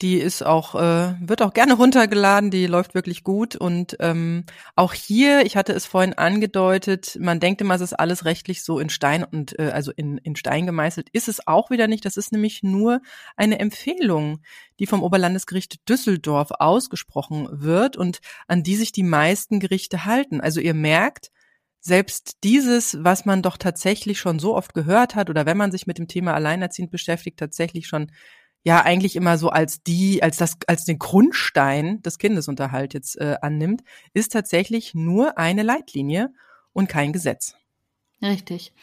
Die 0.03 0.17
ist 0.17 0.45
auch, 0.45 0.75
äh, 0.75 1.15
wird 1.21 1.41
auch 1.41 1.53
gerne 1.53 1.75
runtergeladen, 1.75 2.51
die 2.51 2.67
läuft 2.67 2.93
wirklich 2.93 3.23
gut. 3.23 3.55
Und 3.55 3.95
ähm, 4.01 4.43
auch 4.75 4.91
hier, 4.91 5.45
ich 5.45 5.55
hatte 5.55 5.71
es 5.71 5.85
vorhin 5.85 6.13
angedeutet, 6.13 7.17
man 7.21 7.39
denkt 7.39 7.61
immer, 7.61 7.75
es 7.75 7.79
ist 7.79 7.93
alles 7.93 8.25
rechtlich 8.25 8.63
so 8.63 8.79
in 8.79 8.89
Stein 8.89 9.23
und 9.23 9.57
äh, 9.57 9.71
also 9.73 9.93
in, 9.95 10.17
in 10.17 10.35
Stein 10.35 10.65
gemeißelt. 10.65 11.07
Ist 11.13 11.29
es 11.29 11.47
auch 11.47 11.69
wieder 11.69 11.87
nicht. 11.87 12.03
Das 12.03 12.17
ist 12.17 12.33
nämlich 12.33 12.63
nur 12.63 12.99
eine 13.37 13.59
Empfehlung, 13.59 14.41
die 14.77 14.87
vom 14.87 15.03
Oberlandesgericht 15.03 15.87
Düsseldorf 15.87 16.49
ausgesprochen 16.59 17.47
wird 17.49 17.95
und 17.95 18.19
an 18.49 18.61
die 18.61 18.75
sich 18.75 18.91
die 18.91 19.03
meisten 19.03 19.61
Gerichte 19.61 20.03
halten. 20.03 20.41
Also 20.41 20.59
ihr 20.59 20.73
merkt, 20.73 21.31
selbst 21.79 22.43
dieses, 22.43 22.97
was 23.05 23.23
man 23.23 23.41
doch 23.41 23.55
tatsächlich 23.55 24.19
schon 24.19 24.39
so 24.39 24.53
oft 24.53 24.73
gehört 24.73 25.15
hat 25.15 25.29
oder 25.29 25.45
wenn 25.45 25.57
man 25.57 25.71
sich 25.71 25.87
mit 25.87 25.97
dem 25.97 26.09
Thema 26.09 26.33
Alleinerziehend 26.33 26.91
beschäftigt, 26.91 27.39
tatsächlich 27.39 27.87
schon 27.87 28.11
ja 28.63 28.81
eigentlich 28.81 29.15
immer 29.15 29.37
so 29.37 29.49
als 29.49 29.83
die, 29.83 30.23
als 30.23 30.37
das, 30.37 30.57
als 30.67 30.85
den 30.85 30.99
Grundstein 30.99 32.01
des 32.01 32.17
Kindesunterhalt 32.17 32.93
jetzt 32.93 33.19
äh, 33.19 33.37
annimmt, 33.41 33.83
ist 34.13 34.31
tatsächlich 34.31 34.93
nur 34.93 35.37
eine 35.37 35.63
Leitlinie 35.63 36.33
und 36.71 36.87
kein 36.87 37.13
Gesetz. 37.13 37.55
Richtig. 38.21 38.73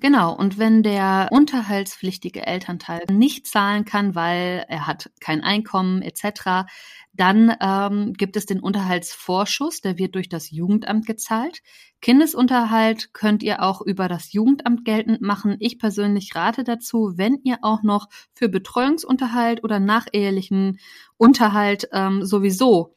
Genau, 0.00 0.32
und 0.32 0.58
wenn 0.58 0.84
der 0.84 1.26
unterhaltspflichtige 1.32 2.46
Elternteil 2.46 3.02
nicht 3.10 3.48
zahlen 3.48 3.84
kann, 3.84 4.14
weil 4.14 4.64
er 4.68 4.86
hat 4.86 5.10
kein 5.20 5.42
Einkommen 5.42 6.02
etc., 6.02 6.70
dann 7.14 7.52
ähm, 7.60 8.12
gibt 8.12 8.36
es 8.36 8.46
den 8.46 8.60
Unterhaltsvorschuss, 8.60 9.80
der 9.80 9.98
wird 9.98 10.14
durch 10.14 10.28
das 10.28 10.52
Jugendamt 10.52 11.04
gezahlt. 11.04 11.62
Kindesunterhalt 12.00 13.12
könnt 13.12 13.42
ihr 13.42 13.60
auch 13.60 13.80
über 13.80 14.06
das 14.06 14.32
Jugendamt 14.32 14.84
geltend 14.84 15.20
machen. 15.20 15.56
Ich 15.58 15.80
persönlich 15.80 16.32
rate 16.36 16.62
dazu, 16.62 17.14
wenn 17.16 17.40
ihr 17.42 17.58
auch 17.62 17.82
noch 17.82 18.06
für 18.34 18.48
Betreuungsunterhalt 18.48 19.64
oder 19.64 19.80
nachehelichen 19.80 20.78
Unterhalt 21.16 21.88
ähm, 21.92 22.24
sowieso 22.24 22.94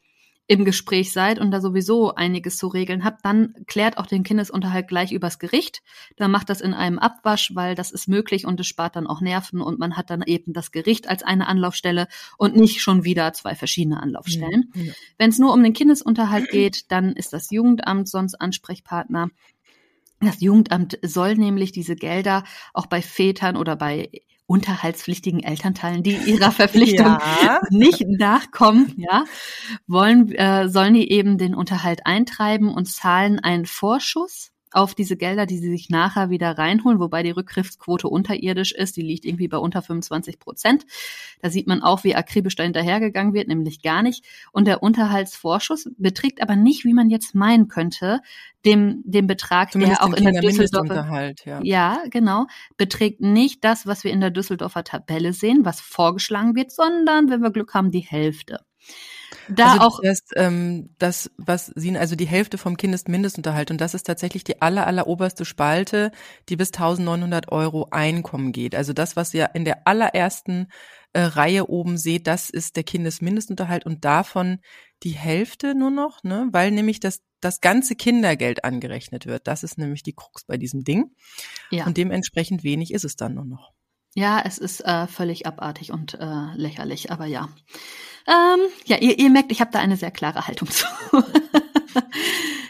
im 0.48 0.64
Gespräch 0.64 1.12
seid 1.12 1.38
und 1.38 1.50
da 1.50 1.60
sowieso 1.60 2.14
einiges 2.14 2.56
zu 2.56 2.66
regeln 2.66 3.04
habt, 3.04 3.24
dann 3.24 3.54
klärt 3.66 3.96
auch 3.96 4.06
den 4.06 4.24
Kindesunterhalt 4.24 4.88
gleich 4.88 5.12
übers 5.12 5.38
Gericht. 5.38 5.82
Dann 6.16 6.30
macht 6.30 6.50
das 6.50 6.60
in 6.60 6.74
einem 6.74 6.98
Abwasch, 6.98 7.52
weil 7.54 7.74
das 7.74 7.90
ist 7.90 8.08
möglich 8.08 8.44
und 8.44 8.58
es 8.58 8.66
spart 8.66 8.96
dann 8.96 9.06
auch 9.06 9.20
Nerven 9.20 9.60
und 9.60 9.78
man 9.78 9.96
hat 9.96 10.10
dann 10.10 10.22
eben 10.22 10.52
das 10.52 10.72
Gericht 10.72 11.08
als 11.08 11.22
eine 11.22 11.46
Anlaufstelle 11.46 12.08
und 12.38 12.56
nicht 12.56 12.80
schon 12.80 13.04
wieder 13.04 13.32
zwei 13.32 13.54
verschiedene 13.54 14.02
Anlaufstellen. 14.02 14.70
Ja, 14.74 14.82
ja. 14.82 14.92
Wenn 15.16 15.30
es 15.30 15.38
nur 15.38 15.52
um 15.52 15.62
den 15.62 15.72
Kindesunterhalt 15.72 16.50
geht, 16.50 16.90
dann 16.90 17.12
ist 17.12 17.32
das 17.32 17.50
Jugendamt 17.50 18.08
sonst 18.08 18.34
Ansprechpartner. 18.34 19.30
Das 20.20 20.40
Jugendamt 20.40 20.98
soll 21.02 21.36
nämlich 21.36 21.72
diese 21.72 21.96
Gelder 21.96 22.44
auch 22.74 22.86
bei 22.86 23.00
Vätern 23.00 23.56
oder 23.56 23.76
bei 23.76 24.10
unterhaltspflichtigen 24.52 25.42
Elternteilen, 25.42 26.02
die 26.02 26.14
ihrer 26.14 26.52
Verpflichtung 26.52 27.06
ja. 27.06 27.60
nicht 27.70 28.04
nachkommen, 28.06 28.92
ja, 28.98 29.24
wollen, 29.86 30.30
äh, 30.32 30.68
sollen 30.68 30.94
die 30.94 31.10
eben 31.10 31.38
den 31.38 31.54
Unterhalt 31.54 32.06
eintreiben 32.06 32.72
und 32.72 32.86
zahlen 32.86 33.40
einen 33.40 33.64
Vorschuss 33.64 34.51
auf 34.72 34.94
diese 34.94 35.16
Gelder, 35.16 35.46
die 35.46 35.58
sie 35.58 35.70
sich 35.70 35.90
nachher 35.90 36.30
wieder 36.30 36.58
reinholen, 36.58 36.98
wobei 37.00 37.22
die 37.22 37.30
Rückgriffsquote 37.30 38.08
unterirdisch 38.08 38.72
ist, 38.72 38.96
die 38.96 39.02
liegt 39.02 39.24
irgendwie 39.24 39.48
bei 39.48 39.58
unter 39.58 39.82
25 39.82 40.38
Prozent. 40.38 40.84
Da 41.40 41.50
sieht 41.50 41.66
man 41.66 41.82
auch, 41.82 42.04
wie 42.04 42.14
akribisch 42.14 42.56
da 42.56 42.62
hinterhergegangen 42.62 43.34
wird, 43.34 43.48
nämlich 43.48 43.82
gar 43.82 44.02
nicht. 44.02 44.24
Und 44.52 44.66
der 44.66 44.82
Unterhaltsvorschuss 44.82 45.90
beträgt 45.98 46.42
aber 46.42 46.56
nicht, 46.56 46.84
wie 46.84 46.94
man 46.94 47.10
jetzt 47.10 47.34
meinen 47.34 47.68
könnte, 47.68 48.20
dem, 48.64 49.02
dem 49.04 49.26
Betrag, 49.26 49.72
Zumindest 49.72 50.00
der 50.00 50.08
auch 50.08 50.14
in 50.14 50.24
der 50.24 50.40
Düsseldorfer, 50.40 51.34
ja. 51.44 51.60
ja, 51.62 52.02
genau, 52.10 52.46
beträgt 52.76 53.20
nicht 53.20 53.64
das, 53.64 53.86
was 53.86 54.04
wir 54.04 54.12
in 54.12 54.20
der 54.20 54.30
Düsseldorfer 54.30 54.84
Tabelle 54.84 55.32
sehen, 55.32 55.64
was 55.64 55.80
vorgeschlagen 55.80 56.54
wird, 56.54 56.70
sondern, 56.70 57.28
wenn 57.28 57.42
wir 57.42 57.50
Glück 57.50 57.74
haben, 57.74 57.90
die 57.90 58.00
Hälfte. 58.00 58.60
Da 59.48 59.72
also 59.72 59.86
auch 59.86 60.00
das, 60.02 60.20
ähm, 60.36 60.94
das, 60.98 61.30
was 61.36 61.72
Sie, 61.74 61.96
also 61.96 62.16
die 62.16 62.26
Hälfte 62.26 62.58
vom 62.58 62.76
Kindesmindestunterhalt 62.76 63.70
und 63.70 63.80
das 63.80 63.94
ist 63.94 64.06
tatsächlich 64.06 64.44
die 64.44 64.62
aller, 64.62 64.86
aller 64.86 65.06
oberste 65.06 65.44
Spalte, 65.44 66.12
die 66.48 66.56
bis 66.56 66.72
1900 66.72 67.50
Euro 67.50 67.88
Einkommen 67.90 68.52
geht. 68.52 68.74
Also 68.74 68.92
das, 68.92 69.16
was 69.16 69.34
ihr 69.34 69.50
in 69.54 69.64
der 69.64 69.86
allerersten 69.86 70.68
äh, 71.12 71.22
Reihe 71.22 71.68
oben 71.68 71.98
seht, 71.98 72.26
das 72.26 72.50
ist 72.50 72.76
der 72.76 72.84
Kindesmindestunterhalt 72.84 73.84
und 73.86 74.04
davon 74.04 74.60
die 75.02 75.10
Hälfte 75.10 75.74
nur 75.74 75.90
noch, 75.90 76.22
ne, 76.22 76.48
weil 76.52 76.70
nämlich 76.70 77.00
das 77.00 77.20
das 77.42 77.60
ganze 77.60 77.96
Kindergeld 77.96 78.64
angerechnet 78.64 79.26
wird. 79.26 79.48
Das 79.48 79.64
ist 79.64 79.76
nämlich 79.76 80.04
die 80.04 80.14
Krux 80.14 80.44
bei 80.44 80.56
diesem 80.56 80.84
Ding. 80.84 81.10
Ja. 81.70 81.86
Und 81.86 81.96
dementsprechend 81.96 82.62
wenig 82.62 82.94
ist 82.94 83.04
es 83.04 83.16
dann 83.16 83.34
nur 83.34 83.44
noch. 83.44 83.72
Ja, 84.14 84.42
es 84.44 84.58
ist 84.58 84.80
äh, 84.80 85.06
völlig 85.06 85.46
abartig 85.46 85.90
und 85.92 86.14
äh, 86.14 86.54
lächerlich, 86.54 87.10
aber 87.10 87.26
ja. 87.26 87.48
Ähm, 88.28 88.60
ja, 88.84 88.98
ihr, 88.98 89.18
ihr 89.18 89.30
merkt, 89.30 89.50
ich 89.50 89.60
habe 89.60 89.70
da 89.72 89.78
eine 89.78 89.96
sehr 89.96 90.10
klare 90.10 90.46
Haltung 90.46 90.68
zu. 90.70 90.86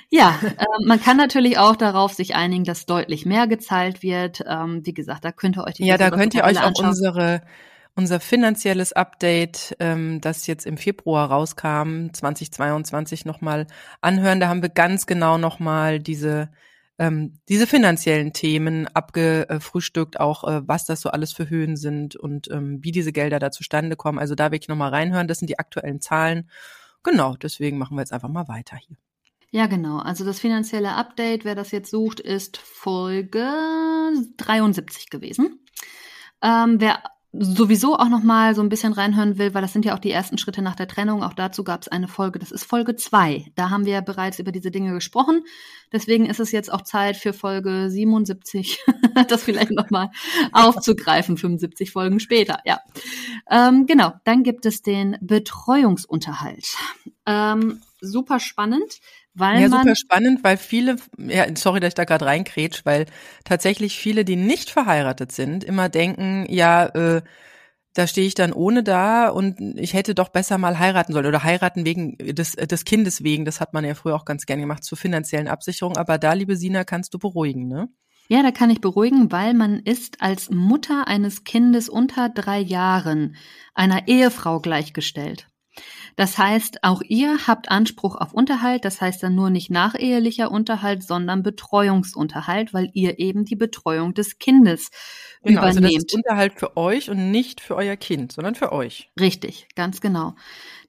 ja, 0.08 0.38
äh, 0.42 0.64
man 0.86 1.00
kann 1.00 1.16
natürlich 1.16 1.58
auch 1.58 1.76
darauf 1.76 2.12
sich 2.14 2.36
einigen, 2.36 2.64
dass 2.64 2.86
deutlich 2.86 3.26
mehr 3.26 3.46
gezahlt 3.48 4.02
wird. 4.02 4.42
Ähm, 4.46 4.86
wie 4.86 4.94
gesagt, 4.94 5.24
da 5.24 5.32
könnt 5.32 5.56
ihr 5.56 5.64
euch 5.64 5.74
die 5.74 5.84
Ja, 5.84 5.98
da 5.98 6.10
könnt 6.10 6.34
ihr 6.34 6.44
euch 6.44 6.58
auch 6.58 6.68
anschauen. 6.68 6.88
unsere 6.88 7.42
unser 7.94 8.20
finanzielles 8.20 8.92
Update, 8.92 9.76
ähm, 9.78 10.20
das 10.20 10.46
jetzt 10.46 10.64
im 10.64 10.78
Februar 10.78 11.30
rauskam, 11.30 12.08
2022 12.12 13.24
nochmal 13.24 13.66
anhören. 14.00 14.40
Da 14.40 14.48
haben 14.48 14.62
wir 14.62 14.70
ganz 14.70 15.06
genau 15.06 15.36
nochmal 15.36 16.00
diese 16.00 16.48
ähm, 17.02 17.40
diese 17.48 17.66
finanziellen 17.66 18.32
Themen 18.32 18.86
abgefrühstückt, 18.86 20.20
auch 20.20 20.44
äh, 20.44 20.62
was 20.68 20.86
das 20.86 21.00
so 21.00 21.10
alles 21.10 21.32
für 21.32 21.50
Höhen 21.50 21.76
sind 21.76 22.14
und 22.14 22.48
ähm, 22.52 22.78
wie 22.84 22.92
diese 22.92 23.10
Gelder 23.12 23.40
da 23.40 23.50
zustande 23.50 23.96
kommen. 23.96 24.20
Also 24.20 24.36
da 24.36 24.52
wirklich 24.52 24.68
nochmal 24.68 24.90
reinhören, 24.90 25.26
das 25.26 25.40
sind 25.40 25.48
die 25.48 25.58
aktuellen 25.58 26.00
Zahlen. 26.00 26.48
Genau, 27.02 27.34
deswegen 27.34 27.76
machen 27.76 27.96
wir 27.96 28.02
jetzt 28.02 28.12
einfach 28.12 28.28
mal 28.28 28.46
weiter 28.46 28.76
hier. 28.76 28.96
Ja, 29.50 29.66
genau. 29.66 29.98
Also 29.98 30.24
das 30.24 30.38
finanzielle 30.38 30.94
Update, 30.94 31.44
wer 31.44 31.56
das 31.56 31.72
jetzt 31.72 31.90
sucht, 31.90 32.20
ist 32.20 32.56
Folge 32.58 33.50
73 34.36 35.10
gewesen. 35.10 35.58
Ähm, 36.40 36.80
wer 36.80 37.02
sowieso 37.32 37.96
auch 37.96 38.10
noch 38.10 38.22
mal 38.22 38.54
so 38.54 38.60
ein 38.60 38.68
bisschen 38.68 38.92
reinhören 38.92 39.38
will, 39.38 39.54
weil 39.54 39.62
das 39.62 39.72
sind 39.72 39.86
ja 39.86 39.94
auch 39.94 39.98
die 39.98 40.10
ersten 40.10 40.36
Schritte 40.36 40.60
nach 40.60 40.76
der 40.76 40.86
Trennung. 40.86 41.22
Auch 41.22 41.32
dazu 41.32 41.64
gab 41.64 41.80
es 41.80 41.88
eine 41.88 42.06
Folge. 42.06 42.38
Das 42.38 42.52
ist 42.52 42.64
Folge 42.64 42.94
zwei. 42.96 43.46
Da 43.54 43.70
haben 43.70 43.86
wir 43.86 43.94
ja 43.94 44.00
bereits 44.02 44.38
über 44.38 44.52
diese 44.52 44.70
Dinge 44.70 44.92
gesprochen. 44.92 45.42
Deswegen 45.92 46.26
ist 46.26 46.40
es 46.40 46.52
jetzt 46.52 46.70
auch 46.70 46.82
Zeit 46.82 47.16
für 47.16 47.32
Folge 47.32 47.88
77, 47.88 48.84
das 49.28 49.42
vielleicht 49.42 49.70
noch 49.70 49.88
mal 49.90 50.10
aufzugreifen. 50.52 51.38
75 51.38 51.90
Folgen 51.90 52.20
später. 52.20 52.58
Ja, 52.66 52.80
ähm, 53.50 53.86
genau. 53.86 54.12
Dann 54.24 54.42
gibt 54.42 54.66
es 54.66 54.82
den 54.82 55.16
Betreuungsunterhalt. 55.22 56.74
Ähm, 57.24 57.80
super 58.00 58.40
spannend. 58.40 59.00
Weil 59.34 59.62
ja, 59.62 59.68
super 59.68 59.96
spannend, 59.96 60.44
weil 60.44 60.58
viele, 60.58 60.96
ja, 61.16 61.46
sorry, 61.56 61.80
dass 61.80 61.88
ich 61.88 61.94
da 61.94 62.04
gerade 62.04 62.26
reinkrätsch, 62.26 62.84
weil 62.84 63.06
tatsächlich 63.44 63.96
viele, 63.96 64.24
die 64.24 64.36
nicht 64.36 64.70
verheiratet 64.70 65.32
sind, 65.32 65.64
immer 65.64 65.88
denken, 65.88 66.46
ja, 66.50 66.86
äh, 66.86 67.22
da 67.94 68.06
stehe 68.06 68.26
ich 68.26 68.34
dann 68.34 68.52
ohne 68.52 68.82
da 68.82 69.28
und 69.28 69.60
ich 69.78 69.94
hätte 69.94 70.14
doch 70.14 70.30
besser 70.30 70.58
mal 70.58 70.78
heiraten 70.78 71.12
sollen 71.12 71.26
oder 71.26 71.44
heiraten 71.44 71.84
wegen 71.84 72.16
des, 72.18 72.52
des 72.52 72.84
Kindes 72.84 73.22
wegen. 73.22 73.44
Das 73.44 73.60
hat 73.60 73.74
man 73.74 73.84
ja 73.84 73.94
früher 73.94 74.14
auch 74.14 74.24
ganz 74.24 74.46
gerne 74.46 74.62
gemacht 74.62 74.84
zur 74.84 74.96
finanziellen 74.96 75.48
Absicherung. 75.48 75.96
Aber 75.96 76.18
da, 76.18 76.32
liebe 76.32 76.56
Sina, 76.56 76.84
kannst 76.84 77.12
du 77.12 77.18
beruhigen, 77.18 77.68
ne? 77.68 77.88
Ja, 78.28 78.42
da 78.42 78.50
kann 78.50 78.70
ich 78.70 78.80
beruhigen, 78.80 79.30
weil 79.30 79.52
man 79.52 79.78
ist 79.80 80.22
als 80.22 80.48
Mutter 80.48 81.06
eines 81.06 81.44
Kindes 81.44 81.90
unter 81.90 82.30
drei 82.30 82.60
Jahren 82.60 83.36
einer 83.74 84.08
Ehefrau 84.08 84.60
gleichgestellt. 84.60 85.48
Das 86.16 86.38
heißt, 86.38 86.84
auch 86.84 87.02
ihr 87.06 87.46
habt 87.46 87.70
Anspruch 87.70 88.16
auf 88.16 88.32
Unterhalt, 88.32 88.84
das 88.84 89.00
heißt 89.00 89.22
dann 89.22 89.34
nur 89.34 89.50
nicht 89.50 89.70
nachehelicher 89.70 90.50
Unterhalt, 90.50 91.02
sondern 91.02 91.42
Betreuungsunterhalt, 91.42 92.74
weil 92.74 92.90
ihr 92.92 93.18
eben 93.18 93.44
die 93.44 93.56
Betreuung 93.56 94.14
des 94.14 94.38
Kindes 94.38 94.90
genau, 95.42 95.60
übernehmt. 95.60 95.84
Also 95.84 95.96
das 95.96 96.04
ist 96.04 96.14
Unterhalt 96.14 96.54
für 96.58 96.76
euch 96.76 97.10
und 97.10 97.30
nicht 97.30 97.60
für 97.60 97.76
euer 97.76 97.96
Kind, 97.96 98.32
sondern 98.32 98.54
für 98.54 98.72
euch. 98.72 99.10
Richtig, 99.18 99.68
ganz 99.74 100.00
genau. 100.00 100.34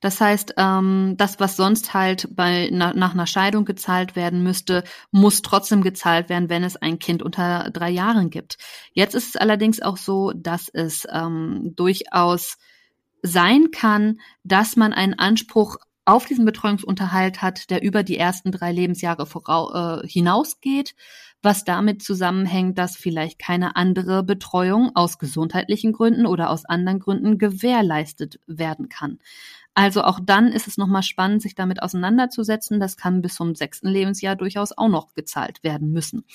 Das 0.02 0.20
heißt, 0.20 0.56
ähm, 0.58 1.16
das, 1.18 1.40
was 1.40 1.56
sonst 1.56 1.94
halt 1.94 2.28
bei 2.36 2.70
na, 2.72 2.94
nach 2.94 3.14
einer 3.14 3.28
Scheidung 3.28 3.64
gezahlt 3.64 4.18
werden 4.18 4.44
müsste, 4.44 4.84
muss 5.12 5.42
trotzdem 5.42 5.82
gezahlt 5.82 6.28
werden, 6.28 6.50
wenn 6.50 6.66
es 6.66 6.76
ein 6.76 7.00
Kind 7.00 7.24
unter 7.24 7.70
drei 7.72 7.90
Jahren 7.90 8.30
gibt. 8.30 8.58
Jetzt 8.92 9.16
ist 9.16 9.30
es 9.30 9.36
allerdings 9.38 9.82
auch 9.82 9.96
so, 9.96 10.34
dass 10.36 10.68
es 10.68 11.08
ähm, 11.10 11.72
durchaus 11.76 12.58
sein 13.24 13.72
kann, 13.72 14.20
dass 14.44 14.76
man 14.76 14.94
einen 14.94 15.18
Anspruch 15.18 15.78
auf 16.06 16.26
diesen 16.26 16.46
Betreuungsunterhalt 16.46 17.42
hat, 17.42 17.70
der 17.70 17.82
über 17.82 18.04
die 18.04 18.18
ersten 18.18 18.52
drei 18.52 18.72
Lebensjahre 18.74 19.24
äh, 19.24 20.08
hinausgeht, 20.08 20.96
was 21.42 21.64
damit 21.64 22.04
zusammenhängt, 22.04 22.78
dass 22.78 22.98
vielleicht 22.98 23.40
keine 23.40 23.76
andere 23.78 24.24
Betreuung 24.24 24.92
aus 24.96 25.18
gesundheitlichen 25.18 25.94
Gründen 25.94 26.26
oder 26.26 26.50
aus 26.50 26.66
anderen 26.66 27.00
Gründen 27.00 27.38
gewährleistet 27.38 28.40
werden 28.48 28.90
kann. 28.90 29.20
Also 29.76 30.04
auch 30.04 30.20
dann 30.22 30.50
ist 30.50 30.68
es 30.68 30.78
nochmal 30.78 31.02
spannend, 31.02 31.42
sich 31.42 31.56
damit 31.56 31.82
auseinanderzusetzen. 31.82 32.80
Das 32.80 32.96
kann 32.96 33.22
bis 33.22 33.36
zum 33.36 33.56
sechsten 33.56 33.88
Lebensjahr 33.88 34.36
durchaus 34.36 34.72
auch 34.78 34.88
noch 34.88 35.14
gezahlt 35.16 35.64
werden 35.64 35.92
müssen. 35.92 36.26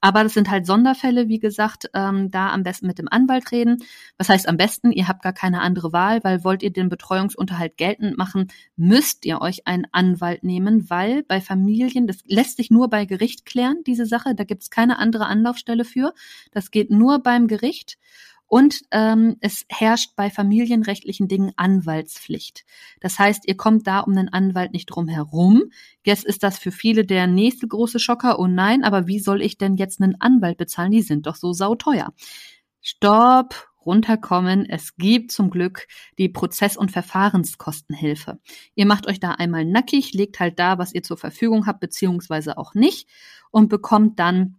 Aber 0.00 0.24
das 0.24 0.34
sind 0.34 0.50
halt 0.50 0.66
Sonderfälle, 0.66 1.28
wie 1.28 1.38
gesagt, 1.38 1.90
ähm, 1.94 2.30
da 2.32 2.50
am 2.50 2.64
besten 2.64 2.88
mit 2.88 2.98
dem 2.98 3.08
Anwalt 3.08 3.52
reden. 3.52 3.84
Was 4.16 4.28
heißt 4.28 4.48
am 4.48 4.56
besten? 4.56 4.90
Ihr 4.90 5.06
habt 5.06 5.22
gar 5.22 5.32
keine 5.32 5.60
andere 5.60 5.92
Wahl, 5.92 6.24
weil 6.24 6.42
wollt 6.42 6.64
ihr 6.64 6.72
den 6.72 6.88
Betreuungsunterhalt 6.88 7.76
geltend 7.76 8.18
machen, 8.18 8.48
müsst 8.76 9.24
ihr 9.24 9.40
euch 9.40 9.66
einen 9.68 9.86
Anwalt 9.92 10.42
nehmen, 10.42 10.90
weil 10.90 11.22
bei 11.22 11.40
Familien, 11.40 12.08
das 12.08 12.18
lässt 12.26 12.56
sich 12.56 12.70
nur 12.70 12.88
bei 12.88 13.04
Gericht 13.04 13.46
klären, 13.46 13.82
diese 13.86 14.06
Sache. 14.06 14.34
Da 14.34 14.42
gibt 14.42 14.62
es 14.62 14.70
keine 14.70 14.98
andere 14.98 15.26
Anlaufstelle 15.26 15.84
für. 15.84 16.14
Das 16.50 16.72
geht 16.72 16.90
nur 16.90 17.20
beim 17.20 17.46
Gericht. 17.46 17.96
Und 18.48 18.80
ähm, 18.90 19.36
es 19.40 19.64
herrscht 19.68 20.16
bei 20.16 20.30
familienrechtlichen 20.30 21.28
Dingen 21.28 21.52
Anwaltspflicht. 21.56 22.64
Das 23.00 23.18
heißt, 23.18 23.46
ihr 23.46 23.56
kommt 23.56 23.86
da 23.86 24.00
um 24.00 24.16
einen 24.16 24.30
Anwalt 24.30 24.72
nicht 24.72 24.86
drum 24.86 25.06
herum. 25.06 25.64
Jetzt 26.02 26.24
ist 26.24 26.42
das 26.42 26.58
für 26.58 26.72
viele 26.72 27.04
der 27.04 27.26
nächste 27.26 27.68
große 27.68 28.00
Schocker. 28.00 28.38
Oh 28.38 28.46
nein, 28.46 28.84
aber 28.84 29.06
wie 29.06 29.18
soll 29.20 29.42
ich 29.42 29.58
denn 29.58 29.76
jetzt 29.76 30.00
einen 30.00 30.20
Anwalt 30.20 30.56
bezahlen? 30.56 30.90
Die 30.90 31.02
sind 31.02 31.26
doch 31.26 31.36
so 31.36 31.52
sauteuer. 31.52 32.14
Stopp, 32.80 33.68
runterkommen. 33.84 34.66
Es 34.68 34.96
gibt 34.96 35.32
zum 35.32 35.50
Glück 35.50 35.86
die 36.18 36.28
Prozess- 36.28 36.76
und 36.76 36.90
Verfahrenskostenhilfe. 36.90 38.38
Ihr 38.74 38.86
macht 38.86 39.06
euch 39.06 39.20
da 39.20 39.32
einmal 39.32 39.64
nackig, 39.64 40.12
legt 40.12 40.40
halt 40.40 40.58
da, 40.58 40.78
was 40.78 40.94
ihr 40.94 41.02
zur 41.02 41.16
Verfügung 41.16 41.66
habt, 41.66 41.80
beziehungsweise 41.80 42.58
auch 42.58 42.74
nicht 42.74 43.08
und 43.50 43.68
bekommt 43.68 44.18
dann 44.18 44.56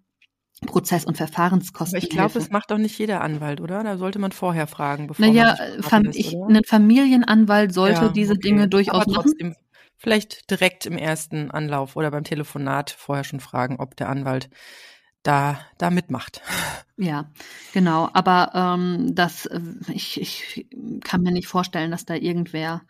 Prozess- 0.65 1.05
und 1.05 1.17
Verfahrenskosten. 1.17 1.97
Aber 1.97 2.03
ich 2.03 2.09
glaube, 2.09 2.33
das 2.33 2.49
macht 2.49 2.71
doch 2.71 2.77
nicht 2.77 2.97
jeder 2.97 3.21
Anwalt, 3.21 3.61
oder? 3.61 3.83
Da 3.83 3.97
sollte 3.97 4.19
man 4.19 4.31
vorher 4.31 4.67
fragen, 4.67 5.07
bevor 5.07 5.25
naja, 5.25 5.55
man 5.57 5.83
Fam 5.83 6.05
ist, 6.05 6.17
ich, 6.17 6.35
ein 6.35 6.61
Familienanwalt 6.65 7.73
sollte 7.73 8.01
ja, 8.01 8.09
diese 8.09 8.33
okay. 8.33 8.41
Dinge 8.41 8.67
durchaus 8.67 9.05
Aber 9.05 9.13
trotzdem, 9.13 9.49
machen. 9.49 9.65
Vielleicht 10.01 10.49
direkt 10.49 10.85
im 10.85 10.97
ersten 10.97 11.51
Anlauf 11.51 11.97
oder 11.97 12.09
beim 12.09 12.23
Telefonat 12.23 12.89
vorher 12.89 13.25
schon 13.25 13.41
fragen, 13.41 13.77
ob 13.79 13.97
der 13.97 14.07
Anwalt 14.07 14.49
da, 15.23 15.59
da 15.77 15.89
mitmacht. 15.89 16.41
Ja, 16.95 17.31
genau. 17.73 18.09
Aber 18.13 18.51
ähm, 18.53 19.13
das, 19.15 19.45
äh, 19.45 19.59
ich, 19.93 20.19
ich 20.19 20.67
kann 21.03 21.21
mir 21.21 21.31
nicht 21.31 21.47
vorstellen, 21.47 21.91
dass 21.91 22.05
da 22.05 22.15
irgendwer. 22.15 22.81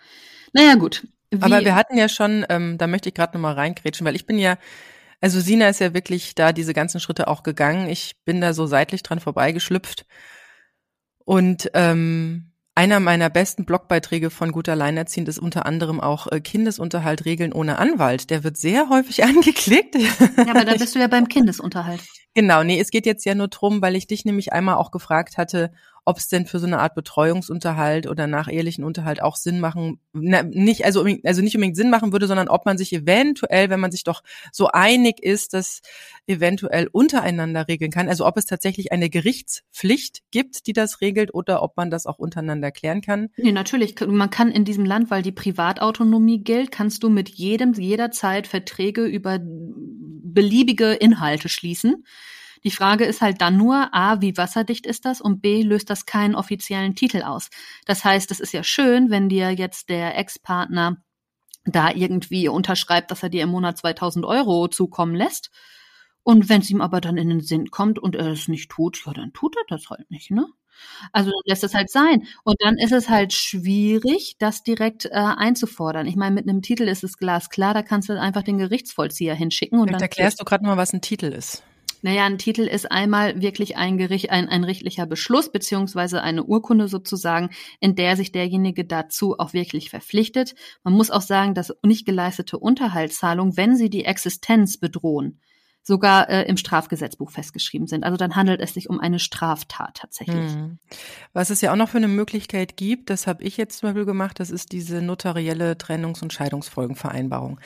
Naja, 0.54 0.76
gut. 0.76 1.08
Wie, 1.32 1.42
Aber 1.42 1.62
wir 1.62 1.76
hatten 1.76 1.98
ja 1.98 2.10
schon, 2.10 2.46
ähm, 2.50 2.78
da 2.78 2.88
möchte 2.88 3.10
ich 3.10 3.16
gerade 3.16 3.38
nochmal 3.38 3.54
reingrätschen, 3.54 4.06
weil 4.06 4.16
ich 4.16 4.26
bin 4.26 4.40
ja 4.40 4.58
also 5.22 5.40
Sina 5.40 5.70
ist 5.70 5.80
ja 5.80 5.94
wirklich 5.94 6.36
da 6.36 6.54
diese 6.54 6.74
ganzen 6.74 7.00
Schritte 7.00 7.28
auch 7.28 7.44
gegangen. 7.44 7.90
Ich 7.90 8.16
bin 8.26 8.42
da 8.42 8.54
so 8.54 8.66
seitlich 8.66 9.04
dran 9.04 9.20
vorbeigeschlüpft. 9.20 10.06
Und 11.26 11.70
ähm, 11.74 12.52
einer 12.76 13.02
meiner 13.02 13.30
besten 13.30 13.66
Blogbeiträge 13.66 14.30
von 14.30 14.54
Gut 14.54 14.70
Alleinerziehend 14.70 15.28
ist 15.28 15.38
unter 15.38 15.66
anderem 15.66 16.00
auch 16.00 16.32
äh, 16.32 16.40
Kindesunterhalt 16.40 17.26
regeln 17.26 17.52
ohne 17.52 17.78
Anwalt. 17.78 18.30
Der 18.30 18.46
wird 18.46 18.56
sehr 18.56 18.88
häufig 18.88 19.24
angeklickt. 19.26 19.96
Ja, 19.96 20.50
aber 20.50 20.64
da 20.64 20.76
bist 20.76 20.96
du 20.96 21.00
ja 21.00 21.08
beim 21.08 21.28
Kindesunterhalt. 21.28 22.02
Genau, 22.34 22.64
nee, 22.64 22.80
es 22.80 22.90
geht 22.90 23.06
jetzt 23.06 23.26
ja 23.26 23.36
nur 23.36 23.50
drum, 23.50 23.82
weil 23.82 23.98
ich 23.98 24.08
dich 24.08 24.24
nämlich 24.24 24.54
einmal 24.54 24.76
auch 24.76 24.92
gefragt 24.92 25.38
hatte, 25.38 25.74
ob 26.10 26.18
es 26.18 26.28
denn 26.28 26.48
für 26.48 26.58
so 26.58 26.66
eine 26.66 26.80
Art 26.80 26.96
Betreuungsunterhalt 26.96 28.08
oder 28.08 28.26
nachehelichen 28.26 28.84
Unterhalt 28.84 29.22
auch 29.22 29.36
Sinn 29.36 29.60
machen, 29.60 30.00
na, 30.12 30.42
nicht, 30.42 30.84
also, 30.84 31.06
also 31.24 31.44
nicht 31.44 31.54
unbedingt 31.54 31.78
Sinn 31.78 31.92
machen 31.92 32.12
würde, 32.12 32.26
sondern 32.26 32.48
ob 32.48 32.66
man 32.66 32.80
sich 32.80 32.92
eventuell, 32.92 33.70
wenn 33.70 33.80
man 33.80 33.92
sich 33.92 34.04
doch 34.04 34.24
so 34.52 34.70
einig 34.70 35.22
ist, 35.22 35.54
das 35.54 35.82
eventuell 36.26 36.90
untereinander 36.92 37.68
regeln 37.68 37.92
kann. 37.92 38.10
Also 38.10 38.26
ob 38.26 38.38
es 38.38 38.48
tatsächlich 38.48 38.92
eine 38.92 39.12
Gerichtspflicht 39.12 40.22
gibt, 40.32 40.66
die 40.66 40.74
das 40.74 41.00
regelt 41.00 41.32
oder 41.32 41.62
ob 41.62 41.78
man 41.78 41.92
das 41.92 42.08
auch 42.08 42.18
untereinander 42.18 42.72
klären 42.72 43.02
kann. 43.02 43.28
Nee, 43.38 43.52
natürlich. 43.52 43.94
Man 44.00 44.32
kann 44.32 44.50
in 44.50 44.66
diesem 44.66 44.86
Land, 44.86 45.12
weil 45.12 45.22
die 45.22 45.32
Privatautonomie 45.32 46.44
gilt, 46.44 46.72
kannst 46.72 47.04
du 47.04 47.10
mit 47.10 47.30
jedem 47.30 47.74
jederzeit 47.74 48.48
Verträge 48.48 49.06
über 49.06 49.38
beliebige 49.40 50.94
Inhalte 50.94 51.50
schließen. 51.50 52.04
Die 52.64 52.72
Frage 52.72 53.06
ist 53.06 53.22
halt 53.22 53.42
dann 53.42 53.58
nur, 53.58 53.94
a, 53.94 54.22
wie 54.22 54.38
wasserdicht 54.38 54.86
ist 54.86 55.06
das 55.06 55.22
und 55.22 55.42
b, 55.42 55.62
löst 55.62 55.90
das 55.90 56.06
keinen 56.06 56.36
offiziellen 56.36 56.96
Titel 56.96 57.22
aus. 57.22 57.50
Das 57.86 58.04
heißt, 58.04 58.32
es 58.32 58.40
ist 58.40 58.54
ja 58.54 58.64
schön, 58.64 59.10
wenn 59.10 59.30
dir 59.30 59.52
jetzt 59.52 59.90
der 59.90 60.18
Ex-Partner 60.18 60.98
da 61.66 61.92
irgendwie 61.92 62.48
unterschreibt, 62.48 63.12
dass 63.12 63.24
er 63.24 63.30
dir 63.30 63.44
im 63.44 63.50
Monat 63.50 63.78
2000 63.78 64.26
Euro 64.26 64.68
zukommen 64.68 65.16
lässt. 65.16 65.52
Und 66.24 66.50
wenn 66.50 66.62
es 66.62 66.70
ihm 66.70 66.82
aber 66.82 67.02
dann 67.02 67.18
in 67.18 67.30
den 67.30 67.42
Sinn 67.42 67.72
kommt 67.72 67.98
und 67.98 68.16
er 68.16 68.28
es 68.28 68.48
nicht 68.48 68.70
tut, 68.70 69.04
ja, 69.06 69.14
dann 69.14 69.34
tut 69.34 69.56
er 69.58 69.64
das 69.68 69.90
halt 69.90 70.10
nicht, 70.12 70.32
ne? 70.32 70.48
Also 71.12 71.32
lässt 71.46 71.64
es 71.64 71.74
halt 71.74 71.90
sein. 71.90 72.26
Und 72.44 72.56
dann 72.60 72.78
ist 72.78 72.92
es 72.92 73.10
halt 73.10 73.34
schwierig, 73.34 74.36
das 74.40 74.64
direkt 74.64 75.06
äh, 75.06 75.10
einzufordern. 75.12 76.08
Ich 76.08 76.16
meine, 76.16 76.36
mit 76.36 76.48
einem 76.48 76.62
Titel 76.62 76.84
ist 76.84 77.04
es 77.04 77.18
glasklar, 77.18 77.74
da 77.74 77.84
kannst 77.84 78.10
du 78.10 78.20
einfach 78.20 78.44
den 78.44 78.58
Gerichtsvollzieher 78.58 79.36
hinschicken. 79.36 79.80
Und 79.80 79.88
Vielleicht 79.88 80.02
dann 80.02 80.06
erklärst 80.06 80.40
du 80.40 80.46
gerade 80.46 80.66
mal, 80.66 80.78
was 80.78 80.94
ein 80.94 81.02
Titel 81.02 81.28
ist. 81.28 81.64
Naja, 82.02 82.26
ein 82.26 82.38
Titel 82.38 82.62
ist 82.62 82.92
einmal 82.92 83.42
wirklich 83.42 83.76
ein 83.76 83.98
Gericht, 83.98 84.30
ein, 84.30 84.48
ein 84.48 84.64
richtlicher 84.64 85.06
Beschluss 85.06 85.52
beziehungsweise 85.52 86.22
eine 86.22 86.44
Urkunde 86.46 86.88
sozusagen, 86.88 87.50
in 87.80 87.96
der 87.96 88.16
sich 88.16 88.32
derjenige 88.32 88.86
dazu 88.86 89.38
auch 89.38 89.54
wirklich 89.54 89.90
verpflichtet. 89.90 90.56
Man 90.84 90.94
muss 90.94 91.12
auch 91.12 91.22
sagen, 91.22 91.54
dass 91.54 91.74
nicht 91.84 92.06
geleistete 92.06 92.58
Unterhaltszahlungen, 92.58 93.58
wenn 93.58 93.76
sie 93.76 93.90
die 93.90 94.06
Existenz 94.06 94.78
bedrohen, 94.78 95.42
sogar 95.90 96.30
äh, 96.30 96.44
im 96.44 96.56
Strafgesetzbuch 96.56 97.32
festgeschrieben 97.32 97.88
sind. 97.88 98.04
Also 98.04 98.16
dann 98.16 98.36
handelt 98.36 98.62
es 98.62 98.76
sich 98.76 98.90
um 98.90 99.00
eine 99.00 99.18
Straftat 99.18 99.98
tatsächlich. 99.98 100.54
Hm. 100.54 100.78
Was 101.34 101.50
es 101.50 101.62
ja 101.62 101.72
auch 101.74 101.76
noch 101.76 101.90
für 101.90 101.98
eine 101.98 102.08
Möglichkeit 102.08 102.78
gibt, 102.78 103.10
das 103.10 103.26
habe 103.26 103.44
ich 103.44 103.58
jetzt 103.58 103.80
zum 103.80 103.90
Beispiel 103.90 104.06
gemacht, 104.06 104.40
das 104.40 104.52
ist 104.52 104.72
diese 104.72 105.02
notarielle 105.02 105.74
Trennungs- 105.74 106.22
und 106.22 106.32
Scheidungsfolgenvereinbarung. 106.32 107.60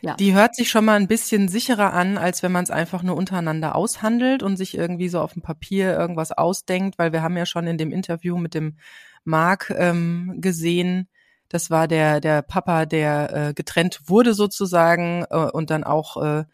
Ja. 0.00 0.14
Die 0.16 0.34
hört 0.34 0.56
sich 0.56 0.70
schon 0.70 0.84
mal 0.84 0.96
ein 0.96 1.06
bisschen 1.06 1.48
sicherer 1.48 1.92
an, 1.92 2.18
als 2.18 2.42
wenn 2.42 2.52
man 2.52 2.64
es 2.64 2.70
einfach 2.70 3.04
nur 3.04 3.16
untereinander 3.16 3.76
aushandelt 3.76 4.42
und 4.42 4.56
sich 4.56 4.76
irgendwie 4.76 5.08
so 5.08 5.20
auf 5.20 5.32
dem 5.32 5.42
Papier 5.42 5.96
irgendwas 5.96 6.32
ausdenkt, 6.32 6.98
weil 6.98 7.12
wir 7.12 7.22
haben 7.22 7.36
ja 7.36 7.46
schon 7.46 7.66
in 7.68 7.78
dem 7.78 7.92
Interview 7.92 8.36
mit 8.38 8.54
dem 8.54 8.76
Marc 9.24 9.72
ähm, 9.76 10.34
gesehen, 10.38 11.08
das 11.48 11.70
war 11.70 11.88
der 11.88 12.20
der 12.20 12.42
Papa, 12.42 12.86
der 12.86 13.48
äh, 13.48 13.54
getrennt 13.54 14.00
wurde 14.06 14.34
sozusagen 14.34 15.24
äh, 15.30 15.48
und 15.50 15.70
dann 15.70 15.84
auch 15.84 16.22
äh, 16.22 16.44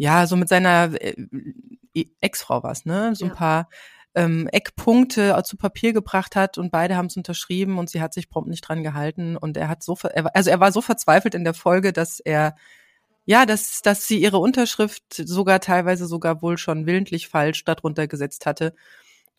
ja 0.00 0.26
so 0.26 0.36
mit 0.36 0.48
seiner 0.48 0.90
äh, 1.00 1.14
Ex-Frau 2.20 2.62
was, 2.62 2.86
ne, 2.86 3.14
so 3.14 3.26
ja. 3.26 3.30
ein 3.30 3.36
paar 3.36 3.68
ähm, 4.14 4.48
Eckpunkte 4.48 5.40
zu 5.44 5.56
Papier 5.56 5.92
gebracht 5.92 6.36
hat 6.36 6.58
und 6.58 6.70
beide 6.70 6.96
haben 6.96 7.06
es 7.06 7.16
unterschrieben 7.16 7.78
und 7.78 7.90
sie 7.90 8.00
hat 8.00 8.14
sich 8.14 8.30
prompt 8.30 8.48
nicht 8.48 8.62
dran 8.62 8.82
gehalten 8.82 9.36
und 9.36 9.56
er 9.56 9.68
hat 9.68 9.82
so 9.82 9.96
also 10.34 10.50
er 10.50 10.60
war 10.60 10.72
so 10.72 10.80
verzweifelt 10.80 11.34
in 11.34 11.44
der 11.44 11.54
Folge, 11.54 11.92
dass 11.92 12.18
er 12.18 12.56
ja, 13.26 13.46
dass, 13.46 13.82
dass 13.82 14.08
sie 14.08 14.20
ihre 14.20 14.38
Unterschrift 14.38 15.04
sogar 15.14 15.60
teilweise 15.60 16.06
sogar 16.06 16.42
wohl 16.42 16.58
schon 16.58 16.86
willentlich 16.86 17.28
falsch 17.28 17.64
darunter 17.64 18.08
gesetzt 18.08 18.46
hatte. 18.46 18.74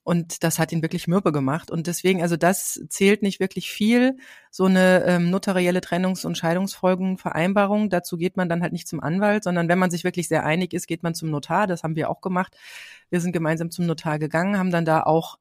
Und 0.04 0.44
das 0.44 0.58
hat 0.58 0.72
ihn 0.72 0.82
wirklich 0.82 1.08
mürbe 1.08 1.32
gemacht. 1.32 1.70
Und 1.70 1.86
deswegen, 1.86 2.24
also 2.24 2.36
das 2.36 2.82
zählt 2.90 3.22
nicht 3.22 3.40
wirklich 3.40 3.70
viel. 3.70 4.18
So 4.50 4.66
eine 4.66 5.04
ähm, 5.06 5.30
notarielle 5.30 5.80
Trennungs- 5.80 6.26
und 6.26 6.38
Scheidungsfolgenvereinbarung, 6.38 7.90
dazu 7.90 8.18
geht 8.18 8.36
man 8.36 8.50
dann 8.50 8.64
halt 8.64 8.74
nicht 8.74 8.88
zum 8.88 9.00
Anwalt, 9.00 9.44
sondern 9.44 9.70
wenn 9.70 9.78
man 9.78 9.92
sich 9.92 10.04
wirklich 10.04 10.28
sehr 10.28 10.44
einig 10.44 10.74
ist, 10.74 10.88
geht 10.88 11.04
man 11.04 11.14
zum 11.14 11.30
Notar. 11.30 11.68
Das 11.68 11.84
haben 11.84 11.96
wir 11.96 12.10
auch 12.10 12.22
gemacht. 12.22 12.58
Wir 13.12 13.22
sind 13.22 13.32
gemeinsam 13.32 13.70
zum 13.70 13.86
Notar 13.86 14.18
gegangen, 14.18 14.58
haben 14.58 14.72
dann 14.72 14.86
da 14.86 15.04
auch 15.04 15.38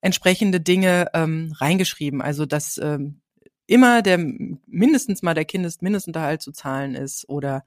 entsprechende 0.00 0.60
Dinge 0.60 1.08
ähm, 1.12 1.52
reingeschrieben. 1.56 2.22
Also 2.22 2.46
dass 2.46 2.78
ähm, 2.78 3.20
immer 3.66 4.02
der 4.02 4.18
mindestens 4.18 5.22
mal 5.22 5.34
der 5.34 5.44
Kindesmindestunterhalt 5.44 6.40
zu 6.42 6.52
zahlen 6.52 6.94
ist 6.94 7.28
oder 7.28 7.64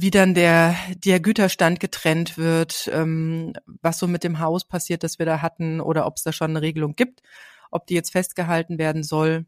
wie 0.00 0.10
dann 0.10 0.34
der 0.34 0.76
der 0.96 1.20
Güterstand 1.20 1.80
getrennt 1.80 2.38
wird, 2.38 2.90
ähm, 2.92 3.52
was 3.66 3.98
so 3.98 4.06
mit 4.06 4.24
dem 4.24 4.38
Haus 4.38 4.64
passiert, 4.66 5.02
das 5.02 5.18
wir 5.18 5.26
da 5.26 5.42
hatten 5.42 5.80
oder 5.80 6.06
ob 6.06 6.16
es 6.16 6.22
da 6.22 6.32
schon 6.32 6.50
eine 6.50 6.62
Regelung 6.62 6.94
gibt, 6.94 7.22
ob 7.70 7.86
die 7.86 7.94
jetzt 7.94 8.12
festgehalten 8.12 8.78
werden 8.78 9.02
soll. 9.02 9.46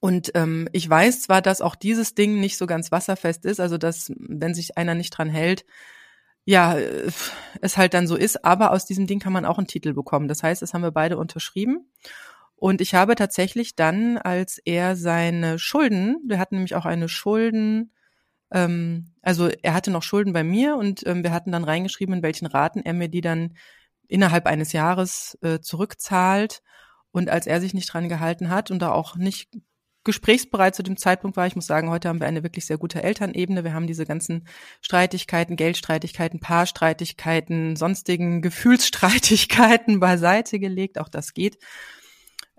Und 0.00 0.32
ähm, 0.34 0.68
ich 0.72 0.88
weiß 0.88 1.22
zwar, 1.22 1.42
dass 1.42 1.60
auch 1.60 1.74
dieses 1.74 2.14
Ding 2.14 2.40
nicht 2.40 2.56
so 2.56 2.66
ganz 2.66 2.90
wasserfest 2.90 3.44
ist, 3.44 3.60
also 3.60 3.78
dass 3.78 4.12
wenn 4.16 4.54
sich 4.54 4.78
einer 4.78 4.94
nicht 4.94 5.10
dran 5.10 5.28
hält, 5.28 5.64
ja, 6.44 6.76
äh, 6.78 7.10
es 7.60 7.76
halt 7.76 7.94
dann 7.94 8.06
so 8.06 8.16
ist, 8.16 8.44
aber 8.44 8.72
aus 8.72 8.84
diesem 8.86 9.06
Ding 9.06 9.20
kann 9.20 9.32
man 9.32 9.44
auch 9.44 9.58
einen 9.58 9.66
Titel 9.66 9.92
bekommen. 9.92 10.28
Das 10.28 10.42
heißt, 10.42 10.62
das 10.62 10.74
haben 10.74 10.82
wir 10.82 10.90
beide 10.90 11.18
unterschrieben. 11.18 11.90
Und 12.56 12.80
ich 12.80 12.94
habe 12.94 13.16
tatsächlich 13.16 13.76
dann, 13.76 14.18
als 14.18 14.58
er 14.58 14.96
seine 14.96 15.58
Schulden, 15.58 16.16
wir 16.26 16.38
hatten 16.38 16.56
nämlich 16.56 16.74
auch 16.74 16.86
eine 16.86 17.08
Schulden, 17.08 17.92
ähm, 18.52 19.12
also 19.22 19.48
er 19.48 19.74
hatte 19.74 19.90
noch 19.90 20.02
Schulden 20.02 20.32
bei 20.32 20.44
mir 20.44 20.76
und 20.76 21.06
ähm, 21.06 21.22
wir 21.22 21.32
hatten 21.32 21.52
dann 21.52 21.64
reingeschrieben, 21.64 22.16
in 22.16 22.22
welchen 22.22 22.46
Raten 22.46 22.80
er 22.80 22.92
mir 22.92 23.08
die 23.08 23.20
dann 23.20 23.54
innerhalb 24.08 24.46
eines 24.46 24.72
Jahres 24.72 25.38
äh, 25.42 25.60
zurückzahlt. 25.60 26.62
Und 27.12 27.28
als 27.28 27.46
er 27.46 27.60
sich 27.60 27.74
nicht 27.74 27.92
dran 27.92 28.08
gehalten 28.08 28.48
hat 28.48 28.70
und 28.70 28.80
da 28.80 28.90
auch 28.92 29.16
nicht 29.16 29.50
gesprächsbereit 30.04 30.74
zu 30.74 30.82
dem 30.82 30.96
Zeitpunkt 30.96 31.36
war. 31.36 31.46
Ich 31.46 31.54
muss 31.54 31.66
sagen, 31.66 31.90
heute 31.90 32.08
haben 32.08 32.20
wir 32.20 32.26
eine 32.26 32.42
wirklich 32.42 32.66
sehr 32.66 32.78
gute 32.78 33.02
Elternebene. 33.02 33.64
Wir 33.64 33.72
haben 33.72 33.86
diese 33.86 34.04
ganzen 34.04 34.46
Streitigkeiten, 34.80 35.56
Geldstreitigkeiten, 35.56 36.40
Paarstreitigkeiten, 36.40 37.76
sonstigen 37.76 38.42
Gefühlsstreitigkeiten 38.42 40.00
beiseite 40.00 40.58
gelegt. 40.58 40.98
Auch 40.98 41.08
das 41.08 41.34
geht. 41.34 41.58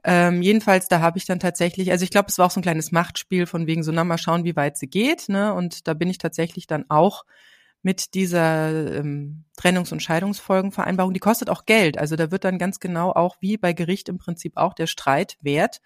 Ähm, 0.04 0.42
jedenfalls, 0.42 0.88
da 0.90 1.00
habe 1.00 1.18
ich 1.18 1.26
dann 1.26 1.40
tatsächlich, 1.40 1.92
also 1.92 2.04
ich 2.04 2.10
glaube, 2.10 2.28
es 2.30 2.38
war 2.38 2.48
auch 2.48 2.52
so 2.52 2.60
ein 2.60 2.64
kleines 2.64 2.92
Machtspiel 2.92 3.46
von 3.46 3.68
wegen 3.68 3.84
so, 3.84 3.92
na 3.92 4.04
mal 4.04 4.18
schauen, 4.18 4.44
wie 4.44 4.56
weit 4.56 4.78
sie 4.78 4.88
geht. 4.88 5.30
Ne? 5.30 5.54
Und 5.54 5.88
da 5.88 5.94
bin 5.94 6.10
ich 6.10 6.18
tatsächlich 6.18 6.68
dann 6.68 6.86
auch 6.90 7.24
mit 7.84 8.14
dieser 8.14 8.98
ähm, 8.98 9.44
Trennungs- 9.58 9.92
und 9.92 10.02
Scheidungsfolgenvereinbarung, 10.02 11.14
die 11.14 11.20
kostet 11.20 11.50
auch 11.50 11.66
Geld. 11.66 11.98
Also 11.98 12.16
da 12.16 12.32
wird 12.32 12.46
dann 12.46 12.58
ganz 12.58 12.80
genau 12.80 13.12
auch 13.12 13.38
wie 13.42 13.58
bei 13.58 13.74
Gericht 13.74 14.10
im 14.10 14.18
Prinzip 14.18 14.54
auch 14.56 14.74
der 14.74 14.88
Streit 14.88 15.38
wert 15.42 15.82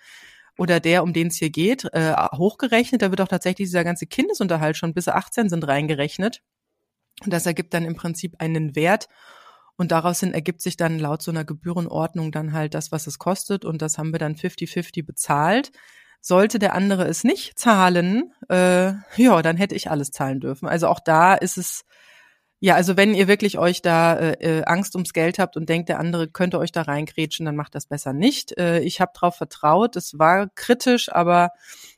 oder 0.58 0.80
der, 0.80 1.03
um 1.03 1.13
den 1.13 1.27
es 1.27 1.38
hier 1.38 1.49
geht, 1.49 1.86
äh, 1.93 2.13
hochgerechnet. 2.36 3.01
Da 3.01 3.10
wird 3.10 3.21
auch 3.21 3.27
tatsächlich 3.27 3.67
dieser 3.67 3.84
ganze 3.84 4.06
Kindesunterhalt 4.06 4.77
schon 4.77 4.93
bis 4.93 5.08
18 5.08 5.49
sind 5.49 5.67
reingerechnet. 5.67 6.41
Und 7.23 7.34
das 7.34 7.45
ergibt 7.45 7.73
dann 7.73 7.86
im 7.86 7.95
Prinzip 7.95 8.36
einen 8.39 8.75
Wert. 8.75 9.08
Und 9.78 9.92
daraus 9.92 10.20
hin 10.20 10.34
ergibt 10.34 10.62
sich 10.62 10.76
dann 10.76 11.00
laut 11.00 11.22
so 11.22 11.32
einer 11.32 11.46
Gebührenordnung 11.46 12.32
dann 12.32 12.52
halt 12.52 12.74
das, 12.74 12.92
was 12.92 13.08
es 13.08 13.20
kostet. 13.20 13.63
Und 13.63 13.82
das 13.82 13.98
haben 13.98 14.12
wir 14.12 14.20
dann 14.20 14.36
50-50 14.36 15.06
bezahlt. 15.06 15.72
Sollte 16.20 16.60
der 16.60 16.74
andere 16.74 17.06
es 17.08 17.24
nicht 17.24 17.60
zahlen, 17.60 18.34
äh, 18.50 18.94
ja, 19.16 19.42
dann 19.44 19.56
hätte 19.56 19.76
ich 19.76 19.92
alles 19.92 20.12
zahlen 20.12 20.40
dürfen. 20.40 20.68
Also 20.68 20.88
auch 20.88 21.00
da 21.00 21.36
ist 21.36 21.58
es 21.58 21.86
ja, 22.60 22.74
also 22.74 22.98
wenn 22.98 23.13
ihr 23.13 23.28
wirklich 23.28 23.60
euch 23.60 23.84
da 23.84 24.18
äh, 24.18 24.32
äh, 24.60 24.63
Angst 24.66 24.96
ums 24.96 25.13
Geld 25.13 25.38
habt 25.38 25.58
und 25.58 25.70
denkt, 25.70 25.90
der 25.90 26.00
andere 26.00 26.28
könnte 26.28 26.58
euch 26.58 26.72
da 26.72 26.82
reingrätschen, 26.82 27.46
dann 27.46 27.56
macht 27.56 27.76
das 27.76 27.86
besser 27.86 28.13
nicht. 28.13 28.58
Äh, 28.58 28.80
ich 28.80 29.00
habe 29.00 29.12
darauf 29.13 29.36
vertraut. 29.36 29.96
Es 29.96 30.18
war 30.18 30.50
kritisch, 30.56 31.13
aber 31.13 31.52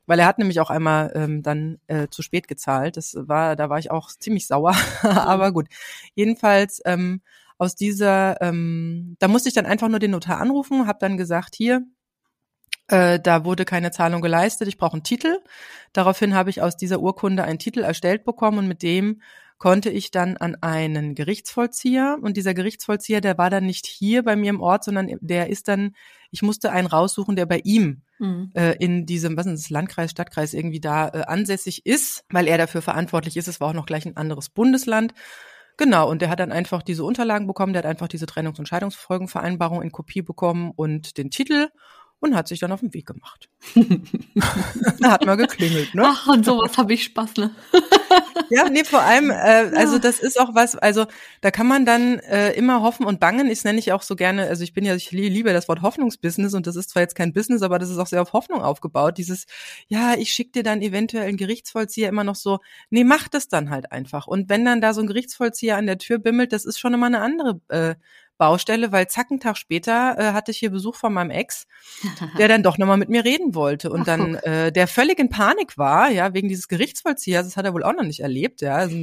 weil 0.05 0.19
er 0.19 0.25
hat 0.25 0.37
nämlich 0.37 0.59
auch 0.59 0.69
einmal 0.69 1.13
ähm, 1.15 1.43
dann 1.43 1.77
äh, 1.87 2.07
zu 2.09 2.21
spät 2.23 2.49
gezahlt. 2.49 2.97
Das 2.97 3.15
war, 3.17 3.55
da 3.55 3.69
war 3.69 3.79
ich 3.79 3.89
auch 3.89 4.09
ziemlich 4.09 4.47
sauer. 4.47 4.75
aber 5.01 5.53
gut. 5.53 5.67
Jedenfalls 6.13 6.81
ähm, 6.83 7.21
aus 7.59 7.75
dieser, 7.75 8.41
ähm, 8.41 9.15
da 9.19 9.27
musste 9.27 9.49
ich 9.49 9.55
dann 9.55 9.65
einfach 9.65 9.89
nur 9.89 9.99
den 9.99 10.11
Notar 10.11 10.39
anrufen, 10.39 10.87
habe 10.87 10.99
dann 10.99 11.17
gesagt, 11.17 11.55
hier, 11.55 11.85
äh, 12.87 13.19
da 13.19 13.43
wurde 13.43 13.65
keine 13.65 13.91
Zahlung 13.91 14.21
geleistet, 14.21 14.67
ich 14.69 14.77
brauche 14.77 14.93
einen 14.93 15.03
Titel. 15.03 15.37
Daraufhin 15.93 16.33
habe 16.33 16.49
ich 16.49 16.61
aus 16.61 16.77
dieser 16.77 17.01
Urkunde 17.01 17.43
einen 17.43 17.59
Titel 17.59 17.81
erstellt 17.81 18.23
bekommen 18.23 18.59
und 18.59 18.67
mit 18.67 18.81
dem 18.81 19.21
konnte 19.57 19.89
ich 19.89 20.09
dann 20.09 20.37
an 20.37 20.55
einen 20.61 21.15
Gerichtsvollzieher 21.15 22.17
und 22.21 22.37
dieser 22.37 22.53
Gerichtsvollzieher, 22.53 23.19
der 23.19 23.37
war 23.37 23.49
dann 23.49 23.65
nicht 23.65 23.85
hier 23.85 24.23
bei 24.23 24.37
mir 24.37 24.51
im 24.51 24.61
Ort, 24.61 24.85
sondern 24.85 25.13
der 25.19 25.49
ist 25.49 25.67
dann, 25.67 25.95
ich 26.31 26.41
musste 26.41 26.71
einen 26.71 26.87
raussuchen, 26.87 27.35
der 27.35 27.45
bei 27.45 27.59
ihm 27.65 28.03
mhm. 28.19 28.51
äh, 28.53 28.77
in 28.77 29.05
diesem, 29.05 29.35
was 29.35 29.47
ist 29.47 29.65
das, 29.65 29.69
Landkreis, 29.69 30.11
Stadtkreis 30.11 30.53
irgendwie 30.53 30.79
da 30.79 31.09
äh, 31.09 31.23
ansässig 31.23 31.85
ist, 31.85 32.23
weil 32.29 32.47
er 32.47 32.57
dafür 32.57 32.81
verantwortlich 32.81 33.35
ist. 33.35 33.49
Es 33.49 33.59
war 33.59 33.67
auch 33.67 33.73
noch 33.73 33.85
gleich 33.85 34.05
ein 34.05 34.15
anderes 34.15 34.47
Bundesland. 34.47 35.13
Genau, 35.79 36.09
und 36.09 36.21
der 36.21 36.29
hat 36.29 36.41
dann 36.41 36.51
einfach 36.51 36.81
diese 36.83 37.05
Unterlagen 37.05 37.47
bekommen, 37.47 37.71
der 37.71 37.83
hat 37.83 37.89
einfach 37.89 38.09
diese 38.09 38.25
Trennungs- 38.25 38.59
und 38.59 38.67
Scheidungsfolgenvereinbarung 38.67 39.81
in 39.81 39.93
Kopie 39.93 40.21
bekommen 40.21 40.71
und 40.75 41.17
den 41.17 41.31
Titel 41.31 41.69
und 42.21 42.35
hat 42.35 42.47
sich 42.47 42.59
dann 42.59 42.71
auf 42.71 42.81
den 42.81 42.93
Weg 42.93 43.05
gemacht. 43.05 43.49
da 44.99 45.11
hat 45.11 45.25
man 45.25 45.37
geklingelt, 45.37 45.95
ne? 45.95 46.03
Ach, 46.05 46.27
und 46.27 46.45
sowas 46.45 46.77
habe 46.77 46.93
ich 46.93 47.05
Spaß, 47.05 47.35
ne? 47.37 47.55
ja, 48.49 48.69
nee, 48.69 48.83
vor 48.83 49.01
allem, 49.01 49.29
äh, 49.31 49.71
also 49.75 49.99
das 49.99 50.19
ist 50.19 50.39
auch 50.39 50.53
was, 50.53 50.75
also 50.75 51.05
da 51.41 51.51
kann 51.51 51.67
man 51.67 51.85
dann 51.85 52.19
äh, 52.19 52.51
immer 52.53 52.81
hoffen 52.81 53.05
und 53.05 53.19
bangen. 53.19 53.49
Ich 53.49 53.63
nenne 53.63 53.79
ich 53.79 53.93
auch 53.93 54.01
so 54.01 54.15
gerne, 54.15 54.47
also 54.47 54.63
ich 54.63 54.73
bin 54.73 54.85
ja, 54.85 54.95
ich 54.95 55.11
liebe 55.11 55.53
das 55.53 55.67
Wort 55.69 55.81
Hoffnungsbusiness 55.81 56.53
und 56.53 56.67
das 56.67 56.75
ist 56.75 56.89
zwar 56.89 57.01
jetzt 57.01 57.15
kein 57.15 57.31
Business, 57.31 57.61
aber 57.61 57.79
das 57.79 57.89
ist 57.89 57.97
auch 57.97 58.07
sehr 58.07 58.21
auf 58.21 58.33
Hoffnung 58.33 58.61
aufgebaut. 58.61 59.17
Dieses, 59.17 59.45
ja, 59.87 60.15
ich 60.15 60.31
schicke 60.31 60.51
dir 60.51 60.63
dann 60.63 60.81
eventuell 60.81 61.27
einen 61.27 61.37
Gerichtsvollzieher 61.37 62.09
immer 62.09 62.23
noch 62.23 62.35
so, 62.35 62.59
nee, 62.89 63.03
mach 63.03 63.29
das 63.29 63.47
dann 63.47 63.69
halt 63.69 63.91
einfach. 63.91 64.27
Und 64.27 64.49
wenn 64.49 64.65
dann 64.65 64.81
da 64.81 64.93
so 64.93 65.01
ein 65.01 65.07
Gerichtsvollzieher 65.07 65.77
an 65.77 65.85
der 65.85 65.97
Tür 65.97 66.19
bimmelt, 66.19 66.51
das 66.51 66.65
ist 66.65 66.79
schon 66.79 66.93
immer 66.93 67.05
eine 67.05 67.21
andere 67.21 67.61
äh, 67.69 67.95
Baustelle, 68.39 68.91
weil 68.91 69.07
zack, 69.07 69.27
einen 69.29 69.39
Tag 69.39 69.57
später 69.57 70.15
äh, 70.17 70.31
hatte 70.31 70.51
ich 70.51 70.57
hier 70.57 70.71
Besuch 70.71 70.95
von 70.95 71.13
meinem 71.13 71.29
Ex, 71.29 71.67
der 72.37 72.47
dann 72.47 72.63
doch 72.63 72.77
nochmal 72.77 72.97
mit 72.97 73.09
mir 73.09 73.25
reden 73.25 73.53
wollte 73.53 73.91
und 73.91 74.01
Ach, 74.01 74.05
dann 74.05 74.35
äh, 74.35 74.71
der 74.71 74.87
völlig 74.87 75.19
in 75.19 75.29
Panik 75.29 75.77
war, 75.77 76.09
ja, 76.09 76.33
wegen 76.33 76.47
dieses 76.47 76.69
Gerichtsvollziehers, 76.69 77.45
das 77.45 77.57
hat 77.57 77.65
er 77.65 77.73
wohl 77.73 77.83
auch 77.83 77.93
noch 77.93 78.05
nicht 78.05 78.21
erlebt, 78.21 78.61
ja. 78.61 78.75
Also 78.75 78.95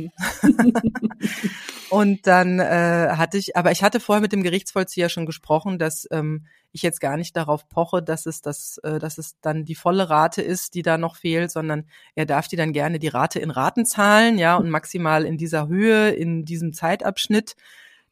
und 1.90 2.26
dann 2.26 2.58
äh, 2.58 3.10
hatte 3.12 3.36
ich, 3.36 3.56
aber 3.56 3.70
ich 3.70 3.82
hatte 3.82 4.00
vorher 4.00 4.22
mit 4.22 4.32
dem 4.32 4.42
Gerichtsvollzieher 4.42 5.10
schon 5.10 5.26
gesprochen, 5.26 5.78
dass 5.78 6.08
ähm, 6.10 6.46
ich 6.72 6.82
jetzt 6.82 7.00
gar 7.00 7.18
nicht 7.18 7.36
darauf 7.36 7.68
poche, 7.68 8.02
dass 8.02 8.24
es 8.24 8.40
das, 8.40 8.78
äh, 8.84 8.98
dass 8.98 9.18
es 9.18 9.38
dann 9.40 9.66
die 9.66 9.74
volle 9.74 10.08
Rate 10.08 10.40
ist, 10.40 10.74
die 10.74 10.82
da 10.82 10.96
noch 10.96 11.16
fehlt, 11.16 11.50
sondern 11.50 11.84
er 12.14 12.24
darf 12.24 12.48
die 12.48 12.56
dann 12.56 12.72
gerne 12.72 12.98
die 12.98 13.08
Rate 13.08 13.38
in 13.38 13.50
Raten 13.50 13.84
zahlen, 13.84 14.38
ja, 14.38 14.56
und 14.56 14.70
maximal 14.70 15.26
in 15.26 15.36
dieser 15.36 15.68
Höhe, 15.68 16.10
in 16.10 16.46
diesem 16.46 16.72
Zeitabschnitt. 16.72 17.54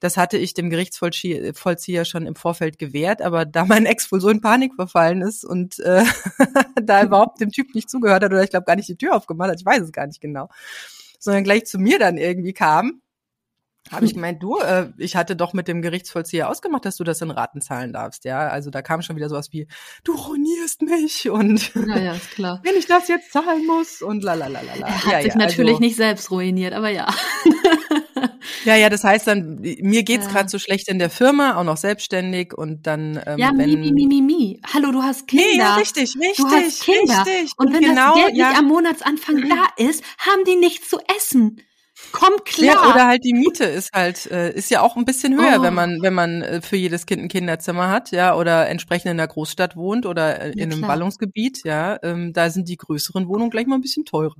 Das 0.04 0.18
hatte 0.18 0.36
ich 0.36 0.52
dem 0.52 0.68
Gerichtsvollzieher 0.68 2.04
schon 2.04 2.26
im 2.26 2.36
Vorfeld 2.36 2.78
gewährt, 2.78 3.22
aber 3.22 3.46
da 3.46 3.64
mein 3.64 3.86
Ex 3.86 4.12
wohl 4.12 4.20
so 4.20 4.28
in 4.28 4.42
Panik 4.42 4.74
verfallen 4.74 5.22
ist 5.22 5.46
und 5.46 5.78
äh, 5.78 6.04
da 6.82 7.02
überhaupt 7.02 7.40
dem 7.40 7.50
Typ 7.50 7.74
nicht 7.74 7.88
zugehört 7.88 8.22
hat 8.22 8.30
oder 8.30 8.44
ich 8.44 8.50
glaube 8.50 8.66
gar 8.66 8.76
nicht 8.76 8.90
die 8.90 8.98
Tür 8.98 9.16
aufgemacht 9.16 9.48
hat, 9.48 9.60
ich 9.60 9.64
weiß 9.64 9.80
es 9.80 9.92
gar 9.92 10.06
nicht 10.06 10.20
genau, 10.20 10.50
sondern 11.18 11.42
gleich 11.42 11.64
zu 11.64 11.78
mir 11.78 11.98
dann 11.98 12.18
irgendwie 12.18 12.52
kam, 12.52 13.00
habe 13.90 14.06
ich 14.06 14.14
gemeint, 14.14 14.42
du, 14.42 14.58
äh, 14.58 14.88
ich 14.96 15.16
hatte 15.16 15.36
doch 15.36 15.52
mit 15.52 15.68
dem 15.68 15.82
Gerichtsvollzieher 15.82 16.48
ausgemacht, 16.48 16.84
dass 16.84 16.96
du 16.96 17.04
das 17.04 17.20
in 17.20 17.30
Raten 17.30 17.60
zahlen 17.60 17.92
darfst, 17.92 18.24
ja. 18.24 18.48
Also 18.48 18.70
da 18.70 18.80
kam 18.80 19.02
schon 19.02 19.16
wieder 19.16 19.28
sowas 19.28 19.52
wie, 19.52 19.68
du 20.04 20.14
ruinierst 20.14 20.82
mich 20.82 21.28
und 21.28 21.74
ja, 21.74 21.98
ja, 21.98 22.12
ist 22.14 22.30
klar. 22.30 22.60
wenn 22.64 22.76
ich 22.76 22.86
das 22.86 23.08
jetzt 23.08 23.32
zahlen 23.32 23.66
muss 23.66 24.00
und 24.00 24.22
la 24.22 24.34
la 24.34 24.48
la 24.48 24.60
la 24.62 24.74
la. 24.74 24.86
Er 24.86 25.04
hat 25.04 25.12
ja, 25.12 25.22
sich 25.22 25.32
ja, 25.32 25.38
natürlich 25.38 25.72
also, 25.72 25.82
nicht 25.82 25.96
selbst 25.96 26.30
ruiniert, 26.30 26.72
aber 26.72 26.88
ja. 26.88 27.06
Ja, 28.64 28.76
ja, 28.76 28.88
das 28.88 29.04
heißt 29.04 29.26
dann, 29.26 29.60
mir 29.60 30.02
geht's 30.02 30.26
ja. 30.26 30.32
gerade 30.32 30.48
so 30.48 30.58
schlecht 30.58 30.88
in 30.88 30.98
der 30.98 31.10
Firma, 31.10 31.56
auch 31.56 31.64
noch 31.64 31.76
selbstständig 31.76 32.54
und 32.54 32.86
dann 32.86 33.20
ähm, 33.26 33.38
ja, 33.38 33.52
wenn 33.56 33.80
mi, 33.80 33.92
mi, 33.92 34.06
mi, 34.06 34.22
mi. 34.22 34.60
Hallo, 34.72 34.92
du 34.92 35.02
hast 35.02 35.26
Kinder. 35.26 35.44
Nee, 35.44 35.58
ja, 35.58 35.76
richtig, 35.76 36.14
richtig, 36.16 36.36
du 36.36 36.50
hast 36.50 36.82
Kinder. 36.82 37.24
richtig. 37.26 37.52
Und, 37.56 37.66
und 37.66 37.74
wenn 37.74 37.82
genau, 37.82 38.14
das 38.14 38.24
Geld 38.24 38.36
ja. 38.36 38.48
nicht 38.48 38.58
am 38.58 38.66
Monatsanfang 38.66 39.48
da 39.48 39.84
ist, 39.84 40.02
haben 40.18 40.44
die 40.46 40.56
nichts 40.56 40.88
zu 40.88 40.98
essen. 41.16 41.60
Komm 42.12 42.32
klar. 42.44 42.74
Ja, 42.74 42.90
oder 42.90 43.06
halt 43.06 43.24
die 43.24 43.34
Miete 43.34 43.64
ist 43.64 43.92
halt 43.92 44.26
äh, 44.30 44.52
ist 44.52 44.70
ja 44.70 44.82
auch 44.82 44.96
ein 44.96 45.04
bisschen 45.04 45.34
höher, 45.34 45.58
oh. 45.60 45.62
wenn 45.62 45.74
man 45.74 46.02
wenn 46.02 46.14
man 46.14 46.42
äh, 46.42 46.60
für 46.60 46.76
jedes 46.76 47.06
Kind 47.06 47.22
ein 47.22 47.28
Kinderzimmer 47.28 47.88
hat, 47.88 48.10
ja, 48.10 48.36
oder 48.36 48.68
entsprechend 48.68 49.10
in 49.10 49.16
der 49.16 49.28
Großstadt 49.28 49.76
wohnt 49.76 50.06
oder 50.06 50.40
äh, 50.40 50.50
in 50.50 50.58
ja, 50.58 50.64
einem 50.64 50.80
Ballungsgebiet, 50.80 51.64
ja, 51.64 51.98
ähm, 52.02 52.32
da 52.32 52.50
sind 52.50 52.68
die 52.68 52.76
größeren 52.76 53.28
Wohnungen 53.28 53.50
gleich 53.50 53.66
mal 53.66 53.76
ein 53.76 53.80
bisschen 53.80 54.04
teurer. 54.04 54.36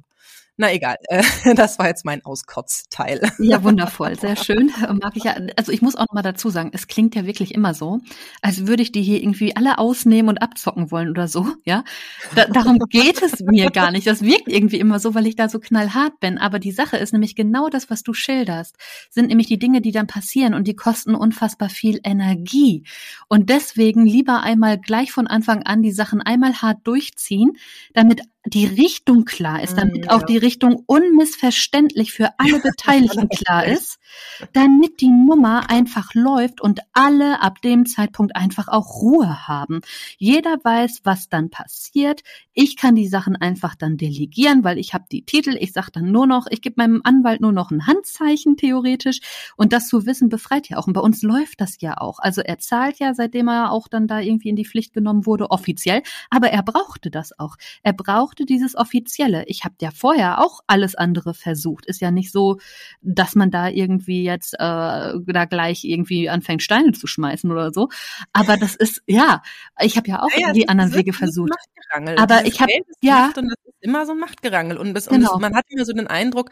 Na 0.56 0.72
egal, 0.72 0.96
äh, 1.08 1.22
das 1.56 1.78
war 1.80 1.88
jetzt 1.88 2.04
mein 2.04 2.24
Auskotzteil. 2.24 3.20
Ja, 3.38 3.62
wundervoll, 3.64 4.16
sehr 4.18 4.36
schön. 4.36 4.70
Mag 5.02 5.16
ich 5.16 5.24
ja. 5.24 5.34
Also 5.56 5.72
ich 5.72 5.82
muss 5.82 5.96
auch 5.96 6.06
noch 6.06 6.14
mal 6.14 6.22
dazu 6.22 6.48
sagen, 6.48 6.70
es 6.72 6.86
klingt 6.86 7.16
ja 7.16 7.26
wirklich 7.26 7.54
immer 7.54 7.74
so, 7.74 8.00
als 8.40 8.66
würde 8.66 8.82
ich 8.82 8.92
die 8.92 9.02
hier 9.02 9.20
irgendwie 9.20 9.56
alle 9.56 9.78
ausnehmen 9.78 10.28
und 10.28 10.38
abzocken 10.38 10.92
wollen 10.92 11.10
oder 11.10 11.26
so. 11.26 11.46
Ja, 11.64 11.82
da, 12.36 12.46
darum 12.46 12.78
geht 12.88 13.20
es 13.20 13.40
mir 13.40 13.70
gar 13.70 13.90
nicht. 13.90 14.06
Das 14.06 14.22
wirkt 14.22 14.46
irgendwie 14.46 14.78
immer 14.78 15.00
so, 15.00 15.14
weil 15.14 15.26
ich 15.26 15.34
da 15.34 15.48
so 15.48 15.58
knallhart 15.58 16.20
bin. 16.20 16.38
Aber 16.38 16.60
die 16.60 16.72
Sache 16.72 16.98
ist 16.98 17.12
nämlich 17.12 17.34
genau 17.34 17.68
das, 17.68 17.90
was 17.90 18.04
du 18.04 18.14
schilderst, 18.14 18.76
sind 19.10 19.28
nämlich 19.28 19.48
die 19.48 19.58
Dinge, 19.58 19.80
die 19.80 19.92
dann 19.92 20.06
passieren 20.06 20.54
und 20.54 20.68
die 20.68 20.76
kosten 20.76 21.16
unfassbar 21.16 21.68
viel 21.68 21.98
Energie. 22.04 22.84
Und 23.28 23.50
deswegen 23.50 24.06
lieber 24.06 24.42
einmal 24.42 24.78
gleich 24.78 25.10
von 25.10 25.26
Anfang 25.26 25.64
an 25.64 25.82
die 25.82 25.92
Sachen 25.92 26.22
einmal 26.22 26.62
hart 26.62 26.78
durchziehen, 26.84 27.56
damit 27.92 28.22
die 28.46 28.66
Richtung 28.66 29.24
klar 29.24 29.62
ist, 29.62 29.76
damit 29.78 30.06
mm, 30.06 30.08
auch 30.10 30.22
die 30.22 30.36
Richtung 30.36 30.82
unmissverständlich 30.86 32.12
für 32.12 32.30
alle 32.38 32.60
Beteiligten 32.60 33.28
klar 33.44 33.64
ist, 33.64 33.98
damit 34.52 35.00
die 35.00 35.08
Nummer 35.08 35.70
einfach 35.70 36.14
läuft 36.14 36.60
und 36.60 36.80
alle 36.92 37.40
ab 37.40 37.62
dem 37.62 37.86
Zeitpunkt 37.86 38.36
einfach 38.36 38.68
auch 38.68 39.00
Ruhe 39.00 39.48
haben. 39.48 39.80
Jeder 40.18 40.58
weiß, 40.62 41.00
was 41.04 41.28
dann 41.28 41.48
passiert. 41.50 42.22
Ich 42.52 42.76
kann 42.76 42.94
die 42.94 43.08
Sachen 43.08 43.36
einfach 43.36 43.74
dann 43.74 43.96
delegieren, 43.96 44.62
weil 44.62 44.78
ich 44.78 44.92
habe 44.92 45.04
die 45.10 45.24
Titel. 45.24 45.56
Ich 45.58 45.72
sage 45.72 45.90
dann 45.92 46.12
nur 46.12 46.26
noch, 46.26 46.46
ich 46.50 46.60
gebe 46.60 46.74
meinem 46.76 47.00
Anwalt 47.02 47.40
nur 47.40 47.52
noch 47.52 47.70
ein 47.70 47.86
Handzeichen 47.86 48.56
theoretisch 48.56 49.20
und 49.56 49.72
das 49.72 49.88
zu 49.88 50.04
wissen 50.04 50.28
befreit 50.28 50.68
ja 50.68 50.76
auch. 50.76 50.86
Und 50.86 50.92
bei 50.92 51.00
uns 51.00 51.22
läuft 51.22 51.60
das 51.60 51.80
ja 51.80 51.96
auch. 51.98 52.18
Also 52.18 52.42
er 52.42 52.58
zahlt 52.58 52.98
ja, 52.98 53.14
seitdem 53.14 53.48
er 53.48 53.72
auch 53.72 53.88
dann 53.88 54.06
da 54.06 54.20
irgendwie 54.20 54.50
in 54.50 54.56
die 54.56 54.66
Pflicht 54.66 54.92
genommen 54.92 55.24
wurde, 55.24 55.50
offiziell. 55.50 56.02
Aber 56.28 56.50
er 56.50 56.62
brauchte 56.62 57.10
das 57.10 57.38
auch. 57.38 57.56
Er 57.82 57.94
braucht 57.94 58.33
brauchte 58.34 58.46
dieses 58.46 58.74
Offizielle. 58.74 59.44
Ich 59.46 59.64
habe 59.64 59.74
ja 59.80 59.90
vorher 59.90 60.40
auch 60.40 60.60
alles 60.66 60.94
andere 60.94 61.34
versucht. 61.34 61.86
Ist 61.86 62.00
ja 62.00 62.10
nicht 62.10 62.32
so, 62.32 62.58
dass 63.00 63.34
man 63.34 63.50
da 63.50 63.68
irgendwie 63.68 64.24
jetzt 64.24 64.54
äh, 64.54 64.58
da 64.58 65.44
gleich 65.48 65.84
irgendwie 65.84 66.28
anfängt, 66.28 66.62
Steine 66.62 66.92
zu 66.92 67.06
schmeißen 67.06 67.50
oder 67.50 67.72
so. 67.72 67.88
Aber 68.32 68.56
das 68.56 68.74
ist, 68.74 69.02
ja, 69.06 69.42
ich 69.80 69.96
habe 69.96 70.08
ja 70.08 70.22
auch 70.22 70.36
ja, 70.36 70.52
die 70.52 70.68
anderen 70.68 70.94
Wege 70.94 71.12
versucht. 71.12 71.52
Aber 72.16 72.44
ich 72.46 72.60
habe 72.60 72.72
ja. 73.00 73.26
Und 73.36 73.46
das 73.48 73.64
ist 73.66 73.74
immer 73.80 74.04
so 74.04 74.12
ein 74.12 74.18
Machtgerangel. 74.18 74.78
Und, 74.78 74.94
bis, 74.94 75.06
genau. 75.06 75.34
und 75.34 75.42
das, 75.42 75.50
man 75.50 75.56
hat 75.56 75.64
immer 75.68 75.84
so 75.84 75.92
den 75.92 76.08
Eindruck, 76.08 76.50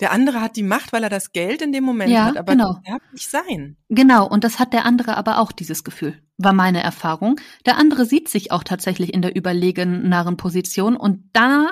der 0.00 0.12
andere 0.12 0.40
hat 0.40 0.56
die 0.56 0.62
Macht, 0.62 0.92
weil 0.92 1.02
er 1.02 1.10
das 1.10 1.32
Geld 1.32 1.60
in 1.60 1.72
dem 1.72 1.84
Moment 1.84 2.10
Ja, 2.10 2.26
hat, 2.26 2.36
aber 2.36 2.52
genau. 2.52 2.74
das 2.74 2.82
darf 2.84 3.02
nicht 3.12 3.30
sein. 3.30 3.76
Genau, 3.88 4.28
und 4.28 4.44
das 4.44 4.58
hat 4.58 4.72
der 4.72 4.84
andere 4.84 5.16
aber 5.16 5.38
auch, 5.38 5.50
dieses 5.50 5.82
Gefühl, 5.82 6.20
war 6.36 6.52
meine 6.52 6.82
Erfahrung. 6.82 7.40
Der 7.66 7.78
andere 7.78 8.04
sieht 8.04 8.28
sich 8.28 8.52
auch 8.52 8.62
tatsächlich 8.62 9.12
in 9.12 9.22
der 9.22 9.34
überlegeneren 9.34 10.36
Position 10.36 10.96
und 10.96 11.28
da, 11.32 11.70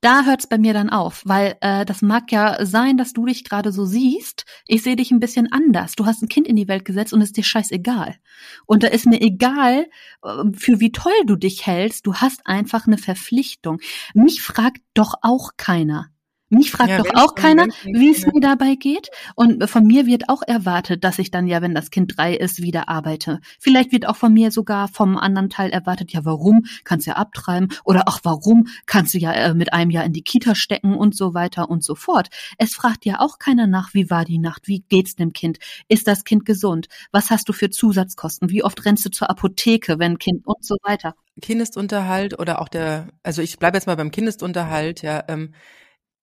da 0.00 0.24
hört's 0.24 0.48
bei 0.48 0.58
mir 0.58 0.72
dann 0.74 0.90
auf, 0.90 1.22
weil 1.24 1.56
äh, 1.60 1.84
das 1.84 2.02
mag 2.02 2.32
ja 2.32 2.66
sein, 2.66 2.96
dass 2.96 3.12
du 3.12 3.26
dich 3.26 3.44
gerade 3.44 3.70
so 3.70 3.84
siehst. 3.84 4.44
Ich 4.66 4.82
sehe 4.82 4.96
dich 4.96 5.12
ein 5.12 5.20
bisschen 5.20 5.52
anders. 5.52 5.94
Du 5.94 6.04
hast 6.04 6.20
ein 6.20 6.28
Kind 6.28 6.48
in 6.48 6.56
die 6.56 6.66
Welt 6.66 6.84
gesetzt 6.84 7.12
und 7.12 7.20
es 7.20 7.28
ist 7.28 7.36
dir 7.36 7.44
scheißegal. 7.44 8.16
Und 8.66 8.82
da 8.82 8.88
ist 8.88 9.06
mir 9.06 9.20
egal, 9.20 9.86
äh, 10.24 10.44
für 10.52 10.80
wie 10.80 10.90
toll 10.90 11.12
du 11.26 11.36
dich 11.36 11.64
hältst. 11.66 12.04
Du 12.04 12.14
hast 12.14 12.44
einfach 12.44 12.88
eine 12.88 12.98
Verpflichtung. 12.98 13.78
Mich 14.14 14.42
fragt 14.42 14.82
doch 14.94 15.14
auch 15.22 15.52
keiner. 15.56 16.10
Mich 16.50 16.70
fragt 16.70 16.90
Ja, 16.90 16.98
doch 16.98 17.14
auch 17.14 17.34
keiner, 17.34 17.66
wie 17.84 18.10
es 18.10 18.26
mir 18.26 18.40
dabei 18.40 18.74
geht. 18.74 19.08
Und 19.34 19.68
von 19.68 19.84
mir 19.84 20.06
wird 20.06 20.28
auch 20.28 20.42
erwartet, 20.46 21.04
dass 21.04 21.18
ich 21.18 21.30
dann 21.30 21.46
ja, 21.46 21.60
wenn 21.60 21.74
das 21.74 21.90
Kind 21.90 22.16
drei 22.16 22.34
ist, 22.34 22.62
wieder 22.62 22.88
arbeite. 22.88 23.40
Vielleicht 23.58 23.92
wird 23.92 24.06
auch 24.06 24.16
von 24.16 24.32
mir 24.32 24.50
sogar 24.50 24.88
vom 24.88 25.18
anderen 25.18 25.50
Teil 25.50 25.70
erwartet, 25.70 26.12
ja, 26.12 26.24
warum? 26.24 26.64
Kannst 26.84 27.06
ja 27.06 27.14
abtreiben. 27.14 27.68
Oder 27.84 28.04
ach, 28.06 28.20
warum? 28.22 28.68
Kannst 28.86 29.12
du 29.12 29.18
ja 29.18 29.32
äh, 29.32 29.54
mit 29.54 29.72
einem 29.72 29.90
Jahr 29.90 30.04
in 30.04 30.12
die 30.12 30.22
Kita 30.22 30.54
stecken 30.54 30.94
und 30.94 31.14
so 31.14 31.34
weiter 31.34 31.68
und 31.68 31.84
so 31.84 31.94
fort. 31.94 32.28
Es 32.56 32.74
fragt 32.74 33.04
ja 33.04 33.20
auch 33.20 33.38
keiner 33.38 33.66
nach, 33.66 33.92
wie 33.92 34.08
war 34.08 34.24
die 34.24 34.38
Nacht? 34.38 34.68
Wie 34.68 34.80
geht's 34.88 35.16
dem 35.16 35.32
Kind? 35.34 35.58
Ist 35.88 36.06
das 36.08 36.24
Kind 36.24 36.46
gesund? 36.46 36.88
Was 37.12 37.30
hast 37.30 37.48
du 37.48 37.52
für 37.52 37.68
Zusatzkosten? 37.68 38.48
Wie 38.48 38.64
oft 38.64 38.84
rennst 38.86 39.04
du 39.04 39.10
zur 39.10 39.28
Apotheke, 39.28 39.98
wenn 39.98 40.18
Kind 40.18 40.46
und 40.46 40.64
so 40.64 40.76
weiter? 40.82 41.14
Kindestunterhalt 41.40 42.38
oder 42.38 42.60
auch 42.60 42.68
der, 42.68 43.08
also 43.22 43.42
ich 43.42 43.58
bleibe 43.58 43.76
jetzt 43.76 43.86
mal 43.86 43.96
beim 43.96 44.10
Kindestunterhalt, 44.10 45.02
ja, 45.02 45.24
ähm, 45.28 45.54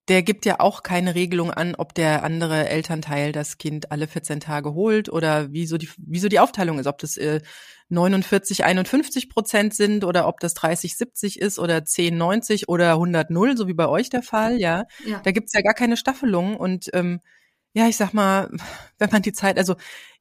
der 0.08 0.22
gibt 0.22 0.46
ja 0.46 0.60
auch 0.60 0.84
keine 0.84 1.16
Regelung 1.16 1.52
an, 1.52 1.76
ob 1.76 1.94
der 1.94 2.24
andere 2.24 2.70
Elternteil 2.70 3.32
das 3.32 3.58
Kind 3.58 3.92
alle 3.92 4.08
14 4.08 4.40
Tage 4.40 4.74
holt 4.74 5.10
oder 5.10 5.52
wie 5.52 5.66
so 5.66 5.78
die, 5.78 5.90
wie 5.98 6.20
so 6.20 6.28
die 6.28 6.40
Aufteilung 6.40 6.78
ist, 6.78 6.88
ob 6.88 7.00
das 7.00 7.18
äh, 7.18 7.42
49, 7.90 8.64
51 8.64 9.30
Prozent 9.30 9.74
sind 9.74 10.04
oder 10.04 10.28
ob 10.28 10.40
das 10.40 10.54
30, 10.54 10.98
70 10.98 11.40
ist 11.40 11.60
oder 11.60 11.86
10, 11.86 12.18
90 12.18 12.70
oder 12.70 12.92
100, 12.94 13.30
0, 13.30 13.58
so 13.58 13.68
wie 13.68 13.74
bei 13.74 13.88
euch 13.88 14.10
der 14.10 14.24
Fall, 14.24 14.60
ja. 14.60 14.86
Ja. 15.06 15.22
Da 15.24 15.32
gibt's 15.32 15.54
ja 15.54 15.62
gar 15.62 15.74
keine 15.74 15.98
Staffelung 15.98 16.56
und 16.56 16.90
ähm, 16.94 17.20
ja, 17.74 17.88
ich 17.88 17.98
sag 17.98 18.14
mal, 18.14 18.50
wenn 18.98 19.10
man 19.12 19.22
die 19.22 19.34
Zeit, 19.34 19.58
also 19.58 19.76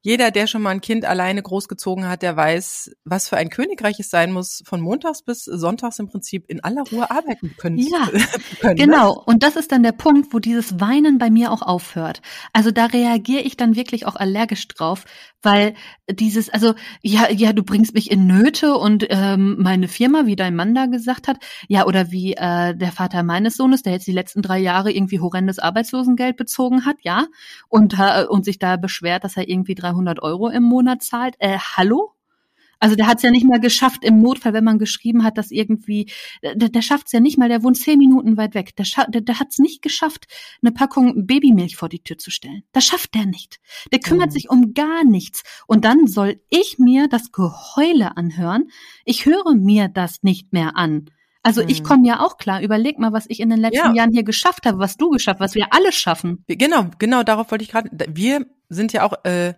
jeder, 0.05 0.31
der 0.31 0.47
schon 0.47 0.61
mal 0.61 0.69
ein 0.69 0.83
Kind 0.83 1.07
alleine 1.07 1.41
großgezogen 1.41 2.07
hat, 2.07 2.21
der 2.21 2.37
weiß, 2.37 2.95
was 3.07 3.31
für 3.31 3.39
ein 3.39 3.49
Königreich 3.49 3.99
es 3.99 4.11
sein 4.11 4.33
muss, 4.33 4.63
von 4.67 4.83
montags 4.83 5.23
bis 5.23 5.45
sonntags 5.45 5.99
im 5.99 6.09
Prinzip 6.09 6.45
in 6.49 6.63
aller 6.63 6.83
Ruhe 6.93 7.11
arbeiten 7.11 7.55
können. 7.57 7.79
Ja, 7.79 8.09
können, 8.61 8.75
ne? 8.75 8.85
Genau, 8.85 9.23
und 9.25 9.43
das 9.43 9.57
ist 9.57 9.73
dann 9.73 9.83
der 9.83 9.93
Punkt, 9.93 10.35
wo 10.35 10.41
dieses 10.41 10.79
Weinen 10.79 11.17
bei 11.17 11.31
mir 11.31 11.51
auch 11.51 11.63
aufhört. 11.63 12.21
Also 12.53 12.71
da 12.71 12.85
reagiere 12.85 13.41
ich 13.41 13.57
dann 13.57 13.77
wirklich 13.77 14.05
auch 14.05 14.17
allergisch 14.17 14.69
drauf, 14.69 15.07
weil 15.41 15.75
dieses, 16.11 16.51
also 16.51 16.75
ja, 17.01 17.31
ja, 17.31 17.55
du 17.55 17.63
bringst 17.63 17.95
mich 17.95 18.11
in 18.11 18.27
Nöte 18.27 18.77
und 18.77 19.07
ähm, 19.09 19.57
meine 19.59 19.89
Firma, 19.89 20.27
wie 20.27 20.37
dein 20.37 20.55
Mann 20.55 20.75
da 20.75 20.85
gesagt 20.85 21.29
hat, 21.29 21.39
ja, 21.67 21.87
oder 21.87 22.11
wie 22.11 22.35
äh, 22.35 22.77
der 22.77 22.93
Vater 22.93 23.23
meines 23.23 23.57
Sohnes, 23.57 23.83
der 23.83 23.95
jetzt 23.95 24.07
die 24.07 24.13
letzten 24.13 24.43
drei 24.43 24.59
Jahre 24.59 24.93
irgendwie 24.93 25.21
horrendes 25.21 25.59
Arbeitslosengeld 25.59 26.37
bezogen 26.37 26.85
hat, 26.85 26.97
ja, 27.03 27.27
und, 27.69 27.99
äh, 27.99 28.27
und 28.27 28.45
sich 28.45 28.59
da 28.65 28.77
beschwert, 28.77 29.25
dass 29.25 29.37
er 29.37 29.49
irgendwie 29.49 29.75
300 29.75 30.23
Euro 30.23 30.49
im 30.49 30.63
Monat 30.63 31.03
zahlt. 31.03 31.35
Äh, 31.39 31.59
hallo? 31.59 32.13
Also 32.81 32.97
der 32.97 33.07
hat 33.07 33.19
es 33.19 33.23
ja 33.23 33.31
nicht 33.31 33.47
mal 33.47 33.61
geschafft 33.61 34.05
im 34.05 34.21
Notfall, 34.21 34.53
wenn 34.53 34.65
man 34.65 34.79
geschrieben 34.79 35.23
hat, 35.25 35.39
dass 35.39 35.51
irgendwie, 35.51 36.11
der, 36.43 36.69
der 36.69 36.83
schafft 36.83 37.07
es 37.07 37.13
ja 37.13 37.21
nicht 37.21 37.39
mal, 37.39 37.49
der 37.49 37.63
wohnt 37.63 37.79
zehn 37.79 37.99
Minuten 37.99 38.37
weit 38.37 38.55
weg. 38.55 38.77
Der, 38.77 38.85
der, 39.09 39.23
der 39.23 39.39
hat 39.41 39.49
es 39.51 39.59
nicht 39.59 39.81
geschafft, 39.81 40.27
eine 40.61 40.73
Packung 40.73 41.27
Babymilch 41.27 41.77
vor 41.77 41.89
die 41.89 42.03
Tür 42.03 42.19
zu 42.19 42.31
stellen. 42.31 42.63
Das 42.73 42.85
schafft 42.85 43.15
der 43.15 43.27
nicht. 43.27 43.59
Der 43.93 44.01
kümmert 44.01 44.31
Mhm. 44.31 44.33
sich 44.33 44.51
um 44.51 44.75
gar 44.75 45.05
nichts. 45.05 45.45
Und 45.67 45.85
dann 45.85 46.07
soll 46.07 46.41
ich 46.51 46.79
mir 46.79 47.09
das 47.09 47.33
Geheule 47.33 48.17
anhören. 48.17 48.69
Ich 49.05 49.25
höre 49.25 49.55
mir 49.55 49.89
das 49.89 50.23
nicht 50.23 50.53
mehr 50.53 50.77
an. 50.77 51.07
Also 51.45 51.61
ich 51.63 51.81
Mhm. 51.81 51.85
komme 51.85 52.09
ja 52.09 52.21
auch 52.21 52.37
klar. 52.39 52.61
Überleg 52.63 52.99
mal, 52.99 53.13
was 53.13 53.27
ich 53.29 53.39
in 53.39 53.51
den 53.51 53.61
letzten 53.61 53.89
Ja. 53.89 53.95
Jahren 53.95 54.13
hier 54.13 54.25
geschafft 54.25 54.67
habe, 54.67 54.79
was 54.79 54.97
du 54.97 55.11
geschafft, 55.11 55.39
was 55.41 55.55
wir 55.55 55.69
alle 55.73 55.93
schaffen. 55.93 56.43
Genau, 56.49 56.87
genau, 56.99 57.23
darauf 57.23 57.51
wollte 57.53 57.63
ich 57.63 57.71
gerade. 57.71 57.91
Wir 58.09 58.47
sind 58.69 58.93
ja 58.93 59.03
auch, 59.05 59.25
äh, 59.25 59.55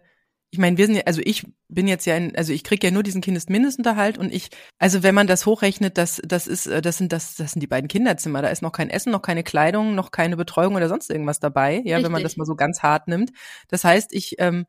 ich 0.51 0.59
meine, 0.59 0.77
wir 0.79 0.87
sind 0.87 0.97
ja, 0.97 1.03
also 1.07 1.21
ich 1.25 1.47
bin 1.69 1.87
jetzt 1.89 2.05
ja 2.07 2.17
in, 2.17 2.35
also 2.37 2.53
ich 2.53 2.65
kriege 2.65 2.87
ja 2.87 2.93
nur 2.93 3.03
diesen 3.03 3.21
Kindesmindestunterhalt 3.21 4.19
und 4.19 4.33
ich, 4.33 4.51
also 4.79 5.03
wenn 5.03 5.15
man 5.15 5.27
das 5.27 5.47
hochrechnet, 5.47 5.97
das, 5.99 6.21
das 6.25 6.47
ist, 6.47 6.67
äh, 6.67 6.83
das 6.83 6.99
sind, 6.99 7.13
das, 7.13 7.37
das 7.37 7.53
sind 7.53 7.61
die 7.63 7.67
beiden 7.67 7.89
Kinderzimmer. 7.89 8.43
Da 8.43 8.49
ist 8.49 8.63
noch 8.63 8.73
kein 8.73 8.91
Essen, 8.91 9.13
noch 9.13 9.23
keine 9.23 9.43
Kleidung, 9.45 9.95
noch 9.95 10.11
keine 10.11 10.37
Betreuung 10.37 10.75
oder 10.75 10.89
sonst 10.89 11.09
irgendwas 11.11 11.41
dabei, 11.41 11.83
ja, 11.85 11.97
wenn 11.97 12.03
man 12.05 12.15
Richtig. 12.15 12.33
das 12.33 12.37
mal 12.37 12.45
so 12.47 12.57
ganz 12.57 12.83
hart 12.83 13.09
nimmt. 13.09 13.31
Das 13.69 13.85
heißt, 13.85 14.13
ich, 14.13 14.37
ähm, 14.39 14.67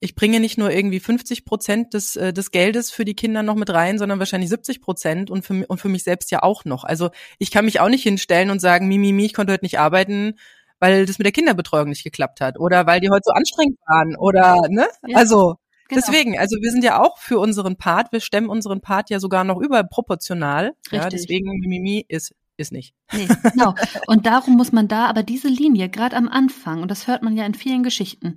ich 0.00 0.14
bringe 0.14 0.40
nicht 0.40 0.58
nur 0.58 0.70
irgendwie 0.70 1.00
50 1.00 1.44
Prozent 1.44 1.94
des, 1.94 2.16
äh, 2.16 2.32
des 2.32 2.50
Geldes 2.50 2.90
für 2.90 3.04
die 3.04 3.14
Kinder 3.14 3.42
noch 3.42 3.56
mit 3.56 3.70
rein, 3.70 3.98
sondern 3.98 4.18
wahrscheinlich 4.18 4.50
70 4.50 4.80
Prozent 4.80 5.30
und 5.30 5.44
für, 5.44 5.54
mi- 5.54 5.66
und 5.66 5.80
für 5.80 5.88
mich 5.88 6.04
selbst 6.04 6.30
ja 6.30 6.42
auch 6.42 6.64
noch. 6.64 6.84
Also 6.84 7.10
ich 7.38 7.50
kann 7.50 7.64
mich 7.64 7.80
auch 7.80 7.88
nicht 7.88 8.04
hinstellen 8.04 8.50
und 8.50 8.60
sagen, 8.60 8.86
Mimi, 8.86 9.12
mi, 9.12 9.26
ich 9.26 9.34
konnte 9.34 9.52
heute 9.52 9.64
nicht 9.64 9.80
arbeiten, 9.80 10.34
weil 10.78 11.06
das 11.06 11.18
mit 11.18 11.24
der 11.24 11.32
Kinderbetreuung 11.32 11.88
nicht 11.88 12.04
geklappt 12.04 12.40
hat 12.40 12.58
oder 12.60 12.86
weil 12.86 13.00
die 13.00 13.10
heute 13.10 13.24
so 13.24 13.32
anstrengend 13.32 13.78
waren 13.86 14.16
oder 14.16 14.62
ne? 14.68 14.86
Ja, 15.06 15.16
also 15.16 15.56
genau. 15.88 16.00
deswegen, 16.06 16.38
also 16.38 16.56
wir 16.60 16.70
sind 16.70 16.84
ja 16.84 17.02
auch 17.02 17.18
für 17.18 17.40
unseren 17.40 17.76
Part, 17.76 18.12
wir 18.12 18.20
stemmen 18.20 18.48
unseren 18.48 18.80
Part 18.80 19.10
ja 19.10 19.18
sogar 19.18 19.42
noch 19.42 19.60
überproportional. 19.60 20.74
Ja, 20.92 21.02
Richtig. 21.02 21.22
deswegen 21.22 21.58
Mimi 21.58 22.04
ist 22.06 22.34
ist 22.58 22.72
nicht. 22.72 22.92
Nee, 23.12 23.28
genau. 23.52 23.74
Und 24.08 24.26
darum 24.26 24.56
muss 24.56 24.72
man 24.72 24.88
da 24.88 25.06
aber 25.06 25.22
diese 25.22 25.46
Linie, 25.46 25.88
gerade 25.88 26.16
am 26.16 26.28
Anfang, 26.28 26.82
und 26.82 26.90
das 26.90 27.06
hört 27.06 27.22
man 27.22 27.36
ja 27.36 27.46
in 27.46 27.54
vielen 27.54 27.84
Geschichten, 27.84 28.34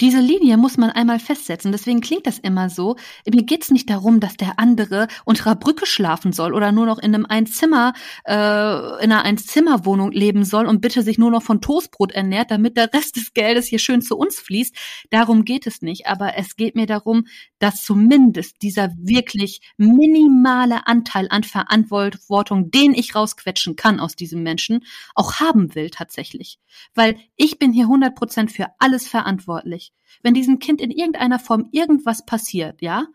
diese 0.00 0.20
Linie 0.20 0.56
muss 0.56 0.78
man 0.78 0.90
einmal 0.90 1.20
festsetzen. 1.20 1.70
Deswegen 1.70 2.00
klingt 2.00 2.26
das 2.26 2.38
immer 2.38 2.70
so. 2.70 2.96
Mir 3.30 3.44
geht's 3.44 3.70
nicht 3.70 3.88
darum, 3.90 4.20
dass 4.20 4.36
der 4.36 4.58
andere 4.58 5.06
unter 5.24 5.46
einer 5.46 5.56
Brücke 5.56 5.86
schlafen 5.86 6.32
soll 6.32 6.54
oder 6.54 6.72
nur 6.72 6.86
noch 6.86 6.98
in 6.98 7.14
einem 7.14 7.26
Einzimmer, 7.26 7.92
äh, 8.24 8.32
in 8.32 9.12
einer 9.12 9.24
Einzimmerwohnung 9.24 10.10
leben 10.10 10.44
soll 10.44 10.66
und 10.66 10.80
bitte 10.80 11.02
sich 11.02 11.18
nur 11.18 11.30
noch 11.30 11.42
von 11.42 11.60
Toastbrot 11.60 12.12
ernährt, 12.12 12.50
damit 12.50 12.76
der 12.76 12.92
Rest 12.92 13.16
des 13.16 13.32
Geldes 13.34 13.66
hier 13.66 13.78
schön 13.78 14.02
zu 14.02 14.16
uns 14.16 14.40
fließt. 14.40 14.74
Darum 15.10 15.44
geht 15.44 15.66
es 15.66 15.82
nicht. 15.82 16.06
Aber 16.06 16.36
es 16.36 16.56
geht 16.56 16.74
mir 16.74 16.86
darum, 16.86 17.26
dass 17.58 17.82
zumindest 17.82 18.62
dieser 18.62 18.90
wirklich 18.96 19.60
minimale 19.76 20.86
Anteil 20.86 21.28
an 21.30 21.44
Verantwortung, 21.44 22.70
den 22.70 22.94
ich 22.94 23.14
rausquetschen 23.14 23.76
kann 23.76 24.00
aus 24.00 24.16
diesem 24.16 24.42
Menschen, 24.42 24.84
auch 25.14 25.34
haben 25.34 25.74
will 25.74 25.90
tatsächlich. 25.90 26.58
Weil 26.94 27.16
ich 27.36 27.58
bin 27.58 27.72
hier 27.72 27.86
100% 27.86 28.50
für 28.50 28.66
alles 28.78 29.06
verantwortlich. 29.06 29.81
Wenn 30.22 30.34
diesem 30.34 30.58
Kind 30.58 30.80
in 30.80 30.90
irgendeiner 30.90 31.38
Form 31.38 31.68
irgendwas 31.72 32.24
passiert, 32.24 32.82
ja, 32.82 33.06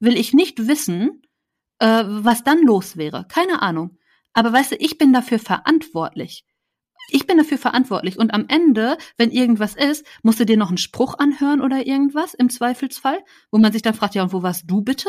will 0.00 0.16
ich 0.16 0.32
nicht 0.32 0.66
wissen, 0.66 1.22
äh, 1.78 2.04
was 2.06 2.44
dann 2.44 2.62
los 2.62 2.96
wäre. 2.96 3.26
Keine 3.28 3.62
Ahnung. 3.62 3.98
Aber 4.32 4.52
weißt 4.52 4.72
du, 4.72 4.76
ich 4.76 4.98
bin 4.98 5.12
dafür 5.12 5.38
verantwortlich. 5.38 6.44
Ich 7.10 7.26
bin 7.26 7.38
dafür 7.38 7.58
verantwortlich. 7.58 8.18
Und 8.18 8.34
am 8.34 8.44
Ende, 8.48 8.98
wenn 9.16 9.30
irgendwas 9.30 9.74
ist, 9.74 10.04
musst 10.22 10.40
du 10.40 10.46
dir 10.46 10.56
noch 10.56 10.68
einen 10.68 10.76
Spruch 10.78 11.18
anhören 11.18 11.60
oder 11.60 11.86
irgendwas 11.86 12.34
im 12.34 12.50
Zweifelsfall, 12.50 13.18
wo 13.50 13.58
man 13.58 13.72
sich 13.72 13.82
dann 13.82 13.94
fragt, 13.94 14.14
ja, 14.14 14.22
und 14.22 14.32
wo 14.32 14.42
warst 14.42 14.64
du 14.66 14.82
bitte? 14.82 15.08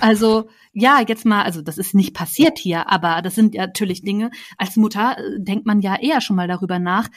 Also, 0.00 0.48
ja, 0.72 1.00
jetzt 1.06 1.24
mal, 1.24 1.42
also 1.44 1.62
das 1.62 1.78
ist 1.78 1.94
nicht 1.94 2.12
passiert 2.14 2.58
hier, 2.58 2.90
aber 2.90 3.22
das 3.22 3.36
sind 3.36 3.54
ja 3.54 3.66
natürlich 3.66 4.02
Dinge. 4.02 4.30
Als 4.58 4.76
Mutter 4.76 5.16
äh, 5.16 5.38
denkt 5.38 5.64
man 5.64 5.80
ja 5.80 5.96
eher 5.96 6.20
schon 6.20 6.36
mal 6.36 6.48
darüber 6.48 6.80
nach, 6.80 7.08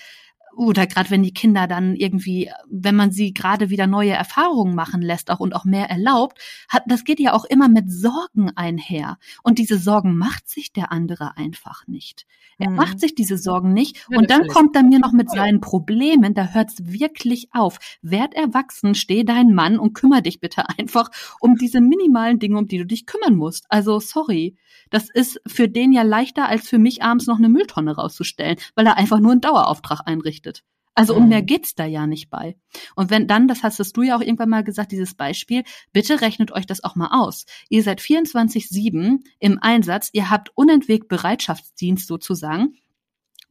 oder 0.56 0.88
gerade 0.88 1.10
wenn 1.10 1.24
die 1.24 1.34
Kinder 1.34 1.68
dann 1.68 1.96
irgendwie, 1.96 2.50
wenn 2.70 2.96
man 2.96 3.12
sie 3.12 3.34
gerade 3.34 3.70
wieder 3.70 3.88
neue 3.88 4.12
Erfahrungen 4.12 4.76
machen 4.76 5.02
lässt 5.02 5.32
auch 5.32 5.40
und 5.40 5.54
auch 5.54 5.66
mehr 5.66 5.90
erlaubt, 5.90 6.40
hat, 6.70 6.84
das 6.88 7.04
geht 7.04 7.20
ja 7.20 7.34
auch 7.34 7.46
immer 7.46 7.70
mit 7.70 7.92
Sorgen 7.92 8.52
einher. 8.56 9.18
Und 9.44 9.60
diese 9.60 9.78
Sorgen 9.78 10.18
macht 10.18 10.50
sich 10.50 10.72
der 10.74 10.92
andere 10.92 11.38
einfach 11.38 11.88
nicht. 11.88 12.26
Er 12.60 12.70
Mhm. 12.70 12.76
macht 12.76 13.00
sich 13.00 13.16
diese 13.16 13.38
Sorgen 13.38 13.74
nicht. 13.74 13.98
Ja, 14.10 14.18
und 14.20 14.30
dann 14.30 14.40
natürlich. 14.42 14.54
kommt 14.54 14.76
er 14.76 14.84
mir 14.84 15.00
noch 15.00 15.12
mit 15.12 15.30
seinen 15.30 15.60
Problemen, 15.60 16.34
da 16.34 16.50
hört's 16.50 16.76
wirklich 16.86 17.50
auf. 17.52 17.80
Werd 18.02 18.34
erwachsen, 18.36 18.96
steh 18.96 19.24
dein 19.24 19.54
Mann 19.54 19.80
und 19.80 19.94
kümmere 19.94 20.22
dich 20.22 20.40
bitte 20.40 20.64
einfach 20.80 21.10
um 21.40 21.56
diese 21.56 21.82
minimalen 21.82 22.40
Dinge, 22.40 22.58
um 22.58 22.68
die 22.68 22.78
du 22.78 22.86
dich 22.86 23.06
kümmern 23.06 23.36
musst. 23.36 23.66
Also 23.70 24.00
sorry. 24.00 24.56
Das 24.90 25.10
ist 25.12 25.42
für 25.48 25.68
den 25.68 25.92
ja 25.92 26.04
leichter, 26.04 26.48
als 26.48 26.68
für 26.70 26.78
mich 26.78 27.02
abends 27.02 27.26
noch 27.26 27.38
eine 27.40 27.50
Mülltonne 27.50 27.96
rauszustellen, 27.96 28.58
weil 28.76 28.86
er 28.86 28.98
einfach 28.98 29.20
nur 29.20 29.32
einen 29.32 29.42
Dauerauftrag 29.42 30.02
einrichtet. 30.06 30.43
Also 30.96 31.16
um 31.16 31.24
Mhm. 31.24 31.30
mehr 31.30 31.42
geht's 31.42 31.74
da 31.74 31.86
ja 31.86 32.06
nicht 32.06 32.30
bei. 32.30 32.56
Und 32.96 33.10
wenn 33.10 33.28
dann, 33.28 33.48
das 33.48 33.64
hast 33.64 33.80
du 33.98 34.02
ja 34.04 34.16
auch 34.16 34.22
irgendwann 34.22 34.50
mal 34.50 34.64
gesagt, 34.64 34.92
dieses 34.92 35.16
Beispiel, 35.16 35.64
bitte 35.92 36.22
rechnet 36.22 36.52
euch 36.52 36.68
das 36.68 36.84
auch 36.84 36.96
mal 36.96 37.10
aus. 37.12 37.46
Ihr 37.70 37.82
seid 37.82 38.00
24-7 38.00 39.24
im 39.40 39.58
Einsatz, 39.60 40.10
ihr 40.14 40.30
habt 40.30 40.52
unentwegt 40.56 41.08
Bereitschaftsdienst 41.08 42.08
sozusagen. 42.08 42.76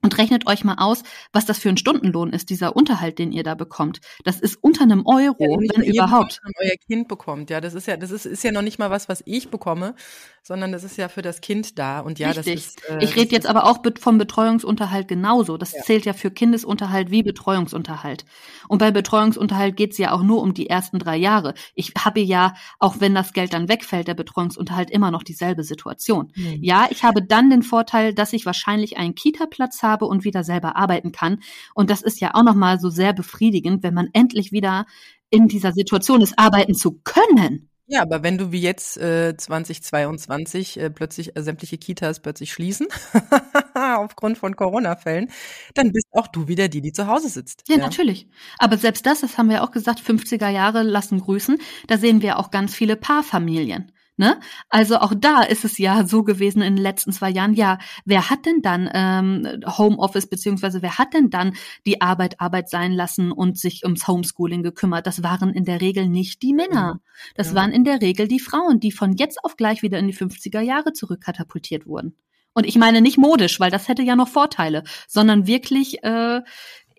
Und 0.05 0.19
rechnet 0.19 0.49
euch 0.49 0.65
mal 0.65 0.75
aus, 0.79 1.05
was 1.33 1.47
das 1.47 1.61
für 1.61 1.68
ein 1.68 1.76
Stundenlohn 1.76 2.33
ist, 2.33 2.51
dieser 2.51 2.74
Unterhalt, 2.74 3.20
den 3.20 3.31
ihr 3.31 3.45
da 3.45 3.55
bekommt. 3.55 4.01
Das 4.24 4.41
ist 4.41 4.57
unter 4.61 4.83
einem 4.83 5.07
Euro, 5.07 5.37
ja, 5.39 5.76
wenn 5.76 5.85
überhaupt. 5.85 6.41
Bekommt, 6.43 6.57
euer 6.59 6.76
Kind 6.89 7.07
bekommt, 7.07 7.51
ja. 7.51 7.61
Das 7.61 7.74
ist 7.74 7.87
ja, 7.87 7.97
das 7.97 8.11
ist, 8.11 8.26
ist 8.26 8.43
ja 8.43 8.51
noch 8.51 8.62
nicht 8.62 8.81
mal 8.81 8.91
was, 8.91 9.09
was 9.09 9.22
ich 9.26 9.49
bekomme, 9.49 9.95
sondern 10.43 10.72
das 10.72 10.83
ist 10.83 10.97
ja 10.97 11.09
für 11.09 11.22
das 11.22 11.41
Kind 11.41 11.79
da. 11.79 12.01
Und 12.01 12.18
ja, 12.18 12.31
Richtig. 12.31 12.55
das 12.55 12.64
ist. 12.64 12.91
Äh, 12.91 13.05
ich 13.05 13.14
rede 13.14 13.31
jetzt 13.31 13.47
aber 13.47 13.64
auch 13.64 13.79
vom 14.01 14.18
Betreuungsunterhalt 14.18 15.07
genauso. 15.07 15.57
Das 15.57 15.72
ja. 15.72 15.83
zählt 15.83 16.05
ja 16.05 16.14
für 16.14 16.33
Kindesunterhalt 16.33 17.12
wie 17.12 17.22
Betreuungsunterhalt. 17.22 18.24
Und 18.66 18.79
bei 18.79 18.91
Betreuungsunterhalt 18.91 19.76
geht's 19.76 19.99
ja 19.99 20.11
auch 20.11 20.24
nur 20.24 20.43
um 20.43 20.53
die 20.53 20.68
ersten 20.68 20.99
drei 20.99 21.16
Jahre. 21.16 21.55
Ich 21.76 21.93
habe 21.97 22.18
ja, 22.18 22.55
auch 22.81 22.97
wenn 22.99 23.14
das 23.14 23.33
Geld 23.35 23.53
dann 23.53 23.68
wegfällt, 23.68 24.09
der 24.09 24.14
Betreuungsunterhalt 24.14 24.91
immer 24.91 25.12
noch 25.12 25.22
dieselbe 25.22 25.62
Situation. 25.62 26.33
Mhm. 26.35 26.59
Ja, 26.61 26.89
ich 26.91 27.05
habe 27.05 27.22
dann 27.22 27.51
den 27.51 27.62
Vorteil, 27.62 28.14
dass 28.14 28.33
ich 28.33 28.47
wahrscheinlich 28.47 28.97
einen 28.97 29.14
Kita-Platz 29.14 29.85
habe 29.85 29.91
habe 29.93 30.07
und 30.07 30.24
wieder 30.24 30.43
selber 30.43 30.76
arbeiten 30.76 31.12
kann. 31.12 31.40
Und 31.74 31.90
das 31.90 32.03
ist 32.03 32.20
ja 32.20 32.30
auch 32.34 32.43
nochmal 32.43 32.80
so 32.80 32.88
sehr 32.88 33.12
befriedigend, 33.12 33.82
wenn 33.82 33.95
man 33.95 34.09
endlich 34.12 34.51
wieder 34.51 34.86
in 35.30 35.49
dieser 35.49 35.72
Situation 35.72 36.22
ist, 36.22 36.38
arbeiten 36.38 36.74
zu 36.74 37.01
können. 37.05 37.68
Ja, 37.86 38.01
aber 38.01 38.22
wenn 38.22 38.38
du 38.38 38.53
wie 38.53 38.61
jetzt 38.61 38.97
äh, 38.97 39.36
2022 39.36 40.80
äh, 40.80 40.88
plötzlich 40.90 41.36
äh, 41.36 41.43
sämtliche 41.43 41.76
Kitas 41.76 42.20
plötzlich 42.20 42.53
schließen, 42.53 42.86
aufgrund 43.74 44.38
von 44.38 44.57
Corona-Fällen, 44.57 45.30
dann 45.74 45.93
bist 45.93 46.07
auch 46.12 46.28
du 46.28 46.49
wieder 46.49 46.68
die, 46.68 46.80
die 46.80 46.93
zu 46.93 47.07
Hause 47.07 47.28
sitzt. 47.28 47.64
Ja, 47.68 47.76
ja, 47.76 47.82
natürlich. 47.82 48.28
Aber 48.59 48.78
selbst 48.78 49.05
das, 49.05 49.20
das 49.20 49.36
haben 49.36 49.51
wir 49.51 49.62
auch 49.62 49.72
gesagt, 49.72 50.01
50er 50.01 50.49
Jahre 50.49 50.82
lassen 50.82 51.20
grüßen, 51.20 51.59
da 51.86 51.99
sehen 51.99 52.22
wir 52.22 52.38
auch 52.38 52.51
ganz 52.51 52.74
viele 52.74 52.97
Paarfamilien. 52.97 53.93
Ne? 54.19 54.39
Also 54.69 54.99
auch 54.99 55.15
da 55.17 55.41
ist 55.43 55.65
es 55.65 55.79
ja 55.79 56.07
so 56.07 56.23
gewesen 56.23 56.61
in 56.61 56.77
den 56.77 56.83
letzten 56.83 57.13
zwei 57.13 57.31
Jahren, 57.31 57.55
ja, 57.55 57.79
wer 58.05 58.29
hat 58.29 58.45
denn 58.45 58.61
dann 58.61 58.91
ähm, 58.93 59.63
Homeoffice 59.67 60.29
beziehungsweise 60.29 60.83
wer 60.83 60.99
hat 60.99 61.15
denn 61.15 61.31
dann 61.31 61.55
die 61.87 62.03
Arbeit 62.03 62.39
Arbeit 62.39 62.69
sein 62.69 62.93
lassen 62.93 63.33
und 63.33 63.59
sich 63.59 63.85
ums 63.85 64.07
Homeschooling 64.07 64.63
gekümmert? 64.63 65.07
Das 65.07 65.23
waren 65.23 65.55
in 65.55 65.65
der 65.65 65.81
Regel 65.81 66.09
nicht 66.09 66.43
die 66.43 66.53
Männer. 66.53 67.01
Das 67.37 67.51
ja. 67.51 67.55
waren 67.55 67.73
in 67.73 67.85
der 67.85 68.03
Regel 68.03 68.29
die 68.29 68.41
Frauen, 68.41 68.81
die 68.81 68.93
von 68.93 69.15
jetzt 69.15 69.43
auf 69.45 69.57
gleich 69.57 69.83
wieder 69.83 69.99
in 69.99 70.09
die 70.09 70.15
50er 70.15 70.61
Jahre 70.61 70.93
zurückkatapultiert 70.93 71.87
wurden. 71.87 72.15
Und 72.53 72.67
ich 72.67 72.77
meine 72.77 73.01
nicht 73.01 73.17
modisch, 73.17 73.61
weil 73.61 73.71
das 73.71 73.89
hätte 73.89 74.03
ja 74.03 74.15
noch 74.15 74.29
Vorteile, 74.29 74.85
sondern 75.09 75.47
wirklich 75.47 76.05
äh, 76.05 76.43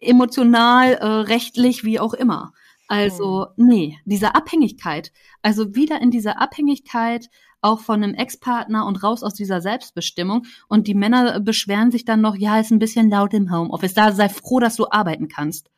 emotional, 0.01 0.93
äh, 0.93 1.05
rechtlich, 1.05 1.84
wie 1.84 1.99
auch 1.99 2.14
immer. 2.14 2.53
Also, 2.88 3.47
mhm. 3.55 3.67
nee, 3.67 3.97
diese 4.05 4.36
Abhängigkeit. 4.36 5.11
Also 5.41 5.75
wieder 5.75 6.01
in 6.01 6.11
diese 6.11 6.38
Abhängigkeit 6.38 7.29
auch 7.63 7.79
von 7.79 8.03
einem 8.03 8.13
Ex-Partner 8.13 8.86
und 8.86 9.03
raus 9.03 9.23
aus 9.23 9.34
dieser 9.34 9.61
Selbstbestimmung. 9.61 10.45
Und 10.67 10.88
die 10.88 10.93
Männer 10.93 11.39
beschweren 11.39 11.91
sich 11.91 12.05
dann 12.05 12.21
noch, 12.21 12.36
ja, 12.36 12.59
ist 12.59 12.71
ein 12.71 12.79
bisschen 12.79 13.09
laut 13.09 13.34
im 13.34 13.51
Homeoffice. 13.51 13.93
Da 13.93 14.11
sei 14.11 14.29
froh, 14.29 14.59
dass 14.59 14.75
du 14.75 14.88
arbeiten 14.89 15.29
kannst. 15.29 15.69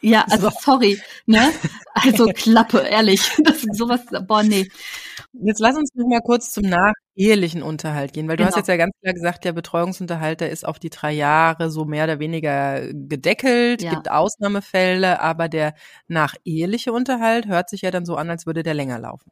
Ja, 0.00 0.24
also 0.30 0.50
sorry, 0.60 1.00
ne? 1.26 1.50
Also 1.94 2.26
Klappe, 2.34 2.80
ehrlich. 2.80 3.22
Das 3.42 3.64
ist 3.64 3.76
sowas, 3.76 4.02
boah, 4.26 4.42
nee. 4.42 4.70
Jetzt 5.32 5.60
lass 5.60 5.76
uns 5.76 5.90
noch 5.94 6.06
mal 6.06 6.20
kurz 6.20 6.52
zum 6.52 6.64
nachehelichen 7.18 7.62
Unterhalt 7.62 8.12
gehen, 8.12 8.28
weil 8.28 8.36
du 8.36 8.44
genau. 8.44 8.50
hast 8.50 8.56
jetzt 8.56 8.68
ja 8.68 8.76
ganz 8.76 8.94
klar 9.02 9.14
gesagt, 9.14 9.44
der 9.44 9.52
Betreuungsunterhalt, 9.52 10.40
der 10.40 10.50
ist 10.50 10.66
auf 10.66 10.78
die 10.78 10.90
drei 10.90 11.12
Jahre 11.12 11.70
so 11.70 11.84
mehr 11.84 12.04
oder 12.04 12.18
weniger 12.20 12.92
gedeckelt, 12.92 13.82
ja. 13.82 13.94
gibt 13.94 14.10
Ausnahmefälle, 14.10 15.20
aber 15.20 15.48
der 15.48 15.74
nacheheliche 16.06 16.92
Unterhalt 16.92 17.46
hört 17.46 17.68
sich 17.70 17.82
ja 17.82 17.90
dann 17.90 18.06
so 18.06 18.16
an, 18.16 18.30
als 18.30 18.46
würde 18.46 18.62
der 18.62 18.74
länger 18.74 18.98
laufen. 18.98 19.30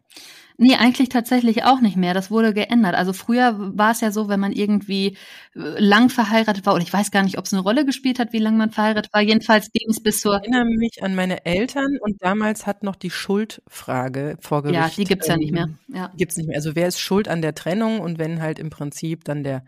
Nee, 0.59 0.76
eigentlich 0.76 1.11
tatsächlich 1.11 1.64
auch 1.64 1.82
nicht 1.82 1.99
mehr. 1.99 2.14
Das 2.14 2.30
wurde 2.30 2.55
geändert. 2.55 2.95
Also 2.95 3.12
früher 3.12 3.55
war 3.59 3.93
es 3.93 4.01
ja 4.01 4.11
so, 4.11 4.28
wenn 4.28 4.41
man 4.41 4.53
irgendwie 4.53 5.18
äh, 5.55 5.59
lang 5.78 6.09
verheiratet 6.09 6.64
war, 6.64 6.74
oder 6.74 6.82
ich 6.82 6.93
weiß 6.93 7.11
gar 7.11 7.22
nicht, 7.22 7.37
ob 7.37 7.45
es 7.45 7.53
eine 7.53 7.61
Rolle 7.61 7.84
gespielt 7.84 8.18
hat, 8.18 8.32
wie 8.32 8.39
lange 8.39 8.57
man 8.57 8.70
verheiratet 8.70 9.12
war. 9.12 9.20
Jedenfalls 9.20 9.70
ging 9.70 9.91
es 9.91 10.03
bis 10.03 10.20
zur. 10.20 10.37
Ich 10.37 10.49
erinnere 10.49 10.64
mich 10.64 11.03
an 11.03 11.14
meine 11.14 11.45
Eltern 11.45 11.99
und 12.01 12.22
damals 12.22 12.66
hat 12.66 12.82
noch 12.82 12.97
die 12.97 13.11
Schuldfrage 13.11 14.39
vor 14.41 14.62
Gericht. 14.62 14.80
Ja, 14.80 14.91
die 14.97 15.05
gibt's 15.05 15.26
ja 15.26 15.37
nicht 15.37 15.53
mehr. 15.53 15.64
Ähm, 15.64 15.78
ja. 15.95 16.11
Gibt's 16.16 16.39
nicht 16.39 16.47
mehr. 16.47 16.57
Also 16.57 16.74
wer 16.74 16.89
ist 16.89 17.01
schuld 17.01 17.28
an 17.28 17.43
der 17.43 17.55
Trennung 17.55 17.76
und 17.83 18.18
wenn 18.18 18.43
halt 18.43 18.59
im 18.59 18.70
Prinzip 18.70 19.24
dann 19.24 19.43
der 19.43 19.64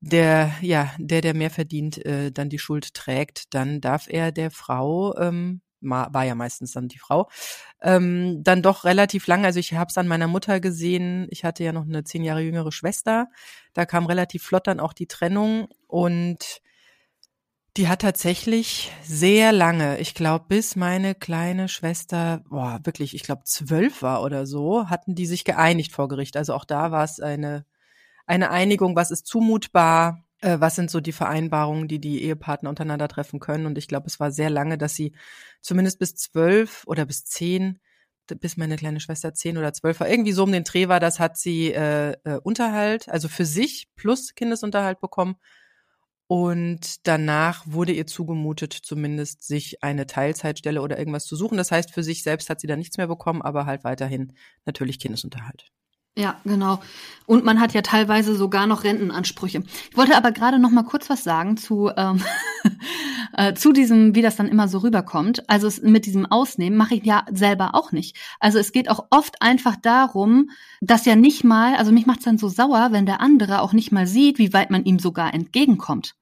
der, 0.00 0.52
ja, 0.60 0.92
der, 0.98 1.22
der 1.22 1.34
mehr 1.34 1.50
verdient, 1.50 2.04
äh, 2.04 2.30
dann 2.30 2.50
die 2.50 2.58
Schuld 2.58 2.94
trägt, 2.94 3.54
dann 3.54 3.80
darf 3.80 4.06
er 4.08 4.30
der 4.30 4.50
Frau 4.50 5.16
ähm, 5.16 5.62
war 5.80 6.24
ja 6.24 6.34
meistens 6.34 6.72
dann 6.72 6.88
die 6.88 6.98
Frau, 6.98 7.28
ähm, 7.82 8.42
dann 8.42 8.62
doch 8.62 8.84
relativ 8.84 9.26
lang. 9.26 9.44
Also 9.44 9.60
ich 9.60 9.74
habe 9.74 9.88
es 9.90 9.98
an 9.98 10.08
meiner 10.08 10.26
Mutter 10.26 10.60
gesehen. 10.60 11.26
Ich 11.30 11.44
hatte 11.44 11.64
ja 11.64 11.72
noch 11.72 11.84
eine 11.84 12.04
zehn 12.04 12.24
Jahre 12.24 12.40
jüngere 12.40 12.72
Schwester. 12.72 13.28
Da 13.74 13.86
kam 13.86 14.06
relativ 14.06 14.42
flott 14.42 14.66
dann 14.66 14.80
auch 14.80 14.92
die 14.92 15.06
Trennung 15.06 15.68
und 15.86 16.60
die 17.76 17.88
hat 17.88 18.00
tatsächlich 18.00 18.90
sehr 19.02 19.52
lange, 19.52 19.98
ich 19.98 20.14
glaube, 20.14 20.46
bis 20.48 20.76
meine 20.76 21.14
kleine 21.14 21.68
Schwester, 21.68 22.42
boah, 22.48 22.80
wirklich, 22.84 23.14
ich 23.14 23.22
glaube, 23.22 23.42
zwölf 23.44 24.00
war 24.00 24.22
oder 24.22 24.46
so, 24.46 24.88
hatten 24.88 25.14
die 25.14 25.26
sich 25.26 25.44
geeinigt 25.44 25.92
vor 25.92 26.08
Gericht. 26.08 26.36
Also 26.36 26.54
auch 26.54 26.64
da 26.64 26.90
war 26.90 27.04
es 27.04 27.20
eine, 27.20 27.66
eine 28.26 28.50
Einigung, 28.50 28.96
was 28.96 29.10
ist 29.10 29.26
zumutbar, 29.26 30.24
äh, 30.40 30.58
was 30.58 30.74
sind 30.74 30.90
so 30.90 31.00
die 31.00 31.12
Vereinbarungen, 31.12 31.86
die 31.86 32.00
die 32.00 32.22
Ehepartner 32.22 32.70
untereinander 32.70 33.08
treffen 33.08 33.40
können. 33.40 33.66
Und 33.66 33.76
ich 33.76 33.88
glaube, 33.88 34.06
es 34.06 34.18
war 34.20 34.30
sehr 34.30 34.48
lange, 34.48 34.78
dass 34.78 34.94
sie 34.94 35.14
zumindest 35.60 35.98
bis 35.98 36.14
zwölf 36.14 36.84
oder 36.86 37.04
bis 37.04 37.26
zehn, 37.26 37.80
bis 38.40 38.56
meine 38.56 38.76
kleine 38.76 39.00
Schwester 39.00 39.34
zehn 39.34 39.58
oder 39.58 39.74
zwölf 39.74 40.00
war, 40.00 40.08
irgendwie 40.08 40.32
so 40.32 40.44
um 40.44 40.52
den 40.52 40.64
Dreh 40.64 40.88
war, 40.88 40.98
das 40.98 41.20
hat 41.20 41.36
sie 41.36 41.72
äh, 41.72 42.12
äh, 42.24 42.38
Unterhalt, 42.42 43.08
also 43.10 43.28
für 43.28 43.44
sich 43.44 43.88
plus 43.96 44.34
Kindesunterhalt 44.34 44.98
bekommen. 45.00 45.36
Und 46.28 47.06
danach 47.06 47.62
wurde 47.66 47.92
ihr 47.92 48.06
zugemutet, 48.06 48.72
zumindest 48.72 49.44
sich 49.44 49.82
eine 49.84 50.06
Teilzeitstelle 50.06 50.82
oder 50.82 50.98
irgendwas 50.98 51.24
zu 51.24 51.36
suchen. 51.36 51.56
Das 51.56 51.70
heißt, 51.70 51.92
für 51.92 52.02
sich 52.02 52.22
selbst 52.24 52.50
hat 52.50 52.60
sie 52.60 52.66
da 52.66 52.76
nichts 52.76 52.96
mehr 52.98 53.06
bekommen, 53.06 53.42
aber 53.42 53.66
halt 53.66 53.84
weiterhin 53.84 54.32
natürlich 54.64 54.98
Kindesunterhalt. 54.98 55.70
Ja, 56.18 56.40
genau. 56.44 56.80
Und 57.26 57.44
man 57.44 57.60
hat 57.60 57.74
ja 57.74 57.82
teilweise 57.82 58.36
sogar 58.36 58.66
noch 58.66 58.84
Rentenansprüche. 58.84 59.62
Ich 59.90 59.96
wollte 59.96 60.16
aber 60.16 60.32
gerade 60.32 60.58
noch 60.58 60.70
mal 60.70 60.84
kurz 60.84 61.10
was 61.10 61.24
sagen 61.24 61.58
zu 61.58 61.90
ähm, 61.94 62.22
äh, 63.36 63.52
zu 63.52 63.72
diesem, 63.72 64.14
wie 64.14 64.22
das 64.22 64.36
dann 64.36 64.48
immer 64.48 64.68
so 64.68 64.78
rüberkommt. 64.78 65.48
Also 65.50 65.66
es, 65.66 65.82
mit 65.82 66.06
diesem 66.06 66.24
Ausnehmen 66.24 66.76
mache 66.76 66.94
ich 66.94 67.04
ja 67.04 67.26
selber 67.30 67.74
auch 67.74 67.92
nicht. 67.92 68.16
Also 68.40 68.58
es 68.58 68.72
geht 68.72 68.88
auch 68.88 69.06
oft 69.10 69.42
einfach 69.42 69.76
darum, 69.76 70.50
dass 70.80 71.04
ja 71.04 71.16
nicht 71.16 71.44
mal, 71.44 71.74
also 71.74 71.92
mich 71.92 72.06
macht's 72.06 72.24
dann 72.24 72.38
so 72.38 72.48
sauer, 72.48 72.88
wenn 72.92 73.06
der 73.06 73.20
andere 73.20 73.60
auch 73.60 73.74
nicht 73.74 73.92
mal 73.92 74.06
sieht, 74.06 74.38
wie 74.38 74.54
weit 74.54 74.70
man 74.70 74.84
ihm 74.84 74.98
sogar 74.98 75.34
entgegenkommt. 75.34 76.14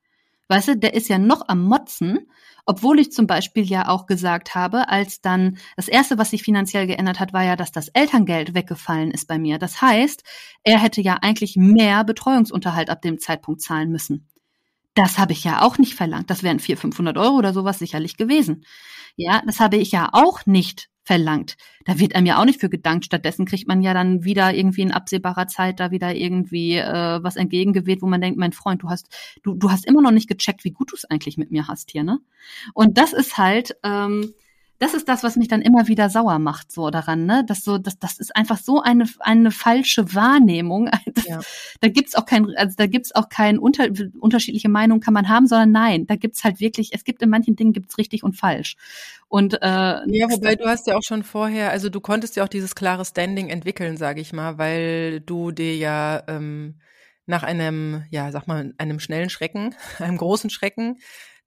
Weißt 0.48 0.68
du, 0.68 0.76
der 0.76 0.94
ist 0.94 1.08
ja 1.08 1.18
noch 1.18 1.48
am 1.48 1.62
Motzen 1.62 2.26
obwohl 2.66 2.98
ich 2.98 3.12
zum 3.12 3.26
Beispiel 3.26 3.64
ja 3.64 3.88
auch 3.88 4.06
gesagt 4.06 4.54
habe, 4.54 4.88
als 4.88 5.20
dann 5.20 5.58
das 5.76 5.88
erste, 5.88 6.18
was 6.18 6.30
sich 6.30 6.42
finanziell 6.42 6.86
geändert 6.86 7.20
hat, 7.20 7.32
war 7.32 7.44
ja, 7.44 7.56
dass 7.56 7.72
das 7.72 7.88
Elterngeld 7.88 8.54
weggefallen 8.54 9.10
ist 9.10 9.28
bei 9.28 9.38
mir. 9.38 9.58
Das 9.58 9.82
heißt, 9.82 10.22
er 10.62 10.78
hätte 10.78 11.00
ja 11.00 11.18
eigentlich 11.20 11.56
mehr 11.56 12.04
Betreuungsunterhalt 12.04 12.90
ab 12.90 13.02
dem 13.02 13.18
Zeitpunkt 13.18 13.60
zahlen 13.60 13.90
müssen. 13.90 14.28
Das 14.94 15.18
habe 15.18 15.32
ich 15.32 15.44
ja 15.44 15.62
auch 15.62 15.76
nicht 15.78 15.94
verlangt. 15.94 16.30
Das 16.30 16.42
wären 16.42 16.60
400, 16.60 16.80
500 16.80 17.18
Euro 17.18 17.36
oder 17.36 17.52
sowas 17.52 17.78
sicherlich 17.78 18.16
gewesen. 18.16 18.64
Ja, 19.16 19.42
das 19.44 19.60
habe 19.60 19.76
ich 19.76 19.92
ja 19.92 20.08
auch 20.12 20.46
nicht 20.46 20.88
verlangt. 21.04 21.56
Da 21.84 21.98
wird 21.98 22.16
einem 22.16 22.26
ja 22.26 22.40
auch 22.40 22.44
nicht 22.44 22.60
für 22.60 22.70
gedankt. 22.70 23.04
Stattdessen 23.04 23.44
kriegt 23.44 23.68
man 23.68 23.82
ja 23.82 23.94
dann 23.94 24.24
wieder 24.24 24.54
irgendwie 24.54 24.80
in 24.80 24.92
absehbarer 24.92 25.46
Zeit 25.46 25.78
da 25.78 25.90
wieder 25.90 26.14
irgendwie 26.14 26.76
äh, 26.76 27.22
was 27.22 27.36
entgegengeweht, 27.36 28.02
wo 28.02 28.06
man 28.06 28.20
denkt, 28.20 28.38
mein 28.38 28.52
Freund, 28.52 28.82
du 28.82 28.88
hast, 28.88 29.14
du, 29.42 29.54
du 29.54 29.70
hast 29.70 29.86
immer 29.86 30.00
noch 30.00 30.10
nicht 30.10 30.28
gecheckt, 30.28 30.64
wie 30.64 30.72
gut 30.72 30.92
du 30.92 30.96
es 30.96 31.04
eigentlich 31.04 31.36
mit 31.36 31.50
mir 31.50 31.68
hast 31.68 31.90
hier, 31.90 32.04
ne? 32.04 32.20
Und 32.72 32.98
das 32.98 33.12
ist 33.12 33.36
halt, 33.36 33.76
ähm, 33.82 34.32
das 34.84 34.92
ist 34.92 35.08
das, 35.08 35.22
was 35.22 35.36
mich 35.36 35.48
dann 35.48 35.62
immer 35.62 35.88
wieder 35.88 36.10
sauer 36.10 36.38
macht, 36.38 36.70
so 36.70 36.90
daran, 36.90 37.24
ne? 37.24 37.42
Das 37.46 37.64
so, 37.64 37.78
das, 37.78 37.98
das 37.98 38.18
ist 38.18 38.36
einfach 38.36 38.58
so 38.58 38.82
eine, 38.82 39.06
eine 39.20 39.50
falsche 39.50 40.14
Wahrnehmung. 40.14 40.90
Das, 41.14 41.26
ja. 41.26 41.40
Da 41.80 41.88
gibt's 41.88 42.16
auch 42.16 42.26
kein, 42.26 42.56
also 42.56 42.74
da 42.76 42.86
gibt's 42.86 43.14
auch 43.14 43.28
kein 43.28 43.58
unter, 43.58 43.86
unterschiedliche 44.18 44.68
Meinungen 44.68 45.00
kann 45.00 45.14
man 45.14 45.28
haben, 45.28 45.46
sondern 45.46 45.70
nein, 45.70 46.06
da 46.06 46.16
gibt's 46.16 46.42
halt 46.42 46.58
wirklich, 46.58 46.90
es 46.92 47.04
gibt 47.04 47.22
in 47.22 47.30
manchen 47.30 47.54
Dingen 47.54 47.72
gibt's 47.72 47.98
richtig 47.98 48.24
und 48.24 48.34
falsch. 48.34 48.76
Und 49.28 49.54
äh, 49.54 49.66
ja, 49.66 50.30
wobei 50.30 50.56
du 50.56 50.66
hast 50.66 50.88
ja 50.88 50.96
auch 50.96 51.02
schon 51.02 51.22
vorher, 51.22 51.70
also 51.70 51.88
du 51.88 52.00
konntest 52.00 52.36
ja 52.36 52.42
auch 52.42 52.48
dieses 52.48 52.74
klare 52.74 53.04
Standing 53.04 53.48
entwickeln, 53.48 53.96
sage 53.96 54.20
ich 54.20 54.32
mal, 54.32 54.58
weil 54.58 55.20
du 55.20 55.52
dir 55.52 55.76
ja 55.76 56.24
ähm, 56.26 56.80
nach 57.26 57.44
einem, 57.44 58.04
ja, 58.10 58.32
sag 58.32 58.48
mal, 58.48 58.74
einem 58.78 58.98
schnellen 58.98 59.30
Schrecken, 59.30 59.74
einem 59.98 60.16
großen 60.16 60.50
Schrecken 60.50 60.98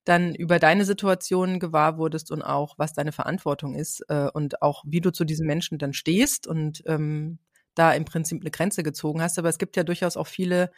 dann 0.08 0.34
über 0.34 0.58
deine 0.58 0.86
Situation 0.86 1.60
gewahr 1.60 1.98
wurdest 1.98 2.30
und 2.30 2.42
auch, 2.42 2.74
was 2.78 2.94
deine 2.94 3.12
Verantwortung 3.12 3.74
ist 3.74 4.02
äh, 4.08 4.28
und 4.32 4.62
auch, 4.62 4.82
wie 4.86 5.02
du 5.02 5.12
zu 5.12 5.24
diesen 5.24 5.46
Menschen 5.46 5.78
dann 5.78 5.92
stehst 5.92 6.46
und 6.46 6.82
ähm, 6.86 7.38
da 7.74 7.92
im 7.92 8.06
Prinzip 8.06 8.40
eine 8.40 8.50
Grenze 8.50 8.82
gezogen 8.82 9.20
hast. 9.20 9.38
Aber 9.38 9.50
es 9.50 9.58
gibt 9.58 9.76
ja 9.76 9.84
durchaus 9.84 10.16
auch 10.16 10.26
viele, 10.26 10.70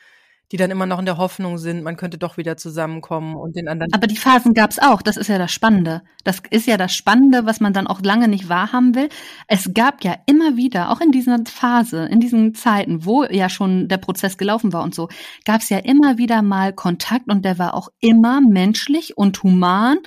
die 0.53 0.57
dann 0.57 0.70
immer 0.70 0.86
noch 0.86 0.98
in 0.98 1.05
der 1.05 1.16
Hoffnung 1.16 1.59
sind, 1.59 1.82
man 1.82 1.96
könnte 1.96 2.18
doch 2.18 2.36
wieder 2.36 2.57
zusammenkommen 2.57 3.36
und 3.36 3.57
den 3.57 3.68
anderen. 3.68 3.92
Aber 3.92 4.07
die 4.07 4.16
Phasen 4.16 4.53
gab's 4.53 4.78
auch. 4.78 5.01
Das 5.01 5.16
ist 5.16 5.28
ja 5.28 5.38
das 5.38 5.53
Spannende. 5.53 6.03
Das 6.24 6.42
ist 6.51 6.66
ja 6.66 6.76
das 6.76 6.94
Spannende, 6.94 7.46
was 7.46 7.61
man 7.61 7.72
dann 7.72 7.86
auch 7.86 8.01
lange 8.01 8.26
nicht 8.26 8.48
wahrhaben 8.48 8.94
will. 8.94 9.09
Es 9.46 9.72
gab 9.74 10.03
ja 10.03 10.16
immer 10.26 10.57
wieder, 10.57 10.90
auch 10.90 11.01
in 11.01 11.12
dieser 11.12 11.38
Phase, 11.46 12.07
in 12.07 12.18
diesen 12.18 12.55
Zeiten, 12.55 13.05
wo 13.05 13.24
ja 13.24 13.48
schon 13.48 13.88
der 13.88 13.98
Prozess 13.98 14.38
gelaufen 14.38 14.72
war 14.72 14.82
und 14.82 14.94
so, 14.94 15.09
gab's 15.44 15.68
ja 15.68 15.78
immer 15.78 16.18
wieder 16.18 16.42
mal 16.42 16.72
Kontakt 16.72 17.28
und 17.28 17.44
der 17.44 17.59
war 17.59 17.74
auch 17.74 17.88
immer 18.01 18.40
menschlich 18.40 19.16
und 19.16 19.42
human 19.42 19.98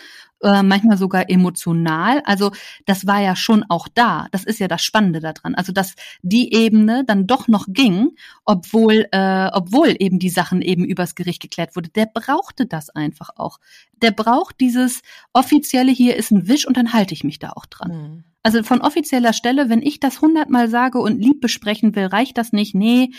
äh, 0.44 0.64
manchmal 0.64 0.98
sogar 0.98 1.30
emotional. 1.30 2.22
Also 2.26 2.52
das 2.86 3.08
war 3.08 3.22
ja 3.22 3.36
schon 3.36 3.64
auch 3.70 3.88
da. 3.88 4.28
Das 4.32 4.44
ist 4.44 4.60
ja 4.60 4.68
das 4.68 4.84
Spannende 4.84 5.20
daran. 5.20 5.56
Also 5.56 5.72
dass 5.72 5.96
die 6.22 6.54
Ebene 6.54 7.04
dann 7.06 7.28
doch 7.28 7.48
noch 7.48 7.66
ging, 7.68 8.12
obwohl, 8.46 9.08
äh, 9.12 9.50
obwohl 9.54 9.96
eben 10.00 10.20
die 10.20 10.30
Sachen 10.30 10.62
eben 10.62 10.86
übers 10.86 11.16
Gericht 11.16 11.42
geklärt 11.42 11.76
wurde. 11.76 11.90
Der 11.90 12.06
brauchte 12.06 12.66
das 12.66 12.90
einfach 12.90 13.30
auch. 13.36 13.60
Der 14.02 14.12
braucht 14.12 14.60
dieses 14.60 15.02
offizielle, 15.32 15.92
hier 15.92 16.16
ist 16.16 16.32
ein 16.32 16.48
Wisch 16.48 16.68
und 16.68 16.78
dann 16.78 16.94
halte 16.94 17.14
ich 17.14 17.24
mich 17.24 17.40
da 17.40 17.52
auch 17.52 17.66
dran. 17.66 17.92
Mhm. 17.92 18.24
Also 18.46 18.62
von 18.62 18.82
offizieller 18.82 19.32
Stelle, 19.32 19.70
wenn 19.70 19.82
ich 19.82 20.02
das 20.02 20.20
hundertmal 20.20 20.68
sage 20.68 21.00
und 21.00 21.18
lieb 21.18 21.40
besprechen 21.40 21.96
will, 21.96 22.08
reicht 22.08 22.38
das 22.38 22.52
nicht. 22.52 22.76
Nee, 22.76 23.12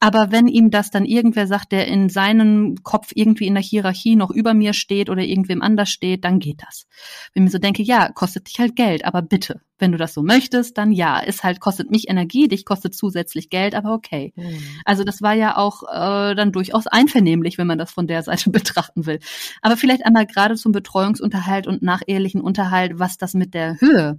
aber 0.00 0.32
wenn 0.32 0.48
ihm 0.48 0.70
das 0.70 0.90
dann 0.90 1.04
irgendwer 1.04 1.46
sagt, 1.46 1.72
der 1.72 1.86
in 1.86 2.08
seinem 2.08 2.76
Kopf 2.82 3.12
irgendwie 3.14 3.46
in 3.46 3.52
der 3.52 3.62
Hierarchie 3.62 4.16
noch 4.16 4.30
über 4.30 4.54
mir 4.54 4.72
steht 4.72 5.10
oder 5.10 5.22
irgendwem 5.22 5.60
anders 5.60 5.90
steht, 5.90 6.24
dann 6.24 6.38
geht 6.38 6.62
das. 6.66 6.86
Wenn 7.34 7.42
ich 7.42 7.48
mir 7.48 7.50
so 7.50 7.58
denke, 7.58 7.82
ja, 7.82 8.08
kostet 8.08 8.48
dich 8.48 8.58
halt 8.58 8.74
Geld, 8.74 9.04
aber 9.04 9.20
bitte, 9.20 9.60
wenn 9.78 9.92
du 9.92 9.98
das 9.98 10.14
so 10.14 10.22
möchtest, 10.22 10.78
dann 10.78 10.92
ja, 10.92 11.18
ist 11.18 11.44
halt, 11.44 11.60
kostet 11.60 11.90
mich 11.90 12.08
Energie, 12.08 12.48
dich 12.48 12.64
kostet 12.64 12.94
zusätzlich 12.94 13.50
Geld, 13.50 13.74
aber 13.74 13.92
okay. 13.92 14.32
Mhm. 14.36 14.62
Also 14.86 15.04
das 15.04 15.20
war 15.20 15.34
ja 15.34 15.58
auch 15.58 15.82
äh, 15.82 16.34
dann 16.34 16.52
durchaus 16.52 16.86
einvernehmlich, 16.86 17.58
wenn 17.58 17.66
man 17.66 17.78
das 17.78 17.90
von 17.90 18.06
der 18.06 18.22
Seite 18.22 18.48
betrachten 18.50 19.04
will. 19.04 19.18
Aber 19.60 19.76
vielleicht 19.76 20.06
einmal 20.06 20.19
gerade 20.24 20.56
zum 20.56 20.72
Betreuungsunterhalt 20.72 21.66
und 21.66 21.82
nachehelichen 21.82 22.40
Unterhalt, 22.40 22.98
was 22.98 23.18
das 23.18 23.34
mit 23.34 23.54
der 23.54 23.80
Höhe 23.80 24.18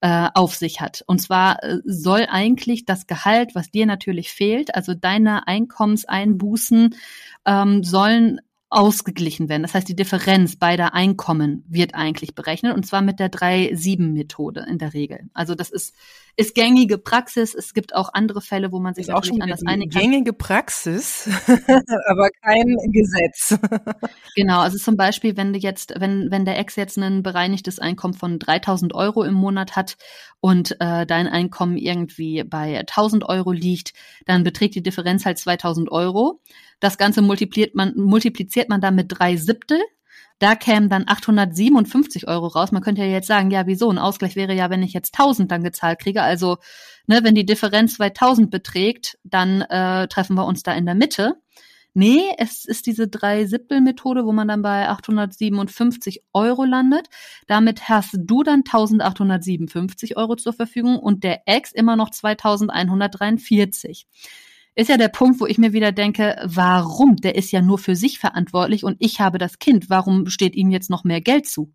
äh, 0.00 0.28
auf 0.34 0.54
sich 0.54 0.80
hat. 0.80 1.02
Und 1.06 1.20
zwar 1.20 1.62
äh, 1.62 1.78
soll 1.84 2.26
eigentlich 2.30 2.84
das 2.84 3.06
Gehalt, 3.06 3.54
was 3.54 3.70
dir 3.70 3.86
natürlich 3.86 4.30
fehlt, 4.30 4.74
also 4.74 4.94
deine 4.94 5.48
Einkommenseinbußen, 5.48 6.94
ähm, 7.46 7.82
sollen 7.82 8.40
ausgeglichen 8.70 9.48
werden. 9.48 9.62
Das 9.62 9.72
heißt, 9.72 9.88
die 9.88 9.96
Differenz 9.96 10.56
beider 10.56 10.92
Einkommen 10.92 11.64
wird 11.68 11.94
eigentlich 11.94 12.34
berechnet 12.34 12.74
und 12.74 12.86
zwar 12.86 13.00
mit 13.00 13.18
der 13.18 13.30
3-7-Methode 13.30 14.66
in 14.68 14.78
der 14.78 14.92
Regel. 14.92 15.30
Also 15.32 15.54
das 15.54 15.70
ist, 15.70 15.94
ist 16.36 16.54
gängige 16.54 16.98
Praxis. 16.98 17.54
Es 17.54 17.72
gibt 17.72 17.94
auch 17.94 18.10
andere 18.12 18.42
Fälle, 18.42 18.70
wo 18.70 18.78
man 18.78 18.92
sich 18.92 19.10
auch 19.10 19.24
schon 19.24 19.40
anders 19.40 19.62
einigen 19.64 19.90
kann. 19.90 20.02
Gängige 20.02 20.34
Praxis, 20.34 21.30
aber 22.08 22.28
kein 22.42 22.76
Gesetz. 22.92 23.58
genau, 24.36 24.60
also 24.60 24.76
zum 24.76 24.98
Beispiel, 24.98 25.38
wenn 25.38 25.54
du 25.54 25.58
jetzt, 25.58 25.94
wenn, 25.98 26.30
wenn 26.30 26.44
der 26.44 26.58
Ex 26.58 26.76
jetzt 26.76 26.98
ein 26.98 27.22
bereinigtes 27.22 27.78
Einkommen 27.78 28.14
von 28.14 28.38
3000 28.38 28.94
Euro 28.94 29.24
im 29.24 29.34
Monat 29.34 29.76
hat 29.76 29.96
und 30.40 30.72
äh, 30.78 31.06
dein 31.06 31.26
Einkommen 31.26 31.78
irgendwie 31.78 32.44
bei 32.44 32.80
1000 32.80 33.24
Euro 33.24 33.50
liegt, 33.50 33.94
dann 34.26 34.44
beträgt 34.44 34.74
die 34.74 34.82
Differenz 34.82 35.24
halt 35.24 35.38
2000 35.38 35.90
Euro. 35.90 36.42
Das 36.80 36.98
Ganze 36.98 37.22
multipliziert 37.22 37.74
man, 37.74 37.94
multipliziert 37.96 38.68
man 38.68 38.80
dann 38.80 38.94
mit 38.94 39.06
drei 39.08 39.36
Siebtel. 39.36 39.80
Da 40.38 40.54
kämen 40.54 40.88
dann 40.88 41.04
857 41.08 42.28
Euro 42.28 42.46
raus. 42.46 42.70
Man 42.70 42.82
könnte 42.82 43.02
ja 43.02 43.08
jetzt 43.08 43.26
sagen, 43.26 43.50
ja, 43.50 43.66
wieso? 43.66 43.90
Ein 43.90 43.98
Ausgleich 43.98 44.36
wäre 44.36 44.54
ja, 44.54 44.70
wenn 44.70 44.84
ich 44.84 44.92
jetzt 44.92 45.14
1000 45.18 45.50
dann 45.50 45.64
gezahlt 45.64 45.98
kriege. 45.98 46.22
Also, 46.22 46.58
ne, 47.06 47.24
wenn 47.24 47.34
die 47.34 47.46
Differenz 47.46 47.94
2000 47.94 48.50
beträgt, 48.50 49.18
dann 49.24 49.62
äh, 49.62 50.06
treffen 50.06 50.36
wir 50.36 50.46
uns 50.46 50.62
da 50.62 50.72
in 50.74 50.86
der 50.86 50.94
Mitte. 50.94 51.34
Nee, 51.94 52.22
es 52.38 52.64
ist 52.64 52.86
diese 52.86 53.08
Drei-Siebtel-Methode, 53.08 54.24
wo 54.24 54.30
man 54.30 54.46
dann 54.46 54.62
bei 54.62 54.88
857 54.88 56.22
Euro 56.32 56.64
landet. 56.64 57.08
Damit 57.48 57.88
hast 57.88 58.16
du 58.16 58.44
dann 58.44 58.60
1857 58.60 60.16
Euro 60.16 60.36
zur 60.36 60.52
Verfügung 60.52 61.00
und 61.00 61.24
der 61.24 61.42
Ex 61.46 61.72
immer 61.72 61.96
noch 61.96 62.10
2143 62.10 64.06
ist 64.78 64.88
ja 64.88 64.96
der 64.96 65.08
Punkt, 65.08 65.40
wo 65.40 65.46
ich 65.46 65.58
mir 65.58 65.72
wieder 65.72 65.90
denke, 65.90 66.40
warum? 66.44 67.16
Der 67.16 67.34
ist 67.34 67.50
ja 67.50 67.60
nur 67.60 67.78
für 67.78 67.96
sich 67.96 68.18
verantwortlich 68.18 68.84
und 68.84 68.96
ich 69.00 69.20
habe 69.20 69.38
das 69.38 69.58
Kind. 69.58 69.90
Warum 69.90 70.28
steht 70.28 70.54
ihm 70.54 70.70
jetzt 70.70 70.88
noch 70.88 71.02
mehr 71.02 71.20
Geld 71.20 71.46
zu? 71.46 71.72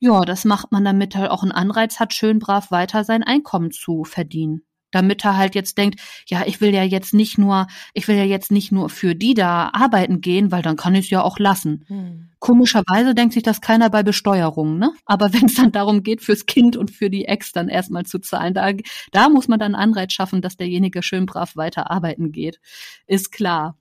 Ja, 0.00 0.22
das 0.22 0.44
macht 0.44 0.72
man, 0.72 0.84
damit 0.84 1.14
er 1.14 1.32
auch 1.32 1.44
einen 1.44 1.52
Anreiz 1.52 2.00
hat, 2.00 2.12
schön 2.12 2.40
brav 2.40 2.70
weiter 2.72 3.04
sein 3.04 3.22
Einkommen 3.22 3.70
zu 3.70 4.02
verdienen 4.04 4.62
damit 4.90 5.24
er 5.24 5.36
halt 5.36 5.54
jetzt 5.54 5.78
denkt, 5.78 6.00
ja, 6.26 6.44
ich 6.46 6.60
will 6.60 6.74
ja 6.74 6.82
jetzt 6.82 7.14
nicht 7.14 7.38
nur, 7.38 7.66
ich 7.94 8.08
will 8.08 8.16
ja 8.16 8.24
jetzt 8.24 8.50
nicht 8.50 8.72
nur 8.72 8.88
für 8.88 9.14
die 9.14 9.34
da 9.34 9.70
arbeiten 9.72 10.20
gehen, 10.20 10.50
weil 10.50 10.62
dann 10.62 10.76
kann 10.76 10.94
ich 10.94 11.06
es 11.06 11.10
ja 11.10 11.22
auch 11.22 11.38
lassen. 11.38 11.84
Hm. 11.88 12.30
Komischerweise 12.38 13.14
denkt 13.14 13.34
sich 13.34 13.42
das 13.42 13.60
keiner 13.60 13.90
bei 13.90 14.02
Besteuerung, 14.02 14.78
ne? 14.78 14.92
Aber 15.04 15.32
wenn 15.32 15.46
es 15.46 15.54
dann 15.54 15.72
darum 15.72 16.02
geht, 16.02 16.22
fürs 16.22 16.46
Kind 16.46 16.76
und 16.76 16.90
für 16.90 17.10
die 17.10 17.24
Ex 17.24 17.52
dann 17.52 17.68
erstmal 17.68 18.04
zu 18.04 18.18
zahlen, 18.18 18.54
da, 18.54 18.70
da 19.12 19.28
muss 19.28 19.48
man 19.48 19.58
dann 19.58 19.74
Anreiz 19.74 20.12
schaffen, 20.12 20.42
dass 20.42 20.56
derjenige 20.56 21.02
schön 21.02 21.26
brav 21.26 21.56
weiter 21.56 21.90
arbeiten 21.90 22.32
geht. 22.32 22.60
Ist 23.06 23.32
klar. 23.32 23.76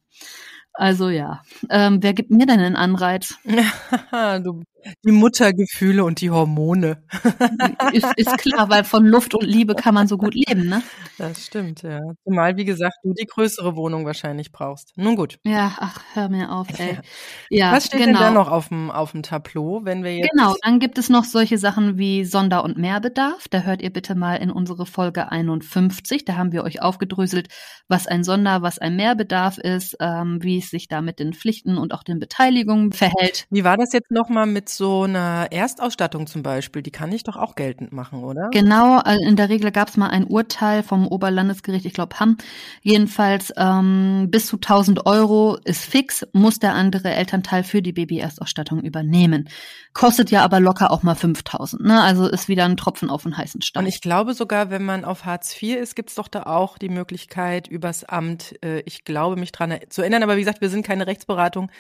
Also 0.78 1.10
ja, 1.10 1.42
ähm, 1.72 2.04
wer 2.04 2.14
gibt 2.14 2.30
mir 2.30 2.46
denn 2.46 2.60
einen 2.60 2.76
Anreiz? 2.76 3.36
du, 4.44 4.62
die 5.04 5.12
Muttergefühle 5.12 6.04
und 6.04 6.22
die 6.22 6.30
Hormone. 6.30 7.04
ist, 7.94 8.08
ist 8.16 8.38
klar, 8.38 8.70
weil 8.70 8.84
von 8.84 9.06
Luft 9.06 9.34
und 9.34 9.44
Liebe 9.44 9.76
kann 9.76 9.94
man 9.94 10.08
so 10.08 10.18
gut 10.18 10.36
leben, 10.36 10.70
ne? 10.70 10.84
Das 11.18 11.46
stimmt, 11.46 11.82
ja. 11.82 12.00
Zumal, 12.24 12.58
wie 12.58 12.66
gesagt, 12.66 12.98
du 13.04 13.14
die 13.14 13.26
größere 13.26 13.76
Wohnung 13.76 14.06
wahrscheinlich 14.06 14.52
brauchst. 14.52 14.94
Nun 14.96 15.16
gut. 15.16 15.40
Ja, 15.44 15.76
ach, 15.80 16.00
hör 16.14 16.30
mir 16.30 16.52
auf, 16.52 16.68
ey. 16.78 16.98
Ja, 17.50 17.72
Was 17.72 17.86
steht 17.86 18.02
genau. 18.02 18.20
denn 18.20 18.28
da 18.28 18.32
noch 18.32 18.50
auf 18.50 18.70
dem, 18.70 18.92
auf 18.92 19.12
dem 19.12 19.24
Tableau, 19.24 19.82
wenn 19.84 20.04
wir 20.04 20.16
jetzt. 20.16 20.30
Genau, 20.32 20.56
dann 20.62 20.80
gibt 20.80 20.98
es 20.98 21.10
noch 21.10 21.24
solche 21.24 21.58
Sachen 21.58 21.98
wie 21.98 22.24
Sonder- 22.24 22.64
und 22.64 22.78
Mehrbedarf. 22.78 23.48
Da 23.50 23.62
hört 23.62 23.82
ihr 23.82 23.92
bitte 23.92 24.16
mal 24.16 24.36
in 24.36 24.52
unsere 24.52 24.86
Folge 24.86 25.32
51. 25.32 26.26
Da 26.26 26.36
haben 26.36 26.52
wir 26.52 26.64
euch 26.64 26.82
aufgedröselt, 26.82 27.48
was 27.88 28.08
ein 28.08 28.24
Sonder-, 28.24 28.62
was 28.62 28.80
ein 28.80 28.96
Mehrbedarf 28.96 29.58
ist, 29.58 29.98
ähm, 30.00 30.40
wie 30.42 30.58
es 30.58 30.67
sich 30.70 30.88
da 30.88 31.02
mit 31.02 31.20
den 31.20 31.34
Pflichten 31.34 31.78
und 31.78 31.94
auch 31.94 32.04
den 32.04 32.20
Beteiligungen 32.20 32.92
verhält. 32.92 33.46
Wie 33.50 33.64
war 33.64 33.78
das 33.78 33.94
jetzt 33.94 34.12
nochmal 34.12 34.46
mit 34.46 34.70
so 34.70 35.04
einer 35.04 35.48
Erstausstattung 35.52 36.28
zum 36.28 36.44
Beispiel? 36.44 36.82
Die 36.82 36.92
kann 36.92 37.12
ich 37.12 37.24
doch 37.24 37.38
auch 37.38 37.56
geltend 37.56 37.92
machen, 37.92 38.24
oder? 38.24 38.50
Genau, 38.52 39.02
äh, 39.02 39.18
in 39.28 39.36
der 39.36 39.50
Regel 39.50 39.72
gab 39.72 39.90
es 39.90 39.98
mal 39.98 40.10
ein 40.10 40.26
Urteil 40.26 40.84
vom 40.84 41.08
Oberlandesgericht, 41.08 41.86
ich 41.86 41.94
glaube 41.94 42.20
Hamm. 42.20 42.38
Jedenfalls 42.82 43.54
ähm, 43.58 44.28
bis 44.30 44.48
zu 44.48 44.58
1000 44.58 45.06
Euro 45.06 45.58
ist 45.64 45.86
fix, 45.86 46.26
muss 46.34 46.60
der 46.60 46.74
andere 46.74 47.10
Elternteil 47.14 47.64
für 47.64 47.82
die 47.82 47.94
Baby-Erstausstattung 47.94 48.82
übernehmen. 48.82 49.50
Kostet 49.94 50.32
ja 50.32 50.44
aber 50.44 50.60
locker 50.60 50.92
auch 50.92 51.04
mal 51.04 51.16
5000. 51.16 51.84
Ne? 51.84 52.02
Also 52.02 52.28
ist 52.28 52.48
wieder 52.48 52.66
ein 52.66 52.78
Tropfen 52.78 53.10
auf 53.10 53.24
den 53.24 53.38
heißen 53.38 53.62
Stein. 53.62 53.84
Und 53.84 53.90
ich 53.90 54.02
glaube 54.02 54.34
sogar, 54.34 54.70
wenn 54.70 54.84
man 54.84 55.06
auf 55.06 55.26
Hartz 55.26 55.62
IV 55.62 55.78
ist, 55.78 55.96
gibt's 55.96 56.16
doch 56.16 56.28
da 56.28 56.44
auch 56.44 56.78
die 56.78 56.90
Möglichkeit 56.90 57.68
übers 57.68 58.04
Amt, 58.04 58.56
äh, 58.64 58.82
ich 58.86 59.04
glaube 59.04 59.38
mich 59.38 59.52
dran 59.52 59.76
zu 59.90 60.02
erinnern, 60.02 60.24
aber 60.24 60.36
wie 60.36 60.42
gesagt, 60.42 60.57
wir 60.62 60.70
sind 60.70 60.86
keine 60.86 61.08
Rechtsberatung. 61.08 61.72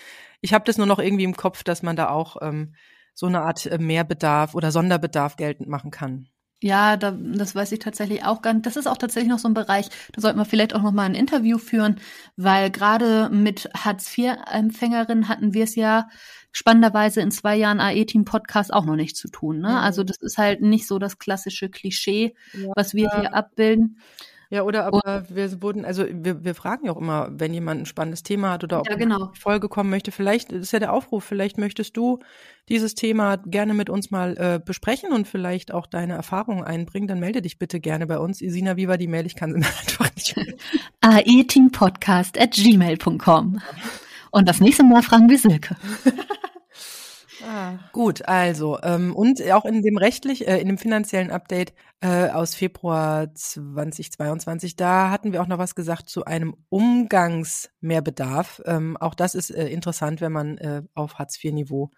Ich 0.42 0.54
habe 0.54 0.66
das 0.66 0.78
nur 0.78 0.88
noch 0.88 1.00
irgendwie 1.00 1.24
im 1.24 1.36
Kopf, 1.36 1.64
dass 1.64 1.84
man 1.84 1.96
da 1.96 2.10
auch 2.10 2.38
ähm, 2.42 2.76
so 3.14 3.26
eine 3.26 3.42
Art 3.42 3.66
äh, 3.66 3.78
Mehrbedarf 3.78 4.56
oder 4.56 4.72
Sonderbedarf 4.72 5.36
geltend 5.36 5.68
machen 5.70 5.92
kann. 5.92 6.30
Ja, 6.62 6.98
da, 6.98 7.12
das 7.12 7.54
weiß 7.54 7.72
ich 7.72 7.80
tatsächlich 7.80 8.24
auch 8.24 8.42
gar 8.42 8.54
nicht. 8.54 8.66
Das 8.66 8.78
ist 8.78 8.88
auch 8.88 8.98
tatsächlich 8.98 9.30
noch 9.30 9.38
so 9.38 9.48
ein 9.48 9.54
Bereich, 9.54 9.90
da 10.14 10.22
sollten 10.22 10.40
wir 10.40 10.46
vielleicht 10.46 10.74
auch 10.74 10.82
noch 10.82 10.92
mal 10.92 11.04
ein 11.04 11.14
Interview 11.14 11.60
führen, 11.60 12.00
weil 12.36 12.72
gerade 12.72 13.30
mit 13.30 13.70
Hartz-IV-Empfängerinnen 13.76 15.30
hatten 15.30 15.54
wir 15.54 15.66
es 15.66 15.76
ja 15.76 16.10
spannenderweise 16.52 17.22
in 17.22 17.30
zwei 17.30 17.56
Jahren 17.56 17.80
AE-Team-Podcast 17.80 18.74
auch 18.74 18.86
noch 18.86 18.96
nicht 18.96 19.16
zu 19.16 19.30
tun. 19.30 19.60
Ne? 19.60 19.70
Mhm. 19.70 19.76
Also 19.76 20.04
das 20.04 20.18
ist 20.18 20.40
halt 20.40 20.62
nicht 20.62 20.88
so 20.88 20.98
das 20.98 21.20
klassische 21.20 21.70
Klischee, 21.70 22.34
ja, 22.54 22.72
was 22.76 22.96
wir 22.96 23.12
hier 23.12 23.36
abbilden. 23.36 24.00
Ja, 24.50 24.64
oder 24.64 24.86
aber 24.86 25.02
und, 25.04 25.36
wir 25.36 25.62
wurden, 25.62 25.84
also 25.84 26.06
wir, 26.10 26.44
wir 26.44 26.56
fragen 26.56 26.86
ja 26.86 26.94
auch 26.94 26.98
immer, 26.98 27.30
wenn 27.32 27.54
jemand 27.54 27.82
ein 27.82 27.86
spannendes 27.86 28.24
Thema 28.24 28.52
hat 28.52 28.64
oder 28.64 28.80
auch 28.80 28.88
ja, 28.88 28.96
genau. 28.96 29.16
eine 29.16 29.36
Folge 29.36 29.68
kommen 29.68 29.90
möchte, 29.90 30.12
vielleicht, 30.12 30.52
das 30.52 30.62
ist 30.62 30.72
ja 30.72 30.80
der 30.80 30.94
Aufruf, 30.94 31.26
vielleicht 31.26 31.58
möchtest 31.58 31.98
du 31.98 32.20
dieses 32.70 32.96
Thema 32.96 33.38
gerne 33.38 33.74
mit 33.74 33.90
uns 33.90 34.10
mal 34.10 34.38
äh, 34.38 34.60
besprechen 34.64 35.12
und 35.12 35.28
vielleicht 35.28 35.74
auch 35.74 35.86
deine 35.86 36.14
Erfahrungen 36.14 36.64
einbringen, 36.64 37.08
dann 37.08 37.20
melde 37.20 37.42
dich 37.42 37.60
bitte 37.60 37.80
gerne 37.80 38.08
bei 38.08 38.20
uns. 38.20 38.42
Isina, 38.42 38.78
wie 38.78 38.88
war 38.88 38.98
die 38.98 39.08
Mail? 39.08 39.26
Ich 39.26 39.36
kann 39.36 39.52
sie 39.52 39.58
einfach 39.58 40.16
nicht 40.16 40.36
aeteampodcast 41.02 42.40
at 42.40 42.52
gmail.com 42.52 43.62
Und 44.32 44.48
das 44.48 44.62
nächste 44.62 44.84
Mal 44.84 45.04
fragen 45.04 45.30
wir 45.30 45.38
Silke. 45.38 45.76
Ah. 47.44 47.78
Gut, 47.92 48.28
also 48.28 48.80
ähm, 48.82 49.16
und 49.16 49.42
auch 49.52 49.66
in 49.66 49.82
dem 49.82 49.98
rechtlich, 49.98 50.48
äh, 50.48 50.60
in 50.60 50.68
dem 50.68 50.78
finanziellen 50.78 51.30
Update 51.30 51.74
äh, 52.02 52.30
aus 52.30 52.56
Februar 52.56 53.34
2022, 53.34 54.76
da 54.76 55.10
hatten 55.12 55.34
wir 55.34 55.42
auch 55.42 55.48
noch 55.48 55.60
was 55.60 55.76
gesagt 55.76 56.10
zu 56.10 56.26
einem 56.26 56.56
Umgangsmehrbedarf. 56.70 58.62
Ähm, 58.66 58.98
auch 58.98 59.14
das 59.14 59.36
ist 59.36 59.52
äh, 59.52 59.68
interessant, 59.68 60.22
wenn 60.22 60.32
man 60.32 60.58
äh, 60.58 60.84
auf 60.96 61.16
Hartz-IV-Niveau 61.20 61.92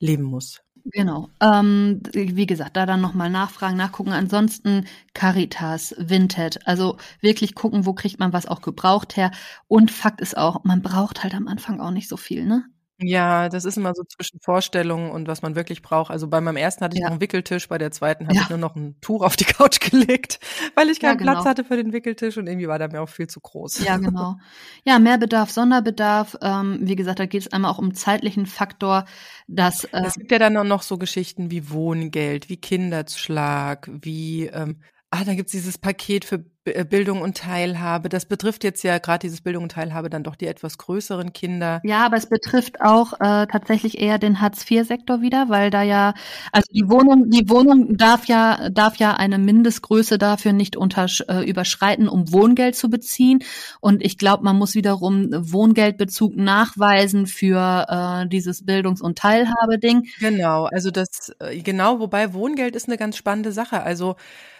leben 0.00 0.24
muss. 0.24 0.62
Genau. 0.84 1.28
Ähm, 1.40 2.00
wie 2.12 2.46
gesagt, 2.46 2.76
da 2.76 2.86
dann 2.86 3.00
nochmal 3.00 3.30
nachfragen, 3.30 3.76
nachgucken. 3.76 4.12
Ansonsten 4.12 4.86
Caritas, 5.14 5.94
Vinted, 5.96 6.66
also 6.66 6.96
wirklich 7.20 7.54
gucken, 7.54 7.86
wo 7.86 7.92
kriegt 7.92 8.18
man 8.18 8.32
was 8.32 8.46
auch 8.46 8.62
gebraucht 8.62 9.16
her. 9.16 9.30
Und 9.68 9.92
Fakt 9.92 10.20
ist 10.20 10.36
auch, 10.36 10.64
man 10.64 10.82
braucht 10.82 11.22
halt 11.22 11.34
am 11.34 11.46
Anfang 11.46 11.80
auch 11.80 11.92
nicht 11.92 12.08
so 12.08 12.16
viel, 12.16 12.44
ne? 12.44 12.64
Ja, 13.02 13.48
das 13.48 13.64
ist 13.64 13.76
immer 13.76 13.92
so 13.94 14.02
zwischen 14.04 14.40
Vorstellungen 14.40 15.10
und 15.10 15.28
was 15.28 15.42
man 15.42 15.54
wirklich 15.54 15.82
braucht. 15.82 16.10
Also 16.10 16.28
bei 16.28 16.40
meinem 16.40 16.56
ersten 16.56 16.84
hatte 16.84 16.96
ich 16.96 17.00
ja. 17.00 17.06
noch 17.06 17.12
einen 17.12 17.20
Wickeltisch, 17.20 17.68
bei 17.68 17.78
der 17.78 17.90
zweiten 17.90 18.26
habe 18.26 18.36
ja. 18.36 18.42
ich 18.42 18.48
nur 18.48 18.58
noch 18.58 18.76
ein 18.76 18.96
Tuch 19.00 19.22
auf 19.22 19.36
die 19.36 19.44
Couch 19.44 19.80
gelegt, 19.90 20.40
weil 20.74 20.88
ich 20.88 21.00
keinen 21.00 21.10
ja, 21.10 21.16
genau. 21.16 21.32
Platz 21.32 21.44
hatte 21.44 21.64
für 21.64 21.76
den 21.76 21.92
Wickeltisch 21.92 22.36
und 22.38 22.46
irgendwie 22.46 22.68
war 22.68 22.78
der 22.78 22.90
mir 22.90 23.02
auch 23.02 23.08
viel 23.08 23.26
zu 23.26 23.40
groß. 23.40 23.84
Ja, 23.84 23.96
genau. 23.98 24.36
Ja, 24.84 24.98
Mehrbedarf, 24.98 25.50
Sonderbedarf. 25.50 26.36
Ähm, 26.40 26.78
wie 26.82 26.96
gesagt, 26.96 27.18
da 27.18 27.26
geht 27.26 27.42
es 27.42 27.52
einmal 27.52 27.70
auch 27.70 27.78
um 27.78 27.94
zeitlichen 27.94 28.46
Faktor, 28.46 29.04
dass 29.48 29.84
äh, 29.84 30.02
es 30.04 30.14
gibt 30.14 30.32
ja 30.32 30.38
dann 30.38 30.56
auch 30.56 30.64
noch 30.64 30.82
so 30.82 30.98
Geschichten 30.98 31.50
wie 31.50 31.70
Wohngeld, 31.70 32.48
wie 32.48 32.56
Kinderschlag, 32.56 33.88
wie 33.92 34.46
ähm, 34.46 34.80
Ah, 35.14 35.24
dann 35.24 35.36
gibt's 35.36 35.52
dieses 35.52 35.76
Paket 35.76 36.24
für 36.24 36.42
äh, 36.64 36.86
Bildung 36.86 37.20
und 37.20 37.36
Teilhabe. 37.36 38.08
Das 38.08 38.24
betrifft 38.24 38.64
jetzt 38.64 38.82
ja 38.82 38.96
gerade 38.96 39.18
dieses 39.18 39.42
Bildung 39.42 39.64
und 39.64 39.72
Teilhabe 39.72 40.08
dann 40.08 40.24
doch 40.24 40.36
die 40.36 40.46
etwas 40.46 40.78
größeren 40.78 41.34
Kinder. 41.34 41.82
Ja, 41.84 42.06
aber 42.06 42.16
es 42.16 42.30
betrifft 42.30 42.80
auch 42.80 43.12
äh, 43.20 43.46
tatsächlich 43.46 44.00
eher 44.00 44.16
den 44.16 44.40
Hartz-IV-Sektor 44.40 45.20
wieder, 45.20 45.50
weil 45.50 45.68
da 45.68 45.82
ja, 45.82 46.14
also 46.50 46.64
die 46.72 46.88
Wohnung, 46.88 47.28
die 47.28 47.50
Wohnung 47.50 47.98
darf 47.98 48.24
ja, 48.24 48.70
darf 48.70 48.96
ja 48.96 49.12
eine 49.12 49.36
Mindestgröße 49.36 50.16
dafür 50.16 50.54
nicht 50.54 50.78
unter, 50.78 51.04
äh, 51.28 51.44
überschreiten, 51.46 52.08
um 52.08 52.32
Wohngeld 52.32 52.74
zu 52.74 52.88
beziehen. 52.88 53.40
Und 53.80 54.02
ich 54.02 54.16
glaube, 54.16 54.44
man 54.44 54.56
muss 54.56 54.74
wiederum 54.74 55.28
Wohngeldbezug 55.30 56.36
nachweisen 56.36 57.26
für 57.26 57.86
äh, 58.22 58.28
dieses 58.28 58.64
Bildungs- 58.64 59.02
und 59.02 59.18
Teilhabe-Ding. 59.18 60.04
Genau, 60.20 60.64
also 60.72 60.90
das, 60.90 61.34
äh, 61.38 61.58
genau, 61.58 62.00
wobei 62.00 62.32
Wohngeld 62.32 62.74
ist 62.76 62.88
eine 62.88 62.96
ganz 62.96 63.18
spannende 63.18 63.52
Sache. 63.52 63.82
Also 63.82 64.16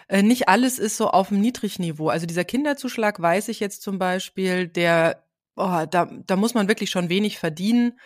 äh, 0.08 0.22
nicht 0.22 0.48
alles 0.48 0.78
ist 0.78 0.96
so 0.96 1.08
auf 1.08 1.28
dem 1.28 1.40
Niedrigniveau. 1.40 2.08
Also 2.08 2.26
dieser 2.26 2.44
Kinderzuschlag 2.44 3.20
weiß 3.20 3.48
ich 3.48 3.60
jetzt 3.60 3.82
zum 3.82 3.98
Beispiel, 3.98 4.68
der, 4.68 5.24
oh, 5.56 5.84
da, 5.90 6.10
da 6.26 6.36
muss 6.36 6.54
man 6.54 6.68
wirklich 6.68 6.90
schon 6.90 7.08
wenig 7.08 7.38
verdienen, 7.38 7.98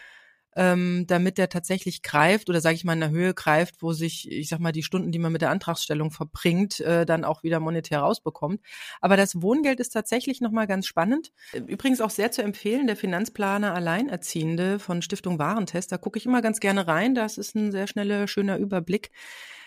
ähm, 0.56 1.04
damit 1.06 1.36
der 1.36 1.50
tatsächlich 1.50 2.02
greift 2.02 2.48
oder 2.48 2.60
sage 2.62 2.74
ich 2.74 2.84
mal 2.84 2.94
in 2.94 3.00
der 3.00 3.10
Höhe 3.10 3.34
greift, 3.34 3.82
wo 3.82 3.92
sich, 3.92 4.30
ich 4.30 4.48
sag 4.48 4.58
mal, 4.58 4.72
die 4.72 4.82
Stunden, 4.82 5.12
die 5.12 5.18
man 5.18 5.30
mit 5.30 5.42
der 5.42 5.50
Antragsstellung 5.50 6.10
verbringt, 6.10 6.80
äh, 6.80 7.04
dann 7.04 7.24
auch 7.24 7.42
wieder 7.42 7.60
monetär 7.60 8.00
rausbekommt. 8.00 8.60
Aber 9.02 9.18
das 9.18 9.42
Wohngeld 9.42 9.80
ist 9.80 9.90
tatsächlich 9.90 10.40
nochmal 10.40 10.66
ganz 10.66 10.86
spannend. 10.86 11.30
Übrigens 11.66 12.00
auch 12.00 12.10
sehr 12.10 12.32
zu 12.32 12.42
empfehlen, 12.42 12.86
der 12.86 12.96
Finanzplaner 12.96 13.74
Alleinerziehende 13.74 14.78
von 14.78 15.02
Stiftung 15.02 15.38
Warentest. 15.38 15.92
Da 15.92 15.98
gucke 15.98 16.18
ich 16.18 16.24
immer 16.24 16.40
ganz 16.40 16.58
gerne 16.58 16.86
rein. 16.86 17.14
Das 17.14 17.36
ist 17.36 17.54
ein 17.54 17.70
sehr 17.70 17.86
schneller, 17.86 18.26
schöner 18.26 18.56
Überblick. 18.56 19.10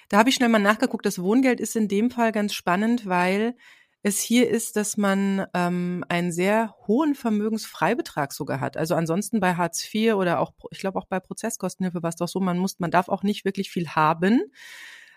Da 0.10 0.18
habe 0.18 0.30
ich 0.30 0.36
schnell 0.36 0.50
mal 0.50 0.60
nachgeguckt. 0.60 1.06
Das 1.06 1.22
Wohngeld 1.22 1.60
ist 1.60 1.76
in 1.76 1.88
dem 1.88 2.10
Fall 2.10 2.32
ganz 2.32 2.54
spannend, 2.54 3.06
weil 3.06 3.56
es 4.02 4.20
hier 4.20 4.50
ist, 4.50 4.76
dass 4.76 4.98
man 4.98 5.46
ähm, 5.54 6.04
einen 6.08 6.32
sehr 6.32 6.76
hohen 6.88 7.16
Vermögensfreibetrag 7.16 8.34
sogar 8.34 8.60
hat. 8.60 8.78
Also 8.78 8.96
ansonsten 8.96 9.40
bei 9.40 9.56
Hartz 9.56 9.84
IV 9.94 10.14
oder 10.14 10.40
auch, 10.40 10.54
ich 10.72 10.80
glaube 10.80 10.98
auch 10.98 11.06
bei 11.06 11.20
Prozesskostenhilfe 11.20 12.02
war 12.02 12.10
es 12.10 12.16
doch 12.16 12.28
so, 12.28 12.40
man 12.40 12.58
muss, 12.58 12.80
man 12.80 12.92
darf 12.92 13.10
auch 13.10 13.24
nicht 13.24 13.46
wirklich 13.46 13.70
viel 13.70 13.90
haben. 13.90 14.42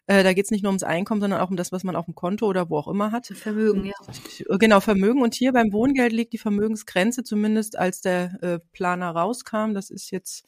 Äh, 0.09 0.25
da 0.25 0.33
geht 0.33 0.47
es 0.47 0.51
nicht 0.51 0.63
nur 0.63 0.71
ums 0.71 0.83
Einkommen, 0.83 1.21
sondern 1.21 1.41
auch 1.41 1.51
um 1.51 1.57
das, 1.57 1.71
was 1.71 1.85
man 1.85 1.95
auf 1.95 2.07
dem 2.07 2.17
Konto 2.17 2.47
oder 2.47 2.69
wo 2.69 2.77
auch 2.77 2.89
immer 2.89 3.13
hat. 3.13 3.29
Vermögen, 3.29 3.85
ja. 3.85 4.57
Genau, 4.59 4.81
Vermögen. 4.81 5.23
Und 5.23 5.35
hier 5.35 5.53
beim 5.53 5.73
Wohngeld 5.73 6.13
liegt 6.13 6.33
die 6.33 6.39
Vermögensgrenze, 6.39 7.23
zumindest 7.23 7.79
als 7.79 8.01
der 8.01 8.43
äh, 8.43 8.59
Planer 8.73 9.13
rauskam. 9.13 9.75
Das 9.75 9.91
ist 9.91 10.11
jetzt, 10.11 10.45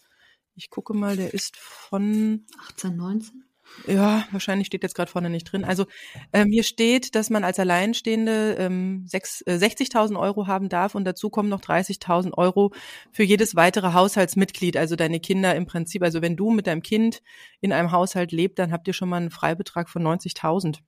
ich 0.57 0.71
gucke 0.71 0.93
mal, 0.93 1.17
der 1.17 1.33
ist 1.33 1.57
von 1.57 2.47
18, 2.69 2.97
19? 2.97 3.44
Ja, 3.87 4.25
wahrscheinlich 4.31 4.67
steht 4.67 4.83
jetzt 4.83 4.95
gerade 4.95 5.11
vorne 5.11 5.31
nicht 5.31 5.45
drin. 5.45 5.65
Also 5.65 5.87
ähm, 6.33 6.51
hier 6.51 6.63
steht, 6.63 7.15
dass 7.15 7.31
man 7.31 7.45
als 7.45 7.59
Alleinstehende 7.59 8.57
ähm, 8.59 9.07
äh, 9.13 9.19
60.000 9.19 10.19
Euro 10.19 10.47
haben 10.47 10.69
darf 10.69 10.95
und 10.95 11.05
dazu 11.05 11.31
kommen 11.31 11.49
noch 11.49 11.61
30.000 11.61 12.35
Euro 12.35 12.73
für 13.11 13.25
jedes 13.25 13.57
weitere 13.57 13.93
Haushaltsmitglied, 13.93 14.77
also 14.77 14.97
deine 14.97 15.21
Kinder 15.21 15.55
im 15.55 15.67
Prinzip. 15.67 16.03
Also 16.03 16.23
wenn 16.23 16.37
du 16.37 16.51
mit 16.51 16.67
deinem 16.67 16.83
Kind 16.83 17.23
in 17.61 17.73
einem 17.73 17.93
Haushalt 17.93 18.33
lebt, 18.33 18.59
dann 18.59 18.73
habt 18.73 18.87
ihr 18.87 18.95
schon 18.95 19.09
mal 19.09 19.17
einen 19.17 19.31
Freibetrag 19.31 19.89
von 19.89 20.03
90.000. 20.03 20.79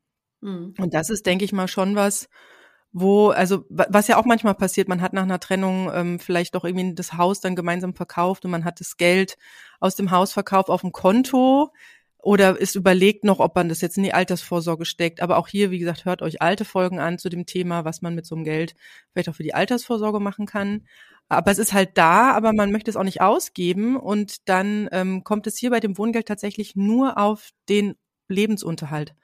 Mhm. 0.40 0.74
Und 0.78 0.94
das 0.94 1.10
ist, 1.10 1.26
denke 1.26 1.44
ich 1.44 1.52
mal, 1.52 1.68
schon 1.68 1.96
was, 1.96 2.28
wo, 2.92 3.28
also 3.28 3.64
was 3.68 4.08
ja 4.08 4.16
auch 4.16 4.24
manchmal 4.24 4.54
passiert, 4.54 4.88
man 4.88 5.02
hat 5.02 5.12
nach 5.12 5.24
einer 5.24 5.40
Trennung 5.40 5.90
ähm, 5.92 6.18
vielleicht 6.18 6.54
doch 6.54 6.64
irgendwie 6.64 6.94
das 6.94 7.14
Haus 7.14 7.40
dann 7.40 7.54
gemeinsam 7.54 7.94
verkauft 7.94 8.44
und 8.44 8.50
man 8.50 8.64
hat 8.64 8.80
das 8.80 8.96
Geld 8.96 9.36
aus 9.80 9.96
dem 9.96 10.10
Hausverkauf 10.10 10.68
auf 10.68 10.80
dem 10.80 10.92
Konto 10.92 11.72
oder 12.22 12.58
ist 12.58 12.74
überlegt 12.74 13.24
noch, 13.24 13.38
ob 13.38 13.54
man 13.54 13.68
das 13.68 13.80
jetzt 13.80 13.96
in 13.96 14.02
die 14.02 14.14
Altersvorsorge 14.14 14.84
steckt. 14.84 15.20
Aber 15.20 15.36
auch 15.36 15.48
hier, 15.48 15.70
wie 15.70 15.78
gesagt, 15.78 16.04
hört 16.04 16.22
euch 16.22 16.42
alte 16.42 16.64
Folgen 16.64 16.98
an 16.98 17.18
zu 17.18 17.28
dem 17.28 17.46
Thema, 17.46 17.84
was 17.84 18.02
man 18.02 18.14
mit 18.14 18.26
so 18.26 18.34
einem 18.34 18.44
Geld 18.44 18.74
vielleicht 19.12 19.28
auch 19.28 19.34
für 19.34 19.42
die 19.42 19.54
Altersvorsorge 19.54 20.18
machen 20.18 20.46
kann. 20.46 20.86
Aber 21.28 21.50
es 21.50 21.58
ist 21.58 21.72
halt 21.72 21.90
da, 21.94 22.32
aber 22.32 22.52
man 22.52 22.72
möchte 22.72 22.90
es 22.90 22.96
auch 22.96 23.04
nicht 23.04 23.20
ausgeben. 23.20 23.96
Und 23.96 24.48
dann 24.48 24.88
ähm, 24.92 25.24
kommt 25.24 25.46
es 25.46 25.56
hier 25.56 25.70
bei 25.70 25.80
dem 25.80 25.98
Wohngeld 25.98 26.26
tatsächlich 26.26 26.76
nur 26.76 27.18
auf 27.18 27.50
den 27.68 27.94
Lebensunterhalt 28.28 29.14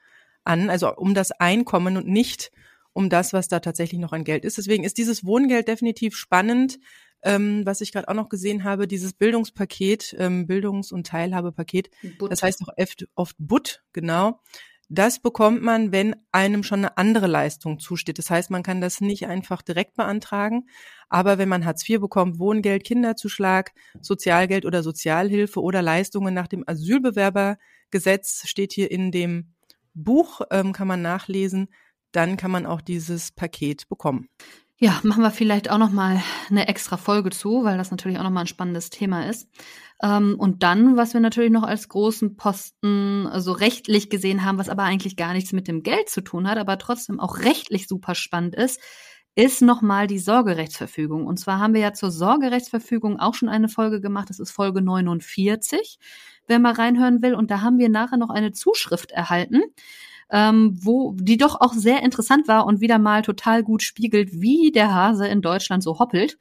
an, 0.43 0.69
also 0.69 0.93
um 0.95 1.13
das 1.13 1.31
Einkommen 1.31 1.97
und 1.97 2.07
nicht 2.07 2.51
um 2.93 3.09
das, 3.09 3.33
was 3.33 3.47
da 3.47 3.59
tatsächlich 3.59 3.99
noch 3.99 4.13
an 4.13 4.23
Geld 4.23 4.45
ist. 4.45 4.57
Deswegen 4.57 4.83
ist 4.83 4.97
dieses 4.97 5.25
Wohngeld 5.25 5.67
definitiv 5.67 6.15
spannend, 6.15 6.79
ähm, 7.23 7.65
was 7.65 7.81
ich 7.81 7.91
gerade 7.91 8.07
auch 8.07 8.13
noch 8.13 8.29
gesehen 8.29 8.63
habe, 8.63 8.87
dieses 8.87 9.13
Bildungspaket, 9.13 10.15
ähm, 10.19 10.47
Bildungs- 10.47 10.91
und 10.91 11.07
Teilhabepaket, 11.07 11.89
But. 12.19 12.31
das 12.31 12.43
heißt 12.43 12.61
auch 12.63 12.73
oft, 12.77 13.07
oft 13.15 13.35
BUT, 13.39 13.83
genau. 13.93 14.41
Das 14.89 15.19
bekommt 15.19 15.63
man, 15.63 15.91
wenn 15.91 16.15
einem 16.31 16.61
schon 16.61 16.79
eine 16.79 16.97
andere 16.97 17.25
Leistung 17.25 17.79
zusteht. 17.79 18.19
Das 18.19 18.29
heißt, 18.29 18.51
man 18.51 18.63
kann 18.63 18.81
das 18.81 19.01
nicht 19.01 19.25
einfach 19.25 19.61
direkt 19.61 19.95
beantragen. 19.95 20.67
Aber 21.09 21.37
wenn 21.37 21.49
man 21.49 21.65
Hartz 21.65 21.87
IV 21.87 22.01
bekommt, 22.01 22.37
Wohngeld, 22.37 22.83
Kinderzuschlag, 22.83 23.71
Sozialgeld 24.01 24.65
oder 24.65 24.83
Sozialhilfe 24.83 25.61
oder 25.61 25.81
Leistungen 25.81 26.33
nach 26.33 26.47
dem 26.47 26.63
Asylbewerbergesetz 26.67 28.47
steht 28.47 28.73
hier 28.73 28.91
in 28.91 29.11
dem 29.11 29.53
Buch, 29.93 30.41
ähm, 30.51 30.73
kann 30.73 30.87
man 30.87 31.01
nachlesen, 31.01 31.69
dann 32.11 32.37
kann 32.37 32.51
man 32.51 32.65
auch 32.65 32.81
dieses 32.81 33.31
Paket 33.31 33.87
bekommen. 33.89 34.29
Ja, 34.83 34.99
machen 35.03 35.23
wir 35.23 35.31
vielleicht 35.31 35.71
auch 35.71 35.77
noch 35.77 35.91
mal 35.91 36.21
eine 36.49 36.67
extra 36.67 36.97
Folge 36.97 37.29
zu, 37.29 37.63
weil 37.63 37.77
das 37.77 37.89
natürlich 37.89 38.19
auch 38.19 38.23
noch 38.23 38.31
mal 38.31 38.41
ein 38.41 38.47
spannendes 38.47 38.89
Thema 38.89 39.29
ist. 39.29 39.47
Ähm, 40.01 40.35
und 40.37 40.61
dann, 40.61 40.97
was 40.97 41.13
wir 41.13 41.21
natürlich 41.21 41.53
noch 41.53 41.63
als 41.63 41.87
großen 41.87 42.35
Posten 42.35 43.23
so 43.23 43.29
also 43.29 43.51
rechtlich 43.53 44.09
gesehen 44.09 44.43
haben, 44.43 44.57
was 44.57 44.67
aber 44.67 44.83
eigentlich 44.83 45.15
gar 45.15 45.31
nichts 45.31 45.53
mit 45.53 45.69
dem 45.69 45.83
Geld 45.83 46.09
zu 46.09 46.19
tun 46.19 46.49
hat, 46.49 46.57
aber 46.57 46.77
trotzdem 46.77 47.21
auch 47.21 47.37
rechtlich 47.37 47.87
super 47.87 48.13
spannend 48.13 48.55
ist, 48.55 48.81
ist 49.35 49.61
nochmal 49.61 50.07
die 50.07 50.19
Sorgerechtsverfügung. 50.19 51.27
Und 51.27 51.39
zwar 51.39 51.59
haben 51.59 51.73
wir 51.73 51.79
ja 51.79 51.93
zur 51.93 52.11
Sorgerechtsverfügung 52.11 53.21
auch 53.21 53.35
schon 53.35 53.47
eine 53.47 53.69
Folge 53.69 54.01
gemacht. 54.01 54.29
Das 54.29 54.39
ist 54.39 54.51
Folge 54.51 54.81
49, 54.81 55.97
wer 56.47 56.59
mal 56.59 56.73
reinhören 56.73 57.21
will. 57.21 57.35
Und 57.35 57.51
da 57.51 57.61
haben 57.61 57.77
wir 57.77 57.87
nachher 57.87 58.17
noch 58.17 58.31
eine 58.31 58.51
Zuschrift 58.51 59.11
erhalten 59.11 59.61
ähm, 60.33 60.77
wo 60.81 61.13
die 61.19 61.37
doch 61.37 61.61
auch 61.61 61.73
sehr 61.73 62.01
interessant 62.01 62.47
war 62.47 62.65
und 62.65 62.81
wieder 62.81 62.97
mal 62.97 63.21
total 63.21 63.63
gut 63.63 63.83
spiegelt, 63.83 64.29
wie 64.33 64.71
der 64.71 64.93
Hase 64.93 65.27
in 65.27 65.41
Deutschland 65.41 65.83
so 65.83 65.99
hoppelt. 65.99 66.37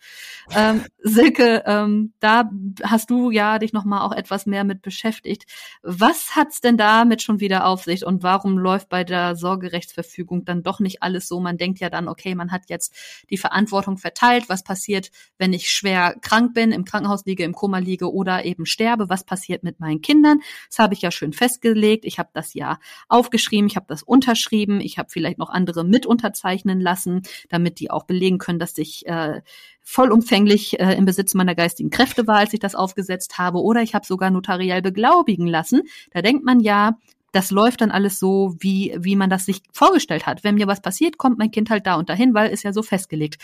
Ähm, 0.56 0.82
Silke, 1.02 1.62
ähm, 1.66 2.14
da 2.20 2.50
hast 2.84 3.10
du 3.10 3.30
ja 3.30 3.58
dich 3.58 3.72
noch 3.72 3.84
mal 3.84 4.02
auch 4.02 4.12
etwas 4.12 4.46
mehr 4.46 4.64
mit 4.64 4.82
beschäftigt. 4.82 5.44
Was 5.82 6.36
hat's 6.36 6.60
denn 6.60 6.76
damit 6.76 7.22
schon 7.22 7.40
wieder 7.40 7.66
auf 7.66 7.82
sich 7.84 8.06
und 8.06 8.22
warum 8.22 8.56
läuft 8.56 8.88
bei 8.88 9.04
der 9.04 9.34
Sorgerechtsverfügung 9.34 10.44
dann 10.44 10.62
doch 10.62 10.80
nicht 10.80 11.02
alles 11.02 11.28
so? 11.28 11.40
Man 11.40 11.58
denkt 11.58 11.80
ja 11.80 11.90
dann, 11.90 12.08
okay, 12.08 12.34
man 12.34 12.52
hat 12.52 12.62
jetzt 12.68 12.94
die 13.30 13.36
Verantwortung 13.36 13.98
verteilt. 13.98 14.48
Was 14.48 14.62
passiert, 14.62 15.10
wenn 15.38 15.52
ich 15.52 15.70
schwer 15.70 16.14
krank 16.20 16.54
bin, 16.54 16.72
im 16.72 16.84
Krankenhaus 16.84 17.26
liege, 17.26 17.42
im 17.44 17.52
Koma 17.52 17.78
liege 17.78 18.12
oder 18.12 18.44
eben 18.44 18.64
sterbe? 18.64 19.08
Was 19.08 19.24
passiert 19.24 19.64
mit 19.64 19.80
meinen 19.80 20.00
Kindern? 20.00 20.40
Das 20.68 20.78
habe 20.78 20.94
ich 20.94 21.02
ja 21.02 21.10
schön 21.10 21.32
festgelegt. 21.32 22.04
Ich 22.04 22.18
habe 22.18 22.30
das 22.32 22.54
ja 22.54 22.78
aufgeschrieben 23.08 23.72
ich 23.72 23.76
habe 23.76 23.81
das 23.88 24.02
unterschrieben, 24.02 24.80
ich 24.80 24.98
habe 24.98 25.10
vielleicht 25.10 25.38
noch 25.38 25.50
andere 25.50 25.84
mit 25.84 26.06
unterzeichnen 26.06 26.80
lassen, 26.80 27.22
damit 27.48 27.80
die 27.80 27.90
auch 27.90 28.04
belegen 28.04 28.38
können, 28.38 28.58
dass 28.58 28.76
ich 28.78 29.06
äh, 29.06 29.42
vollumfänglich 29.82 30.78
äh, 30.80 30.94
im 30.94 31.04
Besitz 31.04 31.34
meiner 31.34 31.54
geistigen 31.54 31.90
Kräfte 31.90 32.26
war, 32.26 32.36
als 32.36 32.52
ich 32.52 32.60
das 32.60 32.74
aufgesetzt 32.74 33.38
habe, 33.38 33.62
oder 33.62 33.82
ich 33.82 33.94
habe 33.94 34.06
sogar 34.06 34.30
notariell 34.30 34.82
beglaubigen 34.82 35.46
lassen. 35.46 35.82
Da 36.12 36.22
denkt 36.22 36.44
man 36.44 36.60
ja, 36.60 36.96
das 37.32 37.50
läuft 37.50 37.80
dann 37.80 37.90
alles 37.90 38.18
so, 38.18 38.54
wie, 38.58 38.94
wie 38.98 39.16
man 39.16 39.30
das 39.30 39.46
sich 39.46 39.62
vorgestellt 39.72 40.26
hat. 40.26 40.44
Wenn 40.44 40.56
mir 40.56 40.66
was 40.66 40.82
passiert, 40.82 41.16
kommt 41.16 41.38
mein 41.38 41.50
Kind 41.50 41.70
halt 41.70 41.86
da 41.86 41.94
und 41.94 42.10
dahin, 42.10 42.34
weil 42.34 42.50
ist 42.50 42.62
ja 42.62 42.72
so 42.72 42.82
festgelegt. 42.82 43.38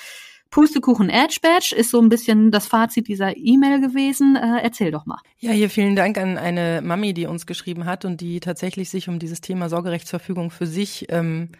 Pustekuchen 0.50 1.10
Edge 1.10 1.38
Badge 1.42 1.74
ist 1.76 1.90
so 1.90 2.00
ein 2.00 2.08
bisschen 2.08 2.50
das 2.50 2.66
Fazit 2.66 3.08
dieser 3.08 3.36
E-Mail 3.36 3.80
gewesen. 3.80 4.36
Äh, 4.36 4.62
erzähl 4.62 4.90
doch 4.90 5.04
mal. 5.04 5.18
Ja, 5.38 5.52
hier 5.52 5.68
vielen 5.68 5.94
Dank 5.94 6.16
an 6.18 6.38
eine 6.38 6.80
Mami, 6.82 7.12
die 7.12 7.26
uns 7.26 7.46
geschrieben 7.46 7.84
hat 7.84 8.04
und 8.04 8.20
die 8.20 8.40
tatsächlich 8.40 8.88
sich 8.88 9.08
um 9.08 9.18
dieses 9.18 9.40
Thema 9.40 9.68
Sorgerechtsverfügung 9.68 10.50
für 10.50 10.66
sich 10.66 11.06
ähm, 11.10 11.50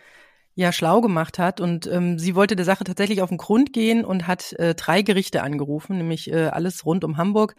ja 0.55 0.73
schlau 0.73 1.01
gemacht 1.01 1.39
hat. 1.39 1.61
Und 1.61 1.87
ähm, 1.87 2.19
sie 2.19 2.35
wollte 2.35 2.57
der 2.57 2.65
Sache 2.65 2.85
tatsächlich 2.85 3.21
auf 3.21 3.29
den 3.29 3.39
Grund 3.39 3.73
gehen 3.73 4.05
und 4.05 4.27
hat 4.27 4.55
äh, 4.55 4.75
drei 4.75 5.03
Gerichte 5.03 5.43
angerufen, 5.43 5.99
nämlich 5.99 6.33
äh, 6.33 6.47
alles 6.47 6.87
rund 6.87 7.05
um 7.05 7.19
Hamburg 7.19 7.55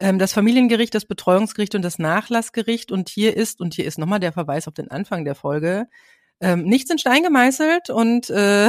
ähm, 0.00 0.18
das 0.18 0.32
Familiengericht, 0.32 0.94
das 0.94 1.06
Betreuungsgericht 1.06 1.74
und 1.74 1.82
das 1.82 1.98
Nachlassgericht. 1.98 2.92
Und 2.92 3.08
hier 3.08 3.36
ist, 3.36 3.60
und 3.60 3.74
hier 3.74 3.84
ist 3.84 3.98
nochmal 3.98 4.20
der 4.20 4.32
Verweis 4.32 4.68
auf 4.68 4.74
den 4.74 4.90
Anfang 4.90 5.24
der 5.24 5.34
Folge, 5.34 5.86
ähm, 6.40 6.64
nichts 6.64 6.90
in 6.90 6.98
Stein 6.98 7.22
gemeißelt 7.22 7.90
und 7.90 8.28
äh, 8.30 8.68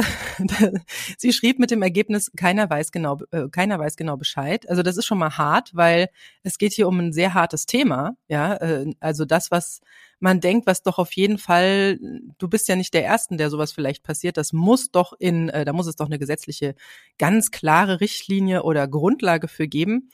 sie 1.18 1.32
schrieb 1.32 1.58
mit 1.58 1.70
dem 1.70 1.82
Ergebnis, 1.82 2.30
keiner 2.36 2.70
weiß 2.70 2.92
genau, 2.92 3.18
äh, 3.32 3.48
keiner 3.50 3.78
weiß 3.78 3.96
genau 3.96 4.16
Bescheid. 4.16 4.68
Also 4.68 4.82
das 4.82 4.96
ist 4.96 5.04
schon 5.04 5.18
mal 5.18 5.36
hart, 5.36 5.74
weil 5.74 6.08
es 6.42 6.58
geht 6.58 6.72
hier 6.72 6.88
um 6.88 6.98
ein 7.00 7.12
sehr 7.12 7.34
hartes 7.34 7.66
Thema. 7.66 8.16
Ja, 8.28 8.54
äh, 8.54 8.94
also 9.00 9.24
das, 9.24 9.50
was 9.50 9.80
man 10.20 10.40
denkt, 10.40 10.66
was 10.66 10.82
doch 10.82 10.98
auf 10.98 11.12
jeden 11.12 11.38
Fall, 11.38 11.98
du 12.38 12.48
bist 12.48 12.68
ja 12.68 12.76
nicht 12.76 12.94
der 12.94 13.04
Ersten, 13.04 13.36
der 13.36 13.50
sowas 13.50 13.72
vielleicht 13.72 14.02
passiert. 14.02 14.36
Das 14.36 14.52
muss 14.52 14.90
doch 14.90 15.12
in, 15.18 15.48
äh, 15.48 15.64
da 15.64 15.72
muss 15.72 15.86
es 15.86 15.96
doch 15.96 16.06
eine 16.06 16.18
gesetzliche, 16.18 16.74
ganz 17.18 17.50
klare 17.50 18.00
Richtlinie 18.00 18.62
oder 18.62 18.88
Grundlage 18.88 19.48
für 19.48 19.68
geben. 19.68 20.10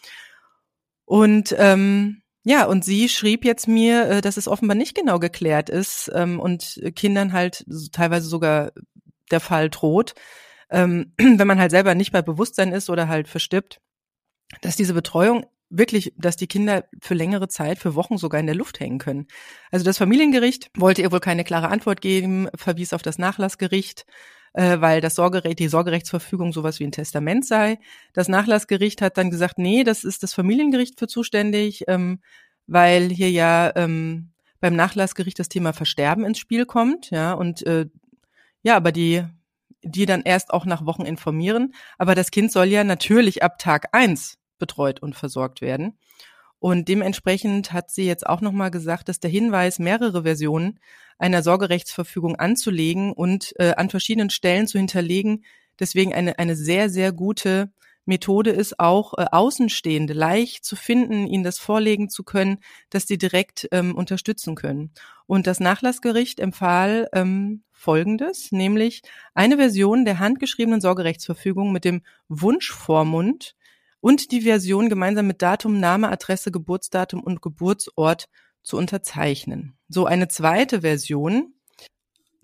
Und 1.04 1.54
ähm, 1.58 2.21
ja, 2.44 2.64
und 2.64 2.84
sie 2.84 3.08
schrieb 3.08 3.44
jetzt 3.44 3.68
mir, 3.68 4.08
äh, 4.08 4.20
dass 4.20 4.36
es 4.36 4.48
offenbar 4.48 4.76
nicht 4.76 4.94
genau 4.94 5.18
geklärt 5.18 5.70
ist 5.70 6.10
ähm, 6.14 6.40
und 6.40 6.80
Kindern 6.96 7.32
halt 7.32 7.64
teilweise 7.92 8.26
sogar 8.26 8.72
der 9.30 9.40
Fall 9.40 9.70
droht, 9.70 10.14
ähm, 10.70 11.12
wenn 11.18 11.46
man 11.46 11.60
halt 11.60 11.70
selber 11.70 11.94
nicht 11.94 12.12
bei 12.12 12.22
Bewusstsein 12.22 12.72
ist 12.72 12.90
oder 12.90 13.08
halt 13.08 13.28
verstirbt, 13.28 13.80
dass 14.60 14.76
diese 14.76 14.94
Betreuung 14.94 15.46
wirklich, 15.70 16.12
dass 16.16 16.36
die 16.36 16.46
Kinder 16.46 16.84
für 17.00 17.14
längere 17.14 17.48
Zeit, 17.48 17.78
für 17.78 17.94
Wochen 17.94 18.18
sogar 18.18 18.40
in 18.40 18.46
der 18.46 18.54
Luft 18.54 18.78
hängen 18.78 18.98
können. 18.98 19.26
Also 19.70 19.84
das 19.84 19.98
Familiengericht 19.98 20.70
wollte 20.76 21.00
ihr 21.00 21.12
wohl 21.12 21.20
keine 21.20 21.44
klare 21.44 21.68
Antwort 21.68 22.00
geben, 22.02 22.48
verwies 22.54 22.92
auf 22.92 23.02
das 23.02 23.18
Nachlassgericht, 23.18 24.04
äh, 24.52 24.80
weil 24.80 25.00
das 25.00 25.14
Sorgerecht, 25.14 25.58
die 25.58 25.68
Sorgerechtsverfügung 25.68 26.52
sowas 26.52 26.80
wie 26.80 26.84
ein 26.84 26.92
Testament 26.92 27.46
sei. 27.46 27.78
Das 28.12 28.28
Nachlassgericht 28.28 29.02
hat 29.02 29.16
dann 29.18 29.30
gesagt, 29.30 29.58
nee, 29.58 29.84
das 29.84 30.04
ist 30.04 30.22
das 30.22 30.34
Familiengericht 30.34 30.98
für 30.98 31.06
zuständig, 31.06 31.84
ähm, 31.88 32.20
weil 32.66 33.08
hier 33.10 33.30
ja 33.30 33.72
ähm, 33.76 34.30
beim 34.60 34.76
Nachlassgericht 34.76 35.38
das 35.38 35.48
Thema 35.48 35.72
Versterben 35.72 36.24
ins 36.24 36.38
Spiel 36.38 36.66
kommt, 36.66 37.10
ja, 37.10 37.32
und 37.32 37.66
äh, 37.66 37.86
ja, 38.62 38.76
aber 38.76 38.92
die 38.92 39.24
die 39.82 40.06
dann 40.06 40.22
erst 40.22 40.52
auch 40.52 40.64
nach 40.64 40.86
Wochen 40.86 41.02
informieren. 41.02 41.74
Aber 41.98 42.14
das 42.14 42.30
Kind 42.30 42.52
soll 42.52 42.66
ja 42.66 42.84
natürlich 42.84 43.42
ab 43.42 43.58
Tag 43.58 43.88
eins 43.92 44.38
betreut 44.58 45.02
und 45.02 45.16
versorgt 45.16 45.60
werden. 45.60 45.98
Und 46.62 46.86
dementsprechend 46.86 47.72
hat 47.72 47.90
sie 47.90 48.06
jetzt 48.06 48.24
auch 48.24 48.40
nochmal 48.40 48.70
gesagt, 48.70 49.08
dass 49.08 49.18
der 49.18 49.32
Hinweis, 49.32 49.80
mehrere 49.80 50.22
Versionen 50.22 50.78
einer 51.18 51.42
Sorgerechtsverfügung 51.42 52.36
anzulegen 52.36 53.12
und 53.12 53.52
äh, 53.58 53.72
an 53.76 53.90
verschiedenen 53.90 54.30
Stellen 54.30 54.68
zu 54.68 54.78
hinterlegen, 54.78 55.44
deswegen 55.80 56.14
eine, 56.14 56.38
eine 56.38 56.54
sehr, 56.54 56.88
sehr 56.88 57.10
gute 57.10 57.72
Methode 58.04 58.50
ist, 58.50 58.78
auch 58.78 59.14
äh, 59.18 59.26
Außenstehende 59.32 60.12
leicht 60.12 60.64
zu 60.64 60.76
finden, 60.76 61.26
ihnen 61.26 61.42
das 61.42 61.58
vorlegen 61.58 62.08
zu 62.08 62.22
können, 62.22 62.60
dass 62.90 63.08
sie 63.08 63.18
direkt 63.18 63.68
ähm, 63.72 63.96
unterstützen 63.96 64.54
können. 64.54 64.92
Und 65.26 65.48
das 65.48 65.58
Nachlassgericht 65.58 66.38
empfahl 66.38 67.08
ähm, 67.12 67.64
Folgendes, 67.72 68.52
nämlich 68.52 69.02
eine 69.34 69.56
Version 69.56 70.04
der 70.04 70.20
handgeschriebenen 70.20 70.80
Sorgerechtsverfügung 70.80 71.72
mit 71.72 71.84
dem 71.84 72.02
Wunschvormund 72.28 73.56
und 74.02 74.32
die 74.32 74.42
Version 74.42 74.88
gemeinsam 74.88 75.28
mit 75.28 75.40
Datum, 75.40 75.78
Name, 75.78 76.10
Adresse, 76.10 76.50
Geburtsdatum 76.50 77.22
und 77.22 77.40
Geburtsort 77.40 78.28
zu 78.62 78.76
unterzeichnen. 78.76 79.78
So 79.88 80.06
eine 80.06 80.26
zweite 80.26 80.80
Version 80.80 81.54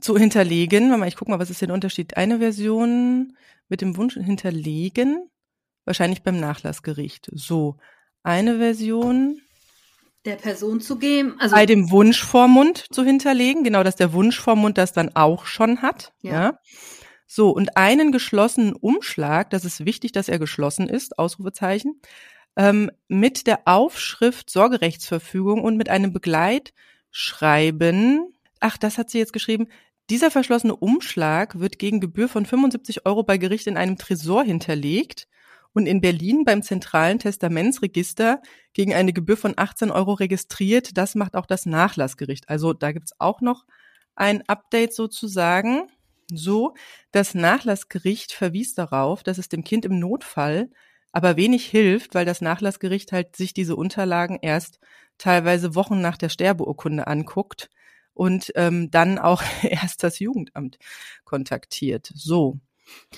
zu 0.01 0.17
hinterlegen. 0.17 1.03
Ich 1.03 1.17
guck 1.17 1.29
mal, 1.29 1.41
was 1.41 1.51
ist 1.51 1.61
der 1.61 1.73
Unterschied? 1.75 2.17
Eine 2.17 2.39
Version 2.39 3.37
mit 3.69 3.81
dem 3.81 3.97
Wunsch 3.97 4.15
hinterlegen, 4.15 5.29
wahrscheinlich 5.85 6.23
beim 6.23 6.39
Nachlassgericht. 6.39 7.29
So, 7.33 7.77
eine 8.23 8.59
Version 8.59 9.41
der 10.25 10.37
Person 10.37 10.81
zu 10.81 10.97
geben, 10.97 11.37
also 11.41 11.57
bei 11.57 11.67
dem 11.67 11.91
Wunschvormund 11.91 12.87
zu 12.93 13.03
hinterlegen, 13.05 13.65
genau, 13.65 13.83
dass 13.83 13.97
der 13.97 14.13
Wunschvormund 14.13 14.79
das 14.79 14.93
dann 14.93 15.15
auch 15.17 15.45
schon 15.45 15.83
hat. 15.83 16.13
Ja. 16.23 16.33
ja. 16.33 16.59
So, 17.31 17.51
und 17.51 17.77
einen 17.77 18.11
geschlossenen 18.11 18.75
Umschlag, 18.75 19.51
das 19.51 19.67
ist 19.67 19.85
wichtig, 19.85 20.13
dass 20.13 20.31
er 20.31 20.39
geschlossen 20.39 20.89
ist, 20.89 21.19
Ausrufezeichen, 21.19 22.01
ähm, 22.57 22.91
mit 23.07 23.47
der 23.47 23.61
Aufschrift 23.67 24.49
Sorgerechtsverfügung 24.49 25.63
und 25.63 25.77
mit 25.77 25.91
einem 25.91 26.15
Begleitschreiben. 26.15 28.33
Ach, 28.61 28.79
das 28.79 28.97
hat 28.97 29.11
sie 29.11 29.19
jetzt 29.19 29.35
geschrieben. 29.35 29.69
Dieser 30.09 30.31
verschlossene 30.31 30.75
Umschlag 30.75 31.61
wird 31.61 31.79
gegen 31.79 32.01
Gebühr 32.01 32.31
von 32.31 32.47
75 32.47 33.05
Euro 33.05 33.25
bei 33.25 33.37
Gericht 33.37 33.67
in 33.67 33.77
einem 33.77 33.99
Tresor 33.99 34.43
hinterlegt 34.43 35.29
und 35.75 35.87
in 35.87 36.01
Berlin 36.01 36.45
beim 36.47 36.63
zentralen 36.63 37.19
Testamentsregister 37.19 38.41
gegen 38.73 38.95
eine 38.95 39.13
Gebühr 39.13 39.37
von 39.37 39.53
18 39.55 39.91
Euro 39.91 40.15
registriert. 40.15 40.97
Das 40.97 41.15
macht 41.15 41.37
auch 41.37 41.45
das 41.45 41.67
Nachlassgericht. 41.67 42.49
Also 42.49 42.73
da 42.73 42.93
gibt's 42.93 43.13
auch 43.19 43.43
noch 43.43 43.67
ein 44.15 44.49
Update 44.49 44.95
sozusagen 44.95 45.91
so, 46.33 46.75
das 47.11 47.35
Nachlassgericht 47.35 48.33
verwies 48.33 48.75
darauf, 48.75 49.23
dass 49.23 49.39
es 49.39 49.49
dem 49.49 49.65
Kind 49.65 49.85
im 49.85 49.99
Notfall 49.99 50.71
aber 51.13 51.37
wenig 51.37 51.67
hilft, 51.67 52.15
weil 52.15 52.27
das 52.27 52.41
Nachlassgericht 52.41 53.13
halt 53.13 53.35
sich 53.35 53.55
diese 53.55 53.77
Unterlagen 53.77 54.39
erst 54.41 54.79
teilweise 55.17 55.75
Wochen 55.75 56.01
nach 56.01 56.17
der 56.17 56.29
Sterbeurkunde 56.29 57.07
anguckt 57.07 57.71
und 58.13 58.53
ähm, 58.57 58.91
dann 58.91 59.19
auch 59.19 59.43
erst 59.63 60.03
das 60.03 60.19
Jugendamt 60.19 60.79
kontaktiert. 61.25 62.13
So, 62.15 62.59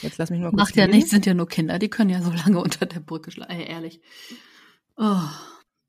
jetzt 0.02 0.18
lass 0.18 0.30
mich 0.30 0.40
mal 0.40 0.50
kurz. 0.50 0.60
Macht 0.60 0.76
ja 0.76 0.86
nichts, 0.86 1.10
sind 1.10 1.26
ja 1.26 1.34
nur 1.34 1.48
Kinder, 1.48 1.78
die 1.78 1.90
können 1.90 2.10
ja 2.10 2.22
so 2.22 2.30
lange 2.30 2.60
unter 2.60 2.86
der 2.86 3.00
Brücke 3.00 3.30
schlagen, 3.30 3.60
ehrlich. 3.60 4.00
Oh. 4.96 5.20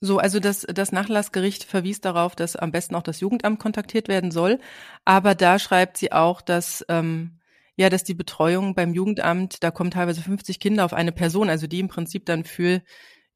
So, 0.01 0.17
also 0.17 0.39
das, 0.39 0.61
das 0.61 0.91
Nachlassgericht 0.91 1.63
verwies 1.63 2.01
darauf, 2.01 2.35
dass 2.35 2.55
am 2.55 2.71
besten 2.71 2.95
auch 2.95 3.03
das 3.03 3.19
Jugendamt 3.19 3.59
kontaktiert 3.59 4.07
werden 4.07 4.31
soll. 4.31 4.59
Aber 5.05 5.35
da 5.35 5.59
schreibt 5.59 5.97
sie 5.97 6.11
auch, 6.11 6.41
dass 6.41 6.83
ähm, 6.89 7.39
ja, 7.75 7.89
dass 7.89 8.03
die 8.03 8.13
Betreuung 8.13 8.75
beim 8.75 8.93
Jugendamt, 8.93 9.63
da 9.63 9.71
kommen 9.71 9.91
teilweise 9.91 10.21
50 10.21 10.59
Kinder 10.59 10.85
auf 10.85 10.93
eine 10.93 11.11
Person, 11.11 11.49
also 11.49 11.67
die 11.67 11.79
im 11.79 11.87
Prinzip 11.87 12.25
dann 12.25 12.43
für 12.43 12.81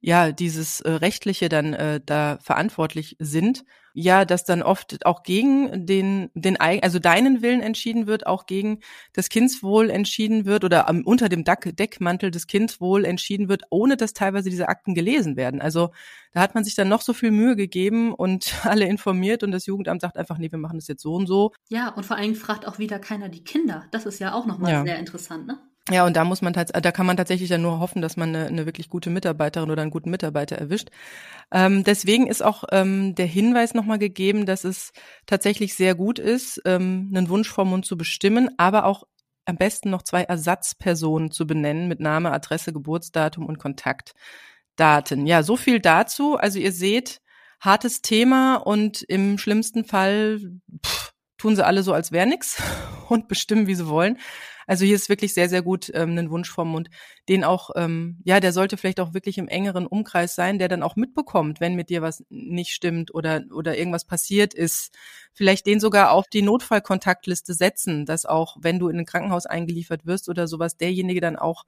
ja 0.05 0.31
dieses 0.31 0.81
äh, 0.81 0.91
rechtliche 0.91 1.49
dann 1.49 1.73
äh, 1.73 1.99
da 2.05 2.37
verantwortlich 2.41 3.15
sind 3.19 3.65
ja, 3.97 4.25
dass 4.25 4.43
dann 4.43 4.61
oft 4.61 5.05
auch 5.05 5.23
gegen 5.23 5.85
den, 5.85 6.29
den, 6.33 6.57
also 6.59 6.99
deinen 6.99 7.41
Willen 7.41 7.61
entschieden 7.61 8.07
wird, 8.07 8.27
auch 8.27 8.45
gegen 8.45 8.81
das 9.13 9.29
Kindswohl 9.29 9.89
entschieden 9.89 10.45
wird 10.45 10.65
oder 10.65 10.89
am, 10.89 11.03
unter 11.05 11.29
dem 11.29 11.45
Deckmantel 11.45 12.29
des 12.29 12.45
Kindswohl 12.45 13.05
entschieden 13.05 13.47
wird, 13.47 13.63
ohne 13.69 13.95
dass 13.95 14.11
teilweise 14.11 14.49
diese 14.49 14.67
Akten 14.67 14.95
gelesen 14.95 15.37
werden. 15.37 15.61
Also 15.61 15.91
da 16.33 16.41
hat 16.41 16.55
man 16.55 16.65
sich 16.65 16.75
dann 16.75 16.89
noch 16.89 17.01
so 17.01 17.13
viel 17.13 17.31
Mühe 17.31 17.55
gegeben 17.55 18.13
und 18.13 18.53
alle 18.65 18.85
informiert 18.85 19.43
und 19.43 19.51
das 19.51 19.65
Jugendamt 19.65 20.01
sagt 20.01 20.17
einfach, 20.17 20.37
nee, 20.37 20.51
wir 20.51 20.59
machen 20.59 20.77
das 20.77 20.89
jetzt 20.89 21.01
so 21.01 21.13
und 21.13 21.25
so. 21.25 21.53
Ja, 21.69 21.87
und 21.93 22.05
vor 22.05 22.17
allem 22.17 22.35
fragt 22.35 22.67
auch 22.67 22.79
wieder 22.79 22.99
keiner 22.99 23.29
die 23.29 23.45
Kinder. 23.45 23.85
Das 23.91 24.05
ist 24.05 24.19
ja 24.19 24.33
auch 24.33 24.45
nochmal 24.45 24.73
ja. 24.73 24.83
sehr 24.83 24.99
interessant, 24.99 25.47
ne? 25.47 25.57
Ja, 25.91 26.03
und 26.03 26.15
da 26.15 26.23
muss 26.23 26.41
man 26.41 26.53
da 26.53 26.91
kann 26.91 27.05
man 27.05 27.15
tatsächlich 27.15 27.47
dann 27.49 27.61
nur 27.61 27.79
hoffen, 27.79 28.01
dass 28.01 28.17
man 28.17 28.29
eine, 28.35 28.47
eine 28.47 28.65
wirklich 28.65 28.89
gute 28.89 29.11
Mitarbeiterin 29.11 29.69
oder 29.69 29.83
einen 29.83 29.91
guten 29.91 30.09
Mitarbeiter 30.09 30.55
erwischt. 30.57 30.89
Ähm, 31.51 31.83
deswegen 31.83 32.25
ist 32.25 32.43
auch 32.43 32.63
ähm, 32.71 33.13
der 33.13 33.27
Hinweis 33.27 33.75
nochmal 33.75 33.99
gegeben, 33.99 34.47
dass 34.47 34.63
es 34.63 34.93
tatsächlich 35.27 35.75
sehr 35.75 35.93
gut 35.93 36.17
ist, 36.17 36.59
ähm, 36.65 37.11
einen 37.13 37.29
Wunschvormund 37.29 37.85
zu 37.85 37.97
bestimmen, 37.97 38.49
aber 38.57 38.85
auch 38.85 39.03
am 39.45 39.57
besten 39.57 39.91
noch 39.91 40.01
zwei 40.01 40.23
Ersatzpersonen 40.23 41.29
zu 41.29 41.45
benennen 41.45 41.87
mit 41.87 41.99
Name, 41.99 42.31
Adresse, 42.31 42.73
Geburtsdatum 42.73 43.45
und 43.45 43.59
Kontaktdaten. 43.59 45.27
Ja, 45.27 45.43
so 45.43 45.55
viel 45.55 45.79
dazu. 45.79 46.35
Also 46.35 46.57
ihr 46.57 46.71
seht, 46.71 47.21
hartes 47.59 48.01
Thema 48.01 48.55
und 48.55 49.03
im 49.03 49.37
schlimmsten 49.37 49.85
Fall 49.85 50.39
pff, 50.85 50.94
tun 51.45 51.55
sie 51.55 51.63
alle 51.63 51.83
so, 51.83 51.93
als 51.93 52.11
wäre 52.11 52.25
nix 52.25 52.59
und 53.09 53.27
bestimmen, 53.27 53.67
wie 53.67 53.75
sie 53.75 53.87
wollen. 53.87 54.17
Also 54.65 54.83
hier 54.83 54.95
ist 54.95 55.09
wirklich 55.09 55.35
sehr, 55.35 55.47
sehr 55.47 55.61
gut 55.61 55.91
ähm, 55.93 56.17
ein 56.17 56.31
Wunsch 56.31 56.49
vom 56.49 56.69
Mund, 56.69 56.89
den 57.29 57.43
auch, 57.43 57.69
ähm, 57.75 58.17
ja, 58.23 58.39
der 58.39 58.51
sollte 58.51 58.77
vielleicht 58.77 58.99
auch 58.99 59.13
wirklich 59.13 59.37
im 59.37 59.47
engeren 59.47 59.85
Umkreis 59.85 60.33
sein, 60.33 60.57
der 60.57 60.69
dann 60.69 60.81
auch 60.81 60.95
mitbekommt, 60.95 61.59
wenn 61.59 61.75
mit 61.75 61.91
dir 61.91 62.01
was 62.01 62.25
nicht 62.29 62.71
stimmt 62.71 63.13
oder, 63.13 63.43
oder 63.53 63.77
irgendwas 63.77 64.05
passiert 64.05 64.55
ist. 64.55 64.97
Vielleicht 65.33 65.67
den 65.67 65.79
sogar 65.79 66.13
auf 66.13 66.27
die 66.27 66.41
Notfallkontaktliste 66.41 67.53
setzen, 67.53 68.07
dass 68.07 68.25
auch, 68.25 68.57
wenn 68.59 68.79
du 68.79 68.87
in 68.87 68.97
ein 68.97 69.05
Krankenhaus 69.05 69.45
eingeliefert 69.45 70.07
wirst 70.07 70.29
oder 70.29 70.47
sowas, 70.47 70.77
derjenige 70.77 71.21
dann 71.21 71.35
auch 71.35 71.65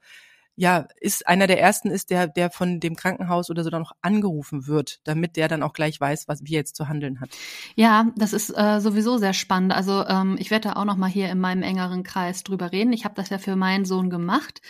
ja, 0.60 0.88
ist 1.00 1.24
einer 1.28 1.46
der 1.46 1.60
ersten 1.60 1.88
ist, 1.88 2.10
der, 2.10 2.26
der 2.26 2.50
von 2.50 2.80
dem 2.80 2.96
Krankenhaus 2.96 3.48
oder 3.48 3.62
so 3.62 3.70
dann 3.70 3.82
noch 3.82 3.92
angerufen 4.02 4.66
wird, 4.66 4.98
damit 5.04 5.36
der 5.36 5.46
dann 5.46 5.62
auch 5.62 5.72
gleich 5.72 6.00
weiß, 6.00 6.26
was 6.26 6.42
wie 6.42 6.54
er 6.54 6.58
jetzt 6.58 6.74
zu 6.74 6.88
handeln 6.88 7.20
hat. 7.20 7.30
Ja, 7.76 8.10
das 8.16 8.32
ist 8.32 8.50
äh, 8.50 8.80
sowieso 8.80 9.18
sehr 9.18 9.34
spannend. 9.34 9.72
Also 9.72 10.04
ähm, 10.04 10.34
ich 10.36 10.50
werde 10.50 10.70
da 10.70 10.74
auch 10.74 10.84
noch 10.84 10.96
mal 10.96 11.08
hier 11.08 11.30
in 11.30 11.38
meinem 11.38 11.62
engeren 11.62 12.02
Kreis 12.02 12.42
drüber 12.42 12.72
reden. 12.72 12.92
Ich 12.92 13.04
habe 13.04 13.14
das 13.14 13.28
ja 13.28 13.38
für 13.38 13.54
meinen 13.54 13.84
Sohn 13.84 14.10
gemacht 14.10 14.60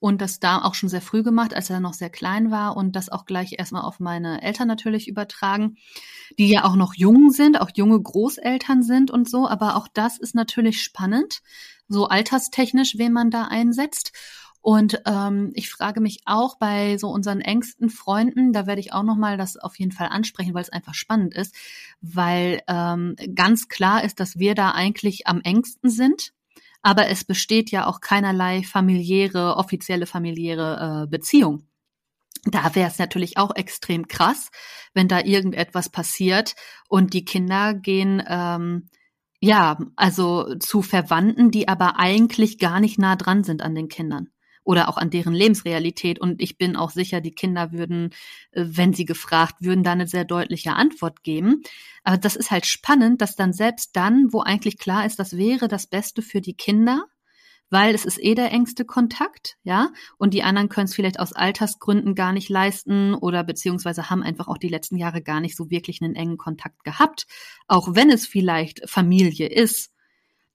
und 0.00 0.20
das 0.20 0.38
da 0.38 0.60
auch 0.60 0.74
schon 0.74 0.90
sehr 0.90 1.00
früh 1.00 1.22
gemacht, 1.22 1.54
als 1.54 1.70
er 1.70 1.80
noch 1.80 1.94
sehr 1.94 2.10
klein 2.10 2.50
war 2.50 2.76
und 2.76 2.94
das 2.94 3.08
auch 3.08 3.24
gleich 3.24 3.54
erstmal 3.58 3.82
auf 3.82 4.00
meine 4.00 4.42
Eltern 4.42 4.68
natürlich 4.68 5.08
übertragen, 5.08 5.76
die 6.38 6.50
ja 6.50 6.64
auch 6.64 6.76
noch 6.76 6.92
jung 6.92 7.30
sind, 7.30 7.58
auch 7.58 7.70
junge 7.74 7.98
Großeltern 7.98 8.82
sind 8.82 9.10
und 9.10 9.30
so. 9.30 9.48
Aber 9.48 9.76
auch 9.76 9.88
das 9.88 10.18
ist 10.18 10.34
natürlich 10.34 10.82
spannend, 10.82 11.40
so 11.88 12.06
alterstechnisch, 12.06 12.98
wen 12.98 13.14
man 13.14 13.30
da 13.30 13.44
einsetzt. 13.44 14.12
Und 14.60 15.00
ähm, 15.06 15.52
ich 15.54 15.70
frage 15.70 16.00
mich 16.00 16.20
auch 16.26 16.58
bei 16.58 16.98
so 16.98 17.08
unseren 17.08 17.40
engsten 17.40 17.90
Freunden, 17.90 18.52
da 18.52 18.66
werde 18.66 18.80
ich 18.80 18.92
auch 18.92 19.02
nochmal 19.02 19.36
das 19.36 19.56
auf 19.56 19.78
jeden 19.78 19.92
Fall 19.92 20.08
ansprechen, 20.08 20.54
weil 20.54 20.62
es 20.62 20.72
einfach 20.72 20.94
spannend 20.94 21.34
ist, 21.34 21.54
weil 22.00 22.60
ähm, 22.66 23.14
ganz 23.34 23.68
klar 23.68 24.04
ist, 24.04 24.20
dass 24.20 24.38
wir 24.38 24.54
da 24.54 24.72
eigentlich 24.72 25.26
am 25.26 25.40
engsten 25.42 25.90
sind. 25.90 26.32
Aber 26.82 27.08
es 27.08 27.24
besteht 27.24 27.70
ja 27.70 27.86
auch 27.86 28.00
keinerlei 28.00 28.62
familiäre, 28.62 29.56
offizielle 29.56 30.06
familiäre 30.06 31.04
äh, 31.04 31.06
Beziehung. 31.08 31.64
Da 32.44 32.74
wäre 32.74 32.88
es 32.88 32.98
natürlich 32.98 33.36
auch 33.36 33.54
extrem 33.56 34.06
krass, 34.06 34.50
wenn 34.94 35.08
da 35.08 35.20
irgendetwas 35.20 35.88
passiert 35.88 36.54
und 36.88 37.14
die 37.14 37.24
Kinder 37.24 37.74
gehen 37.74 38.22
ähm, 38.26 38.88
ja, 39.40 39.78
also 39.94 40.56
zu 40.56 40.82
Verwandten, 40.82 41.50
die 41.52 41.68
aber 41.68 41.98
eigentlich 41.98 42.58
gar 42.58 42.80
nicht 42.80 42.98
nah 42.98 43.14
dran 43.14 43.44
sind 43.44 43.62
an 43.62 43.74
den 43.74 43.88
Kindern 43.88 44.30
oder 44.68 44.90
auch 44.90 44.98
an 44.98 45.08
deren 45.08 45.32
Lebensrealität. 45.32 46.20
Und 46.20 46.42
ich 46.42 46.58
bin 46.58 46.76
auch 46.76 46.90
sicher, 46.90 47.22
die 47.22 47.34
Kinder 47.34 47.72
würden, 47.72 48.10
äh, 48.50 48.64
wenn 48.66 48.92
sie 48.92 49.06
gefragt 49.06 49.54
würden, 49.60 49.82
da 49.82 49.92
eine 49.92 50.06
sehr 50.06 50.26
deutliche 50.26 50.74
Antwort 50.74 51.22
geben. 51.22 51.62
Aber 52.04 52.18
das 52.18 52.36
ist 52.36 52.50
halt 52.50 52.66
spannend, 52.66 53.22
dass 53.22 53.34
dann 53.34 53.54
selbst 53.54 53.96
dann, 53.96 54.28
wo 54.30 54.42
eigentlich 54.42 54.76
klar 54.76 55.06
ist, 55.06 55.18
das 55.18 55.38
wäre 55.38 55.68
das 55.68 55.86
Beste 55.86 56.20
für 56.20 56.42
die 56.42 56.52
Kinder, 56.52 57.06
weil 57.70 57.94
es 57.94 58.04
ist 58.04 58.22
eh 58.22 58.34
der 58.34 58.52
engste 58.52 58.84
Kontakt, 58.84 59.56
ja, 59.62 59.88
und 60.18 60.34
die 60.34 60.42
anderen 60.42 60.68
können 60.68 60.84
es 60.84 60.94
vielleicht 60.94 61.18
aus 61.18 61.32
Altersgründen 61.32 62.14
gar 62.14 62.34
nicht 62.34 62.50
leisten 62.50 63.14
oder 63.14 63.44
beziehungsweise 63.44 64.10
haben 64.10 64.22
einfach 64.22 64.48
auch 64.48 64.58
die 64.58 64.68
letzten 64.68 64.98
Jahre 64.98 65.22
gar 65.22 65.40
nicht 65.40 65.56
so 65.56 65.70
wirklich 65.70 66.02
einen 66.02 66.14
engen 66.14 66.36
Kontakt 66.36 66.84
gehabt, 66.84 67.26
auch 67.68 67.94
wenn 67.94 68.10
es 68.10 68.26
vielleicht 68.26 68.82
Familie 68.88 69.48
ist 69.48 69.92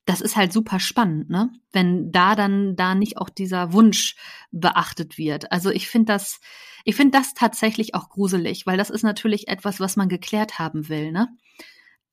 das 0.05 0.21
ist 0.21 0.35
halt 0.35 0.51
super 0.51 0.79
spannend, 0.79 1.29
ne? 1.29 1.49
Wenn 1.71 2.11
da 2.11 2.35
dann 2.35 2.75
da 2.75 2.95
nicht 2.95 3.17
auch 3.17 3.29
dieser 3.29 3.73
Wunsch 3.73 4.15
beachtet 4.51 5.17
wird. 5.17 5.51
Also 5.51 5.69
ich 5.69 5.87
finde 5.87 6.13
das, 6.13 6.41
ich 6.83 6.95
finde 6.95 7.17
das 7.17 7.33
tatsächlich 7.33 7.95
auch 7.95 8.09
gruselig, 8.09 8.65
weil 8.65 8.77
das 8.77 8.89
ist 8.89 9.03
natürlich 9.03 9.47
etwas, 9.47 9.79
was 9.79 9.95
man 9.95 10.09
geklärt 10.09 10.59
haben 10.59 10.89
will, 10.89 11.11
ne? 11.11 11.29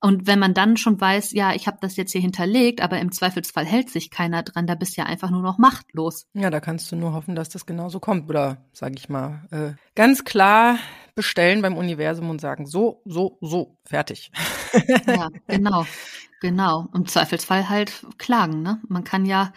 Und 0.03 0.26
wenn 0.26 0.38
man 0.38 0.55
dann 0.55 0.78
schon 0.78 0.98
weiß, 0.98 1.32
ja, 1.32 1.55
ich 1.55 1.66
habe 1.66 1.76
das 1.80 1.96
jetzt 1.96 2.12
hier 2.12 2.22
hinterlegt, 2.22 2.80
aber 2.80 2.98
im 2.98 3.12
Zweifelsfall 3.12 3.66
hält 3.66 3.90
sich 3.90 4.11
keiner 4.11 4.42
dran, 4.42 4.66
da 4.66 4.74
bist 4.74 4.96
du 4.96 5.03
ja 5.03 5.07
einfach 5.07 5.30
nur 5.30 5.42
noch 5.42 5.59
machtlos. 5.59 6.26
Ja, 6.32 6.48
da 6.48 6.61
kannst 6.61 6.90
du 6.90 6.96
nur 6.96 7.12
hoffen, 7.12 7.34
dass 7.34 7.51
das 7.51 7.66
genauso 7.66 8.01
kommt. 8.01 8.28
Oder 8.30 8.64
sage 8.72 8.94
ich 8.96 9.11
mal, 9.11 9.46
äh, 9.51 9.72
ganz 9.94 10.24
klar 10.24 10.78
bestellen 11.14 11.61
beim 11.61 11.76
Universum 11.76 12.30
und 12.30 12.40
sagen, 12.40 12.66
so, 12.66 13.03
so, 13.05 13.36
so, 13.42 13.76
fertig. 13.84 14.32
Ja, 15.07 15.28
genau. 15.46 15.84
Genau. 16.40 16.88
Im 16.94 17.07
Zweifelsfall 17.07 17.68
halt 17.68 18.07
klagen, 18.16 18.62
ne? 18.62 18.80
Man 18.88 19.05
kann 19.05 19.26
ja 19.26 19.53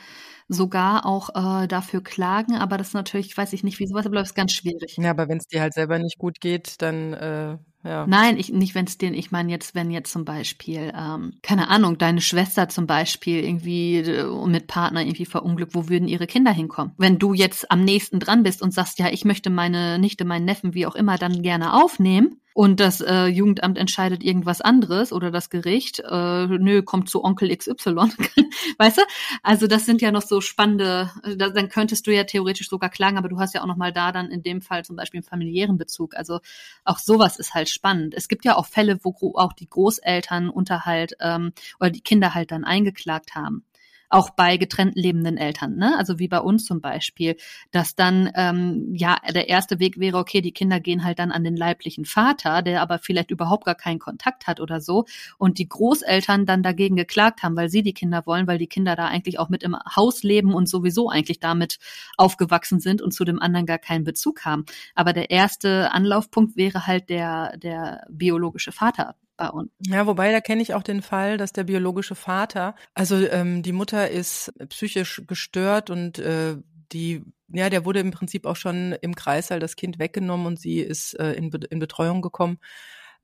sogar 0.49 1.05
auch 1.05 1.29
äh, 1.63 1.67
dafür 1.67 2.03
klagen, 2.03 2.57
aber 2.57 2.77
das 2.77 2.89
ist 2.89 2.93
natürlich, 2.93 3.37
weiß 3.37 3.53
ich 3.53 3.63
nicht, 3.63 3.79
wie 3.79 3.87
sowas, 3.87 4.05
ist 4.05 4.35
ganz 4.35 4.51
schwierig. 4.51 4.97
Ja, 4.97 5.11
aber 5.11 5.29
wenn 5.29 5.37
es 5.37 5.47
dir 5.47 5.61
halt 5.61 5.73
selber 5.73 5.97
nicht 5.99 6.17
gut 6.17 6.41
geht, 6.41 6.81
dann 6.81 7.13
äh, 7.13 7.57
ja. 7.83 8.07
Nein, 8.07 8.37
ich, 8.37 8.51
nicht 8.51 8.75
wenn 8.75 8.85
es 8.85 8.97
den, 8.97 9.13
ich 9.13 9.31
meine 9.31 9.51
jetzt, 9.51 9.75
wenn 9.75 9.91
jetzt 9.91 10.11
zum 10.11 10.23
Beispiel, 10.23 10.93
ähm, 10.95 11.33
keine 11.41 11.67
Ahnung, 11.67 11.97
deine 11.97 12.21
Schwester 12.21 12.69
zum 12.69 12.87
Beispiel 12.87 13.43
irgendwie 13.43 13.97
äh, 13.97 14.47
mit 14.47 14.67
Partner 14.67 15.01
irgendwie 15.01 15.25
verunglückt, 15.25 15.75
wo 15.75 15.89
würden 15.89 16.07
ihre 16.07 16.27
Kinder 16.27 16.51
hinkommen? 16.51 16.93
Wenn 16.97 17.19
du 17.19 17.33
jetzt 17.33 17.69
am 17.71 17.83
nächsten 17.83 18.19
dran 18.19 18.43
bist 18.43 18.61
und 18.61 18.73
sagst, 18.73 18.99
ja, 18.99 19.09
ich 19.09 19.25
möchte 19.25 19.49
meine 19.49 19.99
Nichte, 19.99 20.23
meinen 20.23 20.45
Neffen, 20.45 20.73
wie 20.73 20.85
auch 20.85 20.95
immer, 20.95 21.17
dann 21.17 21.41
gerne 21.41 21.73
aufnehmen, 21.73 22.39
und 22.53 22.79
das 22.79 23.01
äh, 23.01 23.25
Jugendamt 23.25 23.77
entscheidet 23.77 24.23
irgendwas 24.23 24.61
anderes 24.61 25.11
oder 25.11 25.31
das 25.31 25.49
Gericht, 25.49 25.99
äh, 25.99 26.45
nö, 26.47 26.83
kommt 26.83 27.09
zu 27.09 27.23
Onkel 27.23 27.55
XY, 27.55 27.75
weißt 28.77 28.97
du? 28.97 29.01
Also 29.41 29.67
das 29.67 29.85
sind 29.85 30.01
ja 30.01 30.11
noch 30.11 30.21
so 30.21 30.41
spannende, 30.41 31.11
äh, 31.23 31.35
da, 31.35 31.49
dann 31.49 31.69
könntest 31.69 32.05
du 32.07 32.13
ja 32.13 32.23
theoretisch 32.23 32.69
sogar 32.69 32.89
klagen, 32.89 33.17
aber 33.17 33.29
du 33.29 33.39
hast 33.39 33.53
ja 33.53 33.61
auch 33.61 33.67
noch 33.67 33.77
mal 33.77 33.91
da 33.91 34.11
dann 34.11 34.29
in 34.29 34.43
dem 34.43 34.61
Fall 34.61 34.85
zum 34.85 34.95
Beispiel 34.95 35.19
einen 35.19 35.27
familiären 35.27 35.77
Bezug. 35.77 36.15
Also 36.15 36.39
auch 36.83 36.99
sowas 36.99 37.37
ist 37.37 37.53
halt 37.53 37.69
spannend. 37.69 38.13
Es 38.13 38.27
gibt 38.27 38.45
ja 38.45 38.55
auch 38.55 38.67
Fälle, 38.67 38.99
wo 39.03 39.33
auch 39.35 39.53
die 39.53 39.69
Großeltern 39.69 40.49
Unterhalt 40.49 41.15
ähm, 41.19 41.53
oder 41.79 41.89
die 41.89 42.01
Kinder 42.01 42.33
halt 42.33 42.51
dann 42.51 42.63
eingeklagt 42.63 43.35
haben 43.35 43.65
auch 44.13 44.29
bei 44.29 44.57
getrennt 44.57 44.95
lebenden 44.95 45.37
Eltern, 45.37 45.75
ne? 45.75 45.97
Also 45.97 46.19
wie 46.19 46.27
bei 46.27 46.39
uns 46.39 46.65
zum 46.65 46.81
Beispiel, 46.81 47.35
dass 47.71 47.95
dann 47.95 48.29
ähm, 48.35 48.93
ja 48.93 49.17
der 49.33 49.49
erste 49.49 49.79
Weg 49.79 49.99
wäre, 49.99 50.17
okay, 50.17 50.41
die 50.41 50.51
Kinder 50.51 50.79
gehen 50.79 51.03
halt 51.03 51.19
dann 51.19 51.31
an 51.31 51.43
den 51.43 51.57
leiblichen 51.57 52.05
Vater, 52.05 52.61
der 52.61 52.81
aber 52.81 52.99
vielleicht 52.99 53.31
überhaupt 53.31 53.65
gar 53.65 53.75
keinen 53.75 53.99
Kontakt 53.99 54.45
hat 54.45 54.59
oder 54.59 54.81
so, 54.81 55.05
und 55.37 55.57
die 55.57 55.67
Großeltern 55.67 56.45
dann 56.45 56.61
dagegen 56.61 56.95
geklagt 56.95 57.41
haben, 57.41 57.55
weil 57.55 57.69
sie 57.69 57.81
die 57.81 57.93
Kinder 57.93 58.25
wollen, 58.25 58.45
weil 58.45 58.59
die 58.59 58.67
Kinder 58.67 58.95
da 58.95 59.07
eigentlich 59.07 59.39
auch 59.39 59.49
mit 59.49 59.63
im 59.63 59.75
Haus 59.95 60.21
leben 60.21 60.53
und 60.53 60.69
sowieso 60.69 61.09
eigentlich 61.09 61.39
damit 61.39 61.79
aufgewachsen 62.17 62.79
sind 62.79 63.01
und 63.01 63.13
zu 63.13 63.25
dem 63.25 63.41
anderen 63.41 63.65
gar 63.65 63.79
keinen 63.79 64.03
Bezug 64.03 64.45
haben. 64.45 64.65
Aber 64.93 65.13
der 65.13 65.31
erste 65.31 65.91
Anlaufpunkt 65.91 66.55
wäre 66.55 66.85
halt 66.85 67.09
der 67.09 67.57
der 67.57 68.05
biologische 68.09 68.71
Vater 68.71 69.15
uns. 69.37 69.71
Ja, 69.79 70.05
wobei 70.05 70.31
da 70.31 70.41
kenne 70.41 70.61
ich 70.61 70.73
auch 70.73 70.83
den 70.83 71.01
Fall, 71.01 71.37
dass 71.37 71.53
der 71.53 71.63
biologische 71.63 72.15
Vater, 72.15 72.75
also 72.93 73.15
ähm, 73.15 73.63
die 73.63 73.71
Mutter 73.71 74.09
ist 74.09 74.53
psychisch 74.69 75.23
gestört 75.27 75.89
und 75.89 76.19
äh, 76.19 76.57
die, 76.91 77.23
ja, 77.47 77.69
der 77.69 77.85
wurde 77.85 77.99
im 77.99 78.11
Prinzip 78.11 78.45
auch 78.45 78.55
schon 78.55 78.93
im 79.01 79.15
Kreißsaal 79.15 79.59
das 79.59 79.75
Kind 79.75 79.99
weggenommen 79.99 80.45
und 80.45 80.59
sie 80.59 80.79
ist 80.79 81.19
äh, 81.19 81.33
in, 81.33 81.49
Be 81.49 81.59
in 81.69 81.79
Betreuung 81.79 82.21
gekommen 82.21 82.59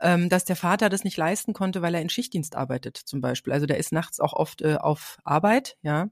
ähm, 0.01 0.29
dass 0.29 0.45
der 0.45 0.55
Vater 0.55 0.89
das 0.89 1.03
nicht 1.03 1.17
leisten 1.17 1.53
konnte, 1.53 1.81
weil 1.81 1.93
er 1.93 2.01
in 2.01 2.09
Schichtdienst 2.09 2.55
arbeitet 2.55 2.97
zum 2.97 3.21
Beispiel. 3.21 3.53
Also 3.53 3.65
der 3.65 3.77
ist 3.77 3.91
nachts 3.91 4.19
auch 4.19 4.33
oft 4.33 4.61
äh, 4.61 4.75
auf 4.75 5.17
Arbeit, 5.23 5.77
ja. 5.81 6.09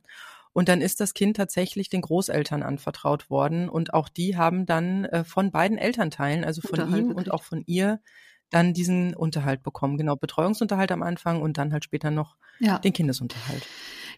Und 0.53 0.69
dann 0.69 0.81
ist 0.81 0.99
das 0.99 1.13
Kind 1.13 1.37
tatsächlich 1.37 1.87
den 1.89 2.01
Großeltern 2.01 2.63
anvertraut 2.63 3.29
worden 3.29 3.69
und 3.69 3.93
auch 3.93 4.09
die 4.09 4.37
haben 4.37 4.65
dann 4.65 5.05
äh, 5.05 5.23
von 5.23 5.51
beiden 5.51 5.77
Elternteilen, 5.77 6.43
also 6.43 6.61
von 6.61 6.95
ihm 6.95 7.11
und 7.11 7.31
auch 7.31 7.43
von 7.43 7.63
ihr, 7.67 8.01
dann 8.49 8.73
diesen 8.73 9.13
Unterhalt 9.13 9.63
bekommen. 9.63 9.97
Genau, 9.97 10.15
Betreuungsunterhalt 10.15 10.91
am 10.91 11.03
Anfang 11.03 11.41
und 11.41 11.57
dann 11.57 11.73
halt 11.73 11.83
später 11.83 12.11
noch 12.11 12.35
ja. 12.59 12.79
den 12.79 12.93
Kindesunterhalt. 12.93 13.63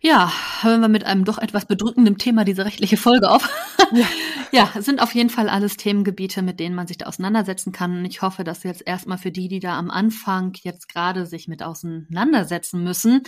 Ja, 0.01 0.31
hören 0.61 0.79
wir 0.79 0.87
mit 0.87 1.03
einem 1.03 1.25
doch 1.25 1.39
etwas 1.39 1.65
bedrückenden 1.65 2.17
Thema 2.17 2.45
diese 2.45 2.63
rechtliche 2.63 2.95
Folge 2.95 3.29
auf. 3.29 3.49
Ja. 3.91 4.05
ja, 4.51 4.81
sind 4.81 5.01
auf 5.01 5.13
jeden 5.13 5.29
Fall 5.29 5.49
alles 5.49 5.75
Themengebiete, 5.75 6.41
mit 6.41 6.59
denen 6.59 6.75
man 6.75 6.87
sich 6.87 6.97
da 6.97 7.07
auseinandersetzen 7.07 7.73
kann. 7.73 7.97
Und 7.97 8.05
ich 8.05 8.21
hoffe, 8.21 8.45
dass 8.45 8.63
jetzt 8.63 8.83
erstmal 8.85 9.17
für 9.17 9.31
die, 9.31 9.49
die 9.49 9.59
da 9.59 9.77
am 9.77 9.91
Anfang 9.91 10.53
jetzt 10.61 10.87
gerade 10.87 11.25
sich 11.25 11.49
mit 11.49 11.63
auseinandersetzen 11.63 12.81
müssen, 12.81 13.23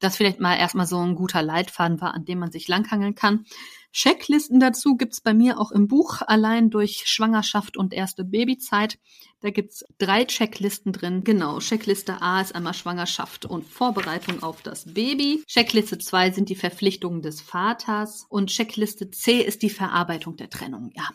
das 0.00 0.16
vielleicht 0.16 0.40
mal 0.40 0.56
erstmal 0.56 0.86
so 0.86 0.98
ein 0.98 1.14
guter 1.14 1.42
Leitfaden 1.42 2.00
war, 2.00 2.14
an 2.14 2.24
dem 2.24 2.40
man 2.40 2.50
sich 2.50 2.66
langhangeln 2.66 3.14
kann. 3.14 3.44
Checklisten 3.92 4.60
dazu 4.60 4.96
gibt's 4.96 5.20
bei 5.20 5.34
mir 5.34 5.58
auch 5.58 5.70
im 5.72 5.88
Buch, 5.88 6.22
allein 6.26 6.70
durch 6.70 7.04
Schwangerschaft 7.06 7.76
und 7.76 7.94
erste 7.94 8.24
Babyzeit. 8.24 8.98
Da 9.40 9.50
gibt's 9.50 9.84
drei 9.98 10.24
Checklisten 10.24 10.92
drin. 10.92 11.22
Genau, 11.24 11.58
Checkliste 11.58 12.20
A 12.22 12.40
ist 12.40 12.54
einmal 12.54 12.74
Schwangerschaft 12.74 13.44
und 13.44 13.64
Vorbereitung 13.64 14.42
auf 14.42 14.62
das 14.62 14.92
Baby. 14.92 15.42
Checkliste 15.46 15.98
2 15.98 16.32
sind 16.32 16.48
die 16.48 16.56
Verpflichtungen 16.56 17.22
des 17.22 17.40
Vaters. 17.40 18.26
Und 18.28 18.50
Checkliste 18.50 19.10
C 19.10 19.40
ist 19.40 19.62
die 19.62 19.70
Verarbeitung 19.70 20.36
der 20.36 20.50
Trennung. 20.50 20.90
Ja, 20.94 21.08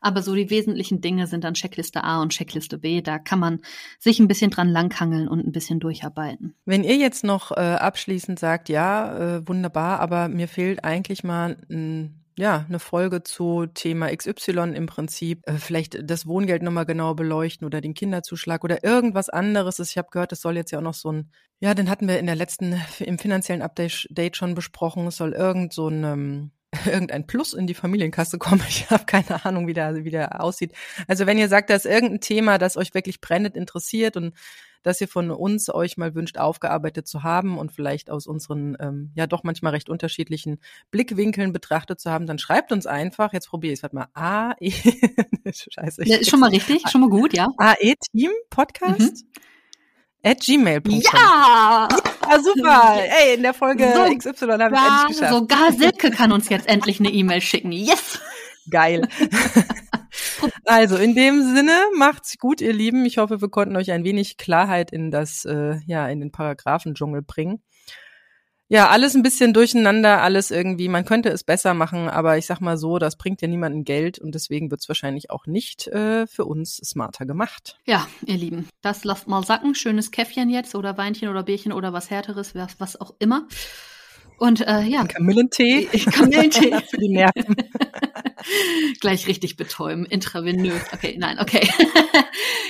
aber 0.00 0.22
so 0.22 0.34
die 0.34 0.50
wesentlichen 0.50 1.00
Dinge 1.00 1.26
sind 1.26 1.44
dann 1.44 1.54
Checkliste 1.54 2.04
A 2.04 2.22
und 2.22 2.30
Checkliste 2.32 2.78
B. 2.78 3.02
Da 3.02 3.18
kann 3.18 3.38
man 3.38 3.60
sich 3.98 4.18
ein 4.20 4.28
bisschen 4.28 4.50
dran 4.50 4.68
langhangeln 4.68 5.28
und 5.28 5.46
ein 5.46 5.52
bisschen 5.52 5.80
durcharbeiten. 5.80 6.54
Wenn 6.64 6.84
ihr 6.84 6.96
jetzt 6.96 7.24
noch 7.24 7.52
äh, 7.52 7.60
abschließend 7.60 8.38
sagt, 8.38 8.68
ja, 8.68 9.36
äh, 9.36 9.48
wunderbar, 9.48 10.00
aber 10.00 10.28
mir 10.28 10.48
fehlt 10.48 10.84
eigentlich 10.84 11.24
mal 11.24 11.56
ein 11.70 12.20
ja, 12.40 12.64
eine 12.66 12.78
Folge 12.78 13.22
zu 13.22 13.66
Thema 13.66 14.14
XY 14.16 14.72
im 14.74 14.86
Prinzip, 14.86 15.46
äh, 15.46 15.54
vielleicht 15.58 15.98
das 16.10 16.26
Wohngeld 16.26 16.62
nochmal 16.62 16.86
genau 16.86 17.14
beleuchten 17.14 17.66
oder 17.66 17.82
den 17.82 17.92
Kinderzuschlag 17.92 18.64
oder 18.64 18.82
irgendwas 18.82 19.28
anderes. 19.28 19.78
Ich 19.78 19.98
habe 19.98 20.08
gehört, 20.10 20.32
es 20.32 20.40
soll 20.40 20.56
jetzt 20.56 20.70
ja 20.70 20.78
auch 20.78 20.82
noch 20.82 20.94
so 20.94 21.12
ein, 21.12 21.30
ja, 21.60 21.74
den 21.74 21.90
hatten 21.90 22.08
wir 22.08 22.18
in 22.18 22.24
der 22.24 22.36
letzten, 22.36 22.80
im 22.98 23.18
finanziellen 23.18 23.60
Update 23.60 24.36
schon 24.36 24.54
besprochen, 24.54 25.06
es 25.06 25.16
soll 25.16 25.32
irgend 25.32 25.74
so 25.74 25.88
ein, 25.88 26.04
ähm, 26.04 26.50
irgendein 26.86 27.26
Plus 27.26 27.52
in 27.52 27.66
die 27.66 27.74
Familienkasse 27.74 28.38
kommen. 28.38 28.62
Ich 28.68 28.90
habe 28.90 29.04
keine 29.04 29.44
Ahnung, 29.44 29.66
wie 29.66 29.74
der, 29.74 30.04
wie 30.04 30.10
der 30.10 30.42
aussieht. 30.42 30.72
Also 31.06 31.26
wenn 31.26 31.38
ihr 31.38 31.48
sagt, 31.48 31.70
da 31.70 31.74
ist 31.74 31.86
irgendein 31.86 32.20
Thema, 32.20 32.58
das 32.58 32.76
euch 32.76 32.94
wirklich 32.94 33.20
brennend 33.20 33.56
interessiert 33.56 34.16
und 34.16 34.34
dass 34.82 35.00
ihr 35.00 35.08
von 35.08 35.30
uns 35.30 35.72
euch 35.72 35.96
mal 35.96 36.14
wünscht, 36.14 36.38
aufgearbeitet 36.38 37.06
zu 37.06 37.22
haben 37.22 37.58
und 37.58 37.72
vielleicht 37.72 38.10
aus 38.10 38.26
unseren 38.26 38.76
ähm, 38.80 39.10
ja 39.14 39.26
doch 39.26 39.42
manchmal 39.42 39.72
recht 39.72 39.90
unterschiedlichen 39.90 40.58
Blickwinkeln 40.90 41.52
betrachtet 41.52 42.00
zu 42.00 42.10
haben, 42.10 42.26
dann 42.26 42.38
schreibt 42.38 42.72
uns 42.72 42.86
einfach, 42.86 43.32
jetzt 43.32 43.48
probiere 43.48 43.74
ich 43.74 43.82
es 43.82 43.92
mal, 43.92 44.08
A, 44.14 44.54
E, 44.58 44.72
scheiße. 45.52 46.06
Ja, 46.06 46.24
schon 46.24 46.40
mal 46.40 46.50
richtig, 46.50 46.82
schon 46.88 47.02
mal 47.02 47.10
gut, 47.10 47.34
ja. 47.34 47.48
AE 47.58 47.94
Team 48.12 48.30
Podcast. 48.48 49.24
Mhm. 49.24 49.42
At 50.22 50.40
gmail.com. 50.40 51.00
Ja! 51.00 51.88
ja! 51.90 52.10
Super! 52.38 52.94
Ey, 53.22 53.34
in 53.34 53.42
der 53.42 53.54
Folge 53.54 53.92
so 53.94 54.02
XY 54.02 54.46
haben 54.46 54.58
wir 54.58 54.64
endlich 54.66 55.18
geschafft. 55.18 55.34
Sogar 55.34 55.72
Silke 55.72 56.10
kann 56.10 56.32
uns 56.32 56.48
jetzt 56.48 56.68
endlich 56.68 57.00
eine 57.00 57.10
E-Mail 57.10 57.40
schicken. 57.40 57.72
Yes! 57.72 58.20
Geil. 58.70 59.08
also 60.64 60.96
in 60.96 61.14
dem 61.14 61.42
Sinne 61.54 61.72
macht's 61.96 62.38
gut, 62.38 62.60
ihr 62.60 62.72
Lieben. 62.72 63.04
Ich 63.04 63.18
hoffe, 63.18 63.40
wir 63.40 63.48
konnten 63.48 63.76
euch 63.76 63.90
ein 63.90 64.04
wenig 64.04 64.36
Klarheit 64.36 64.90
in 64.92 65.10
das, 65.10 65.44
äh, 65.44 65.76
ja, 65.86 66.08
in 66.08 66.20
den 66.20 66.30
Paragraphendschungel 66.30 67.22
bringen. 67.22 67.62
Ja, 68.72 68.88
alles 68.88 69.16
ein 69.16 69.24
bisschen 69.24 69.52
durcheinander, 69.52 70.22
alles 70.22 70.52
irgendwie, 70.52 70.88
man 70.88 71.04
könnte 71.04 71.28
es 71.30 71.42
besser 71.42 71.74
machen, 71.74 72.08
aber 72.08 72.38
ich 72.38 72.46
sag 72.46 72.60
mal 72.60 72.76
so, 72.76 73.00
das 73.00 73.16
bringt 73.16 73.42
ja 73.42 73.48
niemandem 73.48 73.82
Geld 73.82 74.20
und 74.20 74.32
deswegen 74.32 74.70
wird 74.70 74.80
es 74.80 74.88
wahrscheinlich 74.88 75.28
auch 75.28 75.46
nicht 75.46 75.88
äh, 75.88 76.28
für 76.28 76.44
uns 76.44 76.76
smarter 76.76 77.26
gemacht. 77.26 77.80
Ja, 77.84 78.06
ihr 78.26 78.36
Lieben, 78.36 78.68
das 78.80 79.02
lasst 79.02 79.26
mal 79.26 79.44
sacken. 79.44 79.74
Schönes 79.74 80.12
Käffchen 80.12 80.50
jetzt 80.50 80.76
oder 80.76 80.96
Weinchen 80.96 81.28
oder 81.28 81.42
Bierchen 81.42 81.72
oder 81.72 81.92
was 81.92 82.10
Härteres, 82.10 82.54
was, 82.54 82.78
was 82.78 83.00
auch 83.00 83.12
immer. 83.18 83.48
Und 84.38 84.60
äh, 84.60 84.82
ja. 84.82 85.04
Kamillentee. 85.04 85.86
Kamillentee. 86.12 86.80
für 86.90 86.98
die 86.98 87.08
Nerven. 87.08 87.56
Gleich 89.00 89.26
richtig 89.26 89.56
betäuben, 89.56 90.06
intravenös. 90.06 90.80
Okay, 90.92 91.16
nein, 91.18 91.40
okay. 91.40 91.68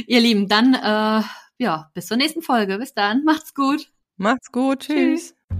ihr 0.07 0.20
Lieben, 0.20 0.48
dann 0.48 0.72
äh, 0.72 1.22
ja, 1.59 1.90
bis 1.92 2.07
zur 2.07 2.16
nächsten 2.16 2.40
Folge. 2.40 2.78
Bis 2.78 2.94
dann. 2.94 3.22
Macht's 3.24 3.53
gut. 3.53 3.90
Macht's 4.16 4.51
gut. 4.51 4.80
Tschüss. 4.80 5.34
Tschüss. 5.51 5.60